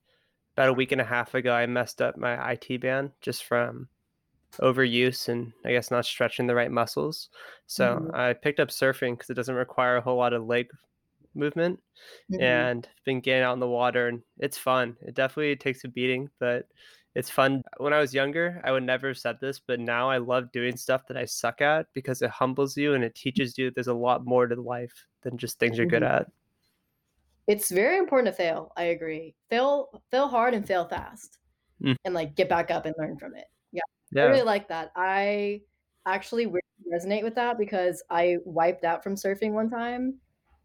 about 0.60 0.68
a 0.68 0.74
week 0.74 0.92
and 0.92 1.00
a 1.00 1.04
half 1.04 1.34
ago 1.34 1.54
I 1.54 1.64
messed 1.64 2.02
up 2.02 2.18
my 2.18 2.52
IT 2.52 2.82
band 2.82 3.12
just 3.22 3.44
from 3.44 3.88
overuse 4.58 5.30
and 5.30 5.54
I 5.64 5.72
guess 5.72 5.90
not 5.90 6.04
stretching 6.04 6.46
the 6.46 6.54
right 6.54 6.70
muscles. 6.70 7.30
So 7.66 7.96
mm-hmm. 7.96 8.14
I 8.14 8.34
picked 8.34 8.60
up 8.60 8.68
surfing 8.68 9.14
because 9.14 9.30
it 9.30 9.34
doesn't 9.34 9.54
require 9.54 9.96
a 9.96 10.02
whole 10.02 10.18
lot 10.18 10.34
of 10.34 10.46
leg 10.46 10.68
movement 11.34 11.80
mm-hmm. 12.30 12.42
and 12.42 12.86
been 13.06 13.20
getting 13.20 13.42
out 13.42 13.54
in 13.54 13.58
the 13.60 13.66
water 13.66 14.08
and 14.08 14.20
it's 14.38 14.58
fun. 14.58 14.98
It 15.00 15.14
definitely 15.14 15.56
takes 15.56 15.84
a 15.84 15.88
beating, 15.88 16.28
but 16.38 16.66
it's 17.14 17.30
fun. 17.30 17.62
When 17.78 17.94
I 17.94 18.00
was 18.00 18.12
younger, 18.12 18.60
I 18.62 18.70
would 18.70 18.82
never 18.82 19.08
have 19.08 19.18
said 19.18 19.38
this, 19.40 19.58
but 19.66 19.80
now 19.80 20.10
I 20.10 20.18
love 20.18 20.52
doing 20.52 20.76
stuff 20.76 21.06
that 21.08 21.16
I 21.16 21.24
suck 21.24 21.62
at 21.62 21.86
because 21.94 22.20
it 22.20 22.28
humbles 22.28 22.76
you 22.76 22.92
and 22.92 23.02
it 23.02 23.14
teaches 23.14 23.56
you 23.56 23.70
there's 23.70 23.86
a 23.86 23.94
lot 23.94 24.26
more 24.26 24.46
to 24.46 24.60
life 24.60 25.06
than 25.22 25.38
just 25.38 25.58
things 25.58 25.78
you're 25.78 25.86
good 25.86 26.02
mm-hmm. 26.02 26.16
at. 26.16 26.30
It's 27.46 27.70
very 27.70 27.98
important 27.98 28.26
to 28.26 28.32
fail. 28.32 28.72
I 28.76 28.84
agree. 28.84 29.34
Fail 29.48 30.02
fail 30.10 30.28
hard 30.28 30.54
and 30.54 30.66
fail 30.66 30.86
fast. 30.86 31.38
Mm. 31.82 31.96
And 32.04 32.14
like 32.14 32.36
get 32.36 32.48
back 32.48 32.70
up 32.70 32.86
and 32.86 32.94
learn 32.98 33.16
from 33.18 33.34
it. 33.34 33.46
Yeah. 33.72 33.82
yeah. 34.12 34.24
I 34.24 34.26
really 34.26 34.42
like 34.42 34.68
that. 34.68 34.92
I 34.96 35.62
actually 36.06 36.46
resonate 36.92 37.22
with 37.22 37.34
that 37.36 37.58
because 37.58 38.02
I 38.10 38.36
wiped 38.44 38.84
out 38.84 39.02
from 39.02 39.14
surfing 39.14 39.52
one 39.52 39.70
time 39.70 40.18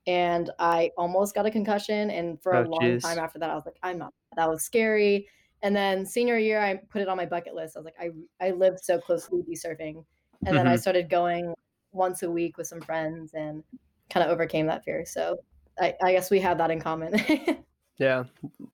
and 0.08 0.50
I 0.60 0.92
almost 0.98 1.36
got 1.36 1.46
a 1.46 1.52
concussion. 1.52 2.12
And 2.12 2.42
for 2.42 2.56
oh, 2.56 2.64
a 2.64 2.68
long 2.68 2.82
geez. 2.82 3.04
time 3.04 3.20
after 3.20 3.40
that, 3.40 3.50
I 3.50 3.56
was 3.56 3.66
like, 3.66 3.78
I'm 3.84 3.98
not. 3.98 4.14
That 4.36 4.50
was 4.50 4.64
scary. 4.64 5.28
And 5.64 5.76
then 5.76 6.06
senior 6.06 6.38
year, 6.38 6.62
I 6.62 6.76
put 6.90 7.02
it 7.02 7.08
on 7.08 7.18
my 7.18 7.26
bucket 7.26 7.56
list. 7.56 7.76
I 7.76 7.80
was 7.80 7.86
like, 7.86 7.96
I 8.00 8.10
I 8.46 8.52
lived 8.52 8.80
so 8.84 9.00
close 9.00 9.28
to 9.28 9.44
be 9.48 9.56
surfing, 9.56 9.78
and 9.80 10.06
mm-hmm. 10.46 10.56
then 10.56 10.68
I 10.68 10.74
mm-hmm. 10.74 10.82
started 10.82 11.10
going 11.10 11.54
once 11.92 12.24
a 12.24 12.30
week 12.30 12.58
with 12.58 12.68
some 12.68 12.82
friends 12.82 13.34
and 13.34 13.64
kind 14.10 14.24
of 14.26 14.32
overcame 14.32 14.68
that 14.68 14.84
fear. 14.84 15.06
So 15.06 15.38
I, 15.80 15.96
I 16.04 16.12
guess 16.14 16.32
we 16.32 16.40
have 16.40 16.58
that 16.58 16.72
in 16.72 16.80
common. 16.80 17.14
yeah. 17.98 18.24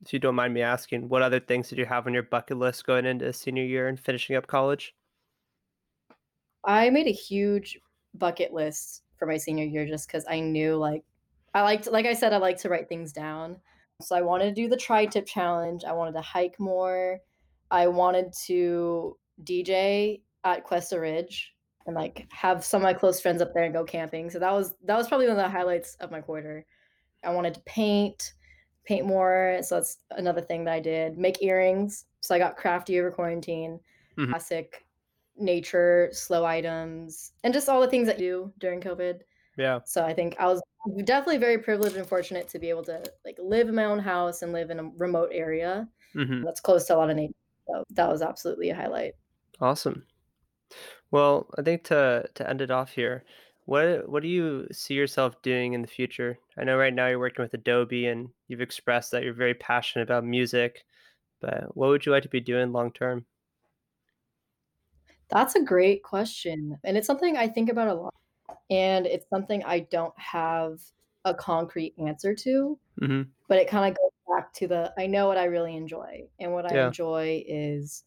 If 0.03 0.13
you 0.13 0.19
don't 0.19 0.35
mind 0.35 0.53
me 0.53 0.61
asking, 0.61 1.09
what 1.09 1.21
other 1.21 1.39
things 1.39 1.69
did 1.69 1.77
you 1.77 1.85
have 1.85 2.07
on 2.07 2.13
your 2.13 2.23
bucket 2.23 2.57
list 2.57 2.85
going 2.85 3.05
into 3.05 3.31
senior 3.33 3.63
year 3.63 3.87
and 3.87 3.99
finishing 3.99 4.35
up 4.35 4.47
college? 4.47 4.93
I 6.63 6.89
made 6.89 7.07
a 7.07 7.11
huge 7.11 7.79
bucket 8.15 8.53
list 8.53 9.03
for 9.17 9.25
my 9.25 9.37
senior 9.37 9.65
year 9.65 9.85
just 9.85 10.07
because 10.07 10.25
I 10.29 10.39
knew 10.39 10.75
like 10.75 11.03
I 11.53 11.61
liked, 11.63 11.91
like 11.91 12.05
I 12.05 12.13
said, 12.13 12.33
I 12.33 12.37
like 12.37 12.57
to 12.59 12.69
write 12.69 12.87
things 12.87 13.11
down. 13.11 13.57
So 14.01 14.15
I 14.15 14.21
wanted 14.21 14.55
to 14.55 14.61
do 14.61 14.69
the 14.69 14.77
tri 14.77 15.05
tip 15.05 15.25
challenge. 15.25 15.83
I 15.83 15.93
wanted 15.93 16.13
to 16.13 16.21
hike 16.21 16.59
more. 16.59 17.19
I 17.69 17.87
wanted 17.87 18.33
to 18.45 19.17
DJ 19.43 20.21
at 20.43 20.63
Cuesta 20.63 20.99
Ridge 20.99 21.53
and 21.85 21.95
like 21.95 22.27
have 22.31 22.63
some 22.63 22.81
of 22.81 22.83
my 22.83 22.93
close 22.93 23.19
friends 23.19 23.41
up 23.41 23.53
there 23.53 23.63
and 23.63 23.73
go 23.73 23.83
camping. 23.83 24.29
So 24.29 24.39
that 24.39 24.51
was 24.51 24.73
that 24.85 24.97
was 24.97 25.07
probably 25.07 25.27
one 25.27 25.37
of 25.37 25.43
the 25.43 25.49
highlights 25.49 25.95
of 25.99 26.11
my 26.11 26.21
quarter. 26.21 26.65
I 27.23 27.31
wanted 27.31 27.53
to 27.55 27.61
paint, 27.61 28.33
paint 28.85 29.05
more. 29.05 29.59
So 29.63 29.75
that's 29.75 29.97
another 30.11 30.41
thing 30.41 30.65
that 30.65 30.73
I 30.73 30.79
did. 30.79 31.17
Make 31.17 31.41
earrings. 31.41 32.05
So 32.21 32.35
I 32.35 32.39
got 32.39 32.57
crafty 32.57 32.99
over 32.99 33.11
quarantine. 33.11 33.79
Mm-hmm. 34.17 34.31
Classic 34.31 34.85
nature, 35.37 36.09
SLO 36.11 36.45
items, 36.45 37.31
and 37.43 37.53
just 37.53 37.69
all 37.69 37.81
the 37.81 37.87
things 37.87 38.07
that 38.07 38.19
you 38.19 38.25
do 38.25 38.53
during 38.59 38.81
COVID. 38.81 39.21
Yeah. 39.57 39.79
So 39.85 40.05
I 40.05 40.13
think 40.13 40.35
I 40.39 40.45
was 40.45 40.61
definitely 41.03 41.37
very 41.37 41.57
privileged 41.57 41.95
and 41.95 42.07
fortunate 42.07 42.47
to 42.49 42.59
be 42.59 42.69
able 42.69 42.83
to 42.83 43.03
like 43.25 43.37
live 43.39 43.69
in 43.69 43.75
my 43.75 43.85
own 43.85 43.99
house 43.99 44.41
and 44.41 44.53
live 44.53 44.69
in 44.69 44.79
a 44.79 44.89
remote 44.97 45.29
area 45.31 45.87
mm-hmm. 46.15 46.43
that's 46.43 46.59
close 46.59 46.85
to 46.85 46.95
a 46.95 46.97
lot 46.97 47.09
of 47.09 47.15
nature. 47.15 47.33
So 47.67 47.83
that 47.91 48.09
was 48.09 48.21
absolutely 48.21 48.69
a 48.69 48.75
highlight. 48.75 49.13
Awesome. 49.59 50.05
Well, 51.11 51.49
I 51.57 51.61
think 51.61 51.83
to 51.85 52.27
to 52.33 52.49
end 52.49 52.61
it 52.61 52.71
off 52.71 52.91
here, 52.91 53.23
what 53.65 54.09
what 54.09 54.23
do 54.23 54.29
you 54.29 54.67
see 54.71 54.93
yourself 54.93 55.41
doing 55.41 55.73
in 55.73 55.81
the 55.81 55.87
future? 55.87 56.37
I 56.57 56.63
know 56.63 56.77
right 56.77 56.93
now 56.93 57.07
you're 57.07 57.19
working 57.19 57.43
with 57.43 57.53
Adobe 57.53 58.07
and 58.07 58.29
you've 58.47 58.61
expressed 58.61 59.11
that 59.11 59.23
you're 59.23 59.33
very 59.33 59.53
passionate 59.53 60.03
about 60.03 60.25
music, 60.25 60.83
but 61.39 61.75
what 61.75 61.89
would 61.89 62.05
you 62.05 62.11
like 62.11 62.23
to 62.23 62.29
be 62.29 62.39
doing 62.39 62.71
long 62.71 62.91
term? 62.91 63.25
That's 65.29 65.55
a 65.55 65.63
great 65.63 66.03
question. 66.03 66.77
And 66.83 66.97
it's 66.97 67.07
something 67.07 67.37
I 67.37 67.47
think 67.47 67.69
about 67.69 67.87
a 67.87 67.93
lot 67.93 68.13
and 68.69 69.05
it's 69.05 69.29
something 69.29 69.63
I 69.63 69.81
don't 69.81 70.17
have 70.17 70.79
a 71.25 71.33
concrete 71.33 71.93
answer 71.99 72.33
to. 72.33 72.79
Mm-hmm. 73.01 73.21
But 73.47 73.57
it 73.57 73.67
kind 73.67 73.91
of 73.91 73.97
goes 73.97 74.11
back 74.35 74.53
to 74.53 74.67
the 74.67 74.93
I 74.97 75.07
know 75.07 75.27
what 75.27 75.37
I 75.37 75.45
really 75.45 75.75
enjoy, 75.75 76.23
and 76.39 76.53
what 76.53 76.71
yeah. 76.71 76.83
I 76.83 76.87
enjoy 76.87 77.43
is 77.47 78.03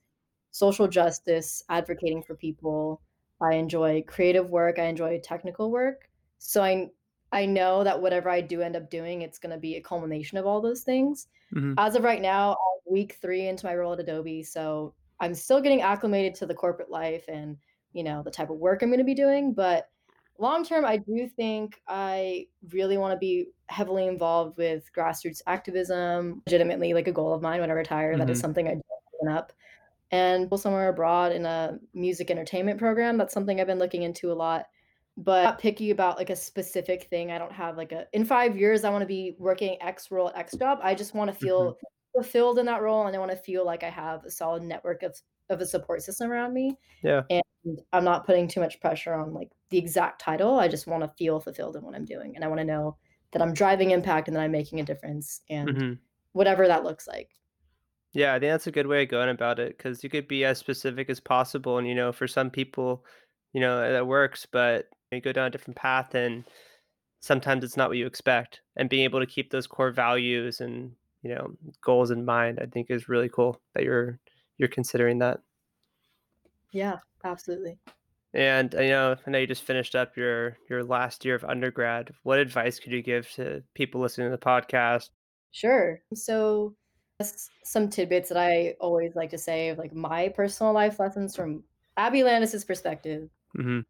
social 0.50 0.88
justice, 0.88 1.62
advocating 1.68 2.22
for 2.22 2.34
people. 2.34 3.00
I 3.44 3.54
enjoy 3.54 4.02
creative 4.06 4.50
work. 4.50 4.78
I 4.78 4.84
enjoy 4.84 5.20
technical 5.20 5.70
work. 5.70 6.08
So 6.38 6.62
I 6.62 6.90
I 7.32 7.46
know 7.46 7.82
that 7.82 8.00
whatever 8.00 8.30
I 8.30 8.40
do 8.40 8.60
end 8.60 8.76
up 8.76 8.90
doing, 8.90 9.22
it's 9.22 9.40
going 9.40 9.50
to 9.50 9.58
be 9.58 9.74
a 9.74 9.80
culmination 9.80 10.38
of 10.38 10.46
all 10.46 10.60
those 10.60 10.82
things. 10.82 11.26
Mm-hmm. 11.52 11.74
As 11.78 11.96
of 11.96 12.04
right 12.04 12.22
now, 12.22 12.52
I'm 12.52 12.92
week 12.92 13.18
three 13.20 13.48
into 13.48 13.66
my 13.66 13.74
role 13.74 13.92
at 13.92 14.00
Adobe, 14.00 14.44
so 14.44 14.94
I'm 15.18 15.34
still 15.34 15.60
getting 15.60 15.82
acclimated 15.82 16.34
to 16.36 16.46
the 16.46 16.54
corporate 16.54 16.90
life 16.90 17.24
and 17.28 17.56
you 17.92 18.04
know 18.04 18.22
the 18.22 18.30
type 18.30 18.50
of 18.50 18.58
work 18.58 18.82
I'm 18.82 18.88
going 18.88 18.98
to 18.98 19.04
be 19.04 19.14
doing. 19.14 19.52
But 19.52 19.88
long 20.38 20.64
term, 20.64 20.84
I 20.84 20.98
do 20.98 21.28
think 21.28 21.80
I 21.88 22.46
really 22.72 22.98
want 22.98 23.12
to 23.12 23.18
be 23.18 23.46
heavily 23.68 24.06
involved 24.06 24.56
with 24.56 24.90
grassroots 24.96 25.42
activism. 25.46 26.42
Legitimately, 26.46 26.94
like 26.94 27.08
a 27.08 27.12
goal 27.12 27.34
of 27.34 27.42
mine 27.42 27.60
when 27.60 27.70
I 27.70 27.74
retire, 27.74 28.10
mm-hmm. 28.10 28.20
that 28.20 28.30
is 28.30 28.38
mm-hmm. 28.38 28.44
something 28.44 28.68
I 28.68 28.74
do 28.74 28.80
up. 29.28 29.52
And 30.10 30.48
somewhere 30.58 30.88
abroad 30.88 31.32
in 31.32 31.44
a 31.44 31.78
music 31.92 32.30
entertainment 32.30 32.78
program, 32.78 33.16
that's 33.16 33.34
something 33.34 33.60
I've 33.60 33.66
been 33.66 33.78
looking 33.78 34.02
into 34.02 34.30
a 34.30 34.34
lot. 34.34 34.66
But 35.16 35.38
I'm 35.38 35.44
not 35.44 35.58
picky 35.58 35.90
about 35.90 36.18
like 36.18 36.30
a 36.30 36.36
specific 36.36 37.04
thing. 37.04 37.30
I 37.30 37.38
don't 37.38 37.52
have 37.52 37.76
like 37.76 37.92
a 37.92 38.06
in 38.12 38.24
five 38.24 38.56
years 38.56 38.84
I 38.84 38.90
want 38.90 39.02
to 39.02 39.06
be 39.06 39.36
working 39.38 39.76
X 39.80 40.10
role, 40.10 40.32
X 40.34 40.56
job. 40.56 40.78
I 40.82 40.94
just 40.94 41.14
want 41.14 41.32
to 41.32 41.36
feel 41.36 41.72
mm-hmm. 41.72 42.20
fulfilled 42.20 42.58
in 42.58 42.66
that 42.66 42.82
role 42.82 43.06
and 43.06 43.14
I 43.14 43.18
want 43.18 43.30
to 43.30 43.36
feel 43.36 43.64
like 43.64 43.84
I 43.84 43.90
have 43.90 44.24
a 44.24 44.30
solid 44.30 44.62
network 44.62 45.02
of 45.02 45.16
of 45.50 45.60
a 45.60 45.66
support 45.66 46.02
system 46.02 46.30
around 46.30 46.52
me. 46.52 46.76
Yeah. 47.02 47.22
And 47.30 47.42
I'm 47.92 48.04
not 48.04 48.26
putting 48.26 48.48
too 48.48 48.60
much 48.60 48.80
pressure 48.80 49.14
on 49.14 49.32
like 49.32 49.50
the 49.70 49.78
exact 49.78 50.20
title. 50.20 50.58
I 50.58 50.68
just 50.68 50.86
want 50.86 51.02
to 51.02 51.12
feel 51.16 51.40
fulfilled 51.40 51.76
in 51.76 51.82
what 51.82 51.94
I'm 51.94 52.04
doing. 52.04 52.34
And 52.34 52.44
I 52.44 52.48
want 52.48 52.60
to 52.60 52.64
know 52.64 52.96
that 53.32 53.42
I'm 53.42 53.54
driving 53.54 53.90
impact 53.90 54.28
and 54.28 54.36
that 54.36 54.42
I'm 54.42 54.52
making 54.52 54.80
a 54.80 54.84
difference 54.84 55.40
and 55.48 55.68
mm-hmm. 55.68 55.92
whatever 56.32 56.66
that 56.66 56.84
looks 56.84 57.06
like. 57.06 57.30
Yeah, 58.14 58.32
I 58.34 58.38
think 58.38 58.52
that's 58.52 58.68
a 58.68 58.72
good 58.72 58.86
way 58.86 59.02
of 59.02 59.08
going 59.08 59.28
about 59.28 59.58
it 59.58 59.76
because 59.76 60.04
you 60.04 60.08
could 60.08 60.28
be 60.28 60.44
as 60.44 60.58
specific 60.58 61.10
as 61.10 61.18
possible. 61.18 61.78
And, 61.78 61.88
you 61.88 61.96
know, 61.96 62.12
for 62.12 62.28
some 62.28 62.48
people, 62.48 63.04
you 63.52 63.60
know, 63.60 63.92
that 63.92 64.06
works, 64.06 64.46
but 64.46 64.88
you 65.10 65.20
go 65.20 65.32
down 65.32 65.48
a 65.48 65.50
different 65.50 65.76
path 65.76 66.14
and 66.14 66.44
sometimes 67.20 67.64
it's 67.64 67.76
not 67.76 67.88
what 67.88 67.98
you 67.98 68.06
expect. 68.06 68.60
And 68.76 68.88
being 68.88 69.02
able 69.02 69.18
to 69.18 69.26
keep 69.26 69.50
those 69.50 69.66
core 69.66 69.90
values 69.90 70.60
and, 70.60 70.92
you 71.22 71.34
know, 71.34 71.56
goals 71.82 72.12
in 72.12 72.24
mind, 72.24 72.60
I 72.62 72.66
think 72.66 72.88
is 72.88 73.08
really 73.08 73.28
cool 73.28 73.60
that 73.74 73.82
you're 73.82 74.20
you're 74.58 74.68
considering 74.68 75.18
that. 75.18 75.40
Yeah, 76.70 76.98
absolutely. 77.24 77.78
And 78.32 78.74
I 78.76 78.88
know 78.88 79.16
I 79.26 79.30
know 79.30 79.38
you 79.38 79.46
just 79.46 79.62
finished 79.62 79.96
up 79.96 80.16
your 80.16 80.58
your 80.68 80.84
last 80.84 81.24
year 81.24 81.34
of 81.34 81.44
undergrad. 81.44 82.12
What 82.22 82.38
advice 82.38 82.78
could 82.78 82.92
you 82.92 83.02
give 83.02 83.28
to 83.32 83.62
people 83.74 84.00
listening 84.00 84.30
to 84.30 84.36
the 84.36 84.44
podcast? 84.44 85.10
Sure. 85.52 86.00
So 86.14 86.74
some 87.20 87.88
tidbits 87.88 88.28
that 88.28 88.38
I 88.38 88.74
always 88.80 89.14
like 89.14 89.30
to 89.30 89.38
say 89.38 89.68
of 89.68 89.78
like 89.78 89.94
my 89.94 90.28
personal 90.28 90.72
life 90.72 90.98
lessons 90.98 91.36
from 91.36 91.62
Abby 91.96 92.22
Landis's 92.22 92.64
perspective. 92.64 93.30
Mm-hmm. 93.56 93.80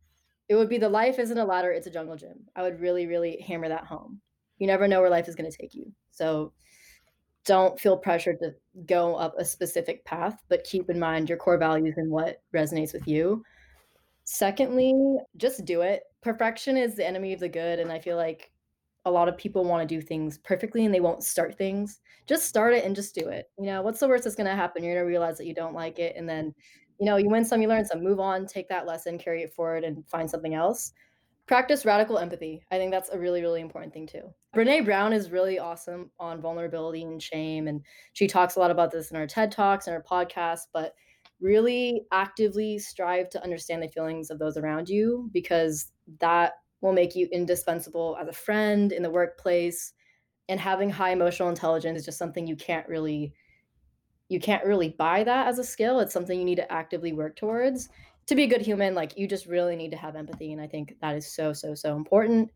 It 0.49 0.57
would 0.57 0.69
be 0.69 0.79
the 0.79 0.89
life 0.89 1.19
isn't 1.19 1.39
a 1.39 1.45
ladder, 1.45 1.73
it's 1.73 1.87
a 1.87 1.91
jungle 1.91 2.17
gym. 2.17 2.45
I 2.55 2.63
would 2.63 2.81
really, 2.81 3.07
really 3.07 3.41
hammer 3.41 3.69
that 3.69 3.87
home. 3.87 4.21
You 4.59 4.67
never 4.67 4.87
know 4.87 5.01
where 5.01 5.11
life 5.11 5.29
is 5.29 5.35
going 5.35 5.51
to 5.51 5.57
take 5.57 5.75
you. 5.75 5.91
So 6.11 6.53
don't 7.47 7.81
feel 7.81 7.97
pressured 7.97 8.39
to 8.41 8.55
go 8.87 9.17
up 9.17 9.35
a 9.39 9.45
specific 9.45 10.05
path, 10.05 10.43
but 10.49 10.65
keep 10.65 10.91
in 10.91 10.99
mind 10.99 11.29
your 11.29 11.39
core 11.39 11.59
values 11.59 11.95
and 11.97 12.11
what 12.11 12.43
resonates 12.55 12.93
with 12.93 13.07
you. 13.09 13.43
Secondly, 14.25 14.95
just 15.37 15.65
do 15.65 15.83
it. 15.83 16.03
Perfection 16.23 16.77
is 16.77 16.95
the 16.95 17.07
enemy 17.07 17.33
of 17.33 17.41
the 17.41 17.49
good. 17.49 17.79
And 17.79 17.91
I 17.93 17.99
feel 17.99 18.17
like 18.17 18.51
a 19.05 19.11
lot 19.11 19.29
of 19.29 19.37
people 19.37 19.65
want 19.65 19.87
to 19.87 19.95
do 19.95 20.01
things 20.01 20.39
perfectly 20.39 20.85
and 20.85 20.95
they 20.95 21.01
won't 21.01 21.23
start 21.23 21.57
things. 21.57 22.01
Just 22.27 22.47
start 22.47 22.75
it 22.75 22.85
and 22.85 22.97
just 22.97 23.15
do 23.15 23.29
it. 23.29 23.51
You 23.59 23.67
know, 23.67 23.83
what's 23.83 24.01
the 24.01 24.09
worst 24.09 24.25
that's 24.25 24.37
going 24.37 24.49
to 24.49 24.57
happen? 24.57 24.83
You're 24.83 24.95
going 24.95 25.05
to 25.05 25.09
realize 25.09 25.39
that 25.39 25.47
you 25.47 25.55
don't 25.55 25.75
like 25.75 25.99
it. 25.99 26.17
And 26.17 26.29
then, 26.29 26.55
you 26.99 27.07
know, 27.07 27.17
you 27.17 27.29
win 27.29 27.45
some, 27.45 27.61
you 27.61 27.69
learn 27.69 27.85
some, 27.85 28.03
move 28.03 28.21
on, 28.21 28.47
take 28.47 28.69
that 28.69 28.87
lesson, 28.87 29.19
carry 29.19 29.43
it 29.43 29.53
forward, 29.53 29.85
and 29.85 30.07
find 30.09 30.31
something 30.31 30.55
else 30.55 30.93
practice 31.47 31.85
radical 31.85 32.19
empathy. 32.19 32.63
I 32.71 32.79
think 32.79 32.91
that's 32.91 33.11
a 33.11 33.19
really, 33.19 33.43
really 33.43 33.61
important 33.61 33.93
thing 33.93 34.07
too. 34.07 34.33
Brene 34.55 34.85
Brown 34.85 35.13
is 35.13 35.31
really 35.31 35.59
awesome 35.59 36.11
on 36.19 36.41
vulnerability 36.41 37.03
and 37.03 37.23
shame. 37.23 37.69
And 37.69 37.83
she 38.13 38.27
talks 38.27 38.57
a 38.57 38.61
lot 38.61 38.71
about 38.71 38.91
this 38.91 39.11
in 39.11 39.17
her 39.17 39.27
TED 39.27 39.53
Talks 39.53 39.87
and 39.87 39.95
her 39.95 40.05
podcast, 40.09 40.69
but 40.73 40.95
really 41.41 42.07
actively 42.13 42.79
strive 42.79 43.29
to 43.31 43.43
understand 43.43 43.83
the 43.83 43.89
feelings 43.89 44.31
of 44.31 44.39
those 44.39 44.57
around 44.57 44.89
you 44.89 45.29
because 45.33 45.93
that 46.21 46.55
will 46.85 46.93
make 46.93 47.17
you 47.17 47.27
indispensable 47.33 48.15
as 48.21 48.29
a 48.29 48.33
friend 48.33 48.93
in 48.93 49.03
the 49.03 49.11
workplace, 49.11 49.95
and 50.51 50.61
having 50.61 50.91
high 50.91 51.13
emotional 51.13 51.49
intelligence 51.49 51.99
is 51.99 52.05
just 52.05 52.19
something 52.19 52.47
you 52.47 52.57
can't 52.57 52.87
really 52.89 53.33
you 54.29 54.39
can't 54.41 54.65
really 54.65 54.89
buy 54.89 55.23
that 55.23 55.49
as 55.49 55.59
a 55.59 55.65
skill. 55.65 56.01
It's 56.01 56.13
something 56.13 56.39
you 56.39 56.45
need 56.45 56.57
to 56.57 56.73
actively 56.73 57.13
work 57.13 57.37
towards. 57.37 57.89
To 58.27 58.35
be 58.35 58.45
a 58.45 58.47
good 58.47 58.63
human, 58.63 58.95
like 58.95 59.19
you 59.19 59.29
just 59.29 59.47
really 59.47 59.77
need 59.77 59.91
to 59.91 59.99
have 59.99 60.17
empathy 60.17 60.53
and 60.53 60.61
I 60.61 60.67
think 60.67 60.95
that 61.01 61.17
is 61.17 61.35
so 61.35 61.53
so 61.55 61.75
so 61.75 61.97
important. 61.97 62.51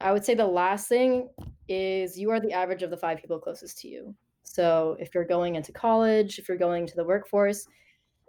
I 0.00 0.12
would 0.12 0.24
say 0.24 0.34
the 0.34 0.46
last 0.46 0.88
thing 0.88 1.28
is 1.68 2.18
you 2.18 2.30
are 2.30 2.40
the 2.40 2.52
average 2.54 2.82
of 2.82 2.90
the 2.90 2.96
5 2.96 3.18
people 3.18 3.38
closest 3.38 3.78
to 3.80 3.88
you. 3.88 4.14
So, 4.42 4.96
if 4.98 5.14
you're 5.14 5.26
going 5.26 5.56
into 5.56 5.72
college, 5.72 6.38
if 6.38 6.48
you're 6.48 6.56
going 6.56 6.86
to 6.86 6.96
the 6.96 7.04
workforce, 7.04 7.66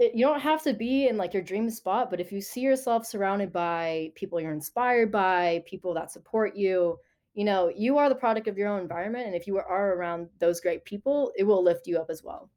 it, 0.01 0.15
you 0.15 0.25
don't 0.25 0.39
have 0.39 0.63
to 0.63 0.73
be 0.73 1.07
in 1.07 1.15
like 1.15 1.31
your 1.31 1.43
dream 1.43 1.69
spot, 1.69 2.09
but 2.09 2.19
if 2.19 2.31
you 2.31 2.41
see 2.41 2.61
yourself 2.61 3.05
surrounded 3.05 3.53
by 3.53 4.11
people 4.15 4.41
you're 4.41 4.51
inspired 4.51 5.11
by, 5.11 5.63
people 5.67 5.93
that 5.93 6.11
support 6.11 6.55
you, 6.55 6.97
you 7.35 7.45
know, 7.45 7.71
you 7.75 7.99
are 7.99 8.09
the 8.09 8.15
product 8.15 8.47
of 8.47 8.57
your 8.57 8.67
own 8.67 8.81
environment. 8.81 9.27
And 9.27 9.35
if 9.35 9.45
you 9.45 9.59
are 9.59 9.93
around 9.93 10.27
those 10.39 10.59
great 10.59 10.83
people, 10.85 11.31
it 11.37 11.43
will 11.43 11.63
lift 11.63 11.85
you 11.85 11.99
up 11.99 12.09
as 12.09 12.23
well. 12.23 12.49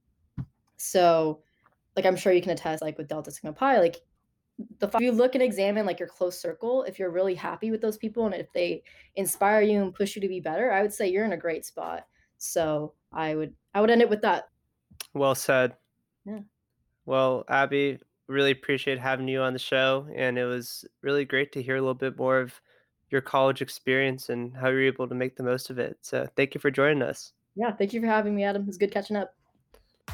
So, 0.79 1.41
like, 1.97 2.07
I'm 2.07 2.17
sure 2.17 2.33
you 2.33 2.41
can 2.41 2.51
attest, 2.51 2.83
like 2.83 2.97
with 2.97 3.09
Delta 3.09 3.31
Sigma 3.31 3.53
Pi, 3.53 3.79
like, 3.79 4.01
the 4.79 4.87
if 4.87 5.01
you 5.01 5.13
look 5.13 5.35
and 5.35 5.43
examine 5.43 5.85
like 5.85 5.99
your 5.99 6.09
close 6.09 6.39
circle, 6.39 6.85
if 6.85 6.99
you're 6.99 7.11
really 7.11 7.35
happy 7.35 7.71
with 7.71 7.81
those 7.81 7.99
people 7.99 8.25
and 8.25 8.35
if 8.35 8.53
they 8.53 8.83
inspire 9.17 9.61
you 9.61 9.83
and 9.83 9.93
push 9.93 10.15
you 10.15 10.23
to 10.23 10.29
be 10.29 10.41
better, 10.41 10.73
I 10.73 10.81
would 10.81 10.93
say 10.93 11.09
you're 11.09 11.25
in 11.25 11.33
a 11.33 11.37
great 11.37 11.67
spot. 11.67 12.07
So 12.39 12.95
I 13.13 13.35
would 13.35 13.53
I 13.75 13.81
would 13.81 13.91
end 13.91 14.01
it 14.01 14.09
with 14.09 14.23
that. 14.23 14.49
Well 15.13 15.35
said. 15.35 15.75
Yeah. 16.25 16.39
Well, 17.07 17.45
Abby, 17.49 17.99
really 18.29 18.51
appreciate 18.51 18.99
having 18.99 19.29
you 19.29 19.41
on 19.41 19.53
the 19.53 19.59
show. 19.59 20.07
And 20.15 20.39
it 20.39 20.45
was 20.45 20.85
really 21.03 21.25
great 21.25 21.53
to 21.53 21.63
hear 21.63 21.77
a 21.77 21.81
little 21.81 21.95
bit 21.95 22.19
more 22.19 22.41
of 22.41 22.61
your 23.11 23.21
college 23.21 23.63
experience 23.63 24.29
and 24.29 24.55
how 24.55 24.69
you're 24.69 24.83
able 24.83 25.09
to 25.09 25.15
make 25.15 25.37
the 25.37 25.43
most 25.43 25.71
of 25.71 25.79
it. 25.79 25.99
So 26.03 26.27
thank 26.37 26.55
you 26.55 26.61
for 26.61 26.71
joining 26.71 27.03
us. 27.03 27.33
Yeah, 27.55 27.73
thank 27.73 27.93
you 27.93 28.01
for 28.01 28.07
having 28.07 28.35
me, 28.35 28.45
Adam. 28.45 28.63
It 28.63 28.67
was 28.67 28.79
good 28.79 28.91
catching 28.91 29.17
up. 29.17 29.35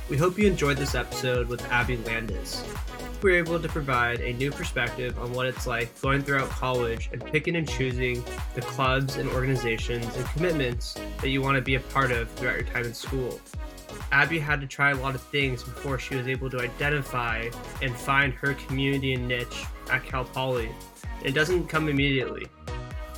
We 0.09 0.17
hope 0.17 0.39
you 0.39 0.47
enjoyed 0.47 0.77
this 0.77 0.95
episode 0.95 1.49
with 1.49 1.65
Abby 1.71 1.97
Landis. 1.99 2.65
We 3.23 3.33
were 3.33 3.37
able 3.37 3.61
to 3.61 3.69
provide 3.69 4.21
a 4.21 4.33
new 4.33 4.51
perspective 4.51 5.19
on 5.19 5.33
what 5.33 5.47
it's 5.47 5.67
like 5.67 6.01
going 6.01 6.23
throughout 6.23 6.49
college 6.49 7.11
and 7.13 7.25
picking 7.25 7.57
and 7.57 7.69
choosing 7.69 8.25
the 8.55 8.61
clubs 8.63 9.17
and 9.17 9.29
organizations 9.31 10.05
and 10.17 10.25
commitments 10.27 10.97
that 11.21 11.29
you 11.29 11.43
want 11.43 11.57
to 11.57 11.63
be 11.63 11.75
a 11.75 11.81
part 11.81 12.13
of 12.13 12.31
throughout 12.33 12.57
your 12.57 12.67
time 12.67 12.85
in 12.85 12.95
school. 12.95 13.41
Abby 14.13 14.39
had 14.39 14.61
to 14.61 14.67
try 14.67 14.91
a 14.91 14.97
lot 14.97 15.15
of 15.15 15.23
things 15.23 15.63
before 15.63 15.99
she 15.99 16.17
was 16.17 16.29
able 16.29 16.51
to 16.51 16.61
identify 16.61 17.49
and 17.83 17.95
find 17.95 18.33
her 18.35 18.55
community 18.55 19.15
and 19.15 19.29
niche 19.29 19.65
at 19.91 20.05
Cal 20.05 20.25
Poly. 20.25 20.71
It 21.25 21.33
doesn't 21.33 21.69
come 21.69 21.89
immediately. 21.89 22.47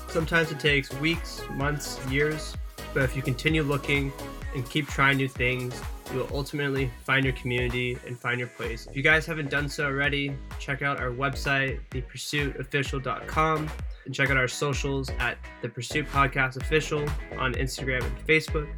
Sometimes 0.09 0.51
it 0.51 0.61
takes 0.61 0.93
weeks, 0.95 1.41
months, 1.53 1.99
years, 2.11 2.57
but 2.93 3.03
if 3.05 3.17
you 3.17 3.23
continue 3.23 3.63
looking 3.63 4.13
and 4.55 4.69
keep 4.69 4.87
trying 4.87 5.17
new 5.17 5.29
things, 5.29 5.81
you 6.13 6.19
will 6.19 6.29
ultimately 6.33 6.91
find 7.05 7.25
your 7.25 7.35
community 7.35 7.97
and 8.07 8.19
find 8.19 8.39
your 8.39 8.49
place. 8.49 8.87
If 8.87 8.97
you 8.97 9.03
guys 9.03 9.25
haven't 9.25 9.51
done 9.51 9.69
so 9.69 9.87
already, 9.87 10.37
check 10.59 10.83
out 10.83 11.01
our 11.01 11.11
website, 11.11 11.81
thepursuitofficial.com, 11.91 13.71
and 14.05 14.15
check 14.15 14.31
out 14.31 14.37
our 14.37 14.49
socials 14.49 15.09
at 15.19 15.39
the 15.63 15.69
Pursuit 15.69 16.07
Podcast 16.09 16.57
Official 16.57 17.09
on 17.39 17.55
Instagram 17.55 18.05
and 18.05 18.27
Facebook 18.27 18.69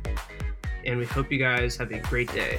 and 0.86 0.98
we 0.98 1.06
hope 1.06 1.30
you 1.30 1.38
guys 1.38 1.76
have 1.76 1.90
a 1.92 1.98
great 1.98 2.32
day. 2.32 2.58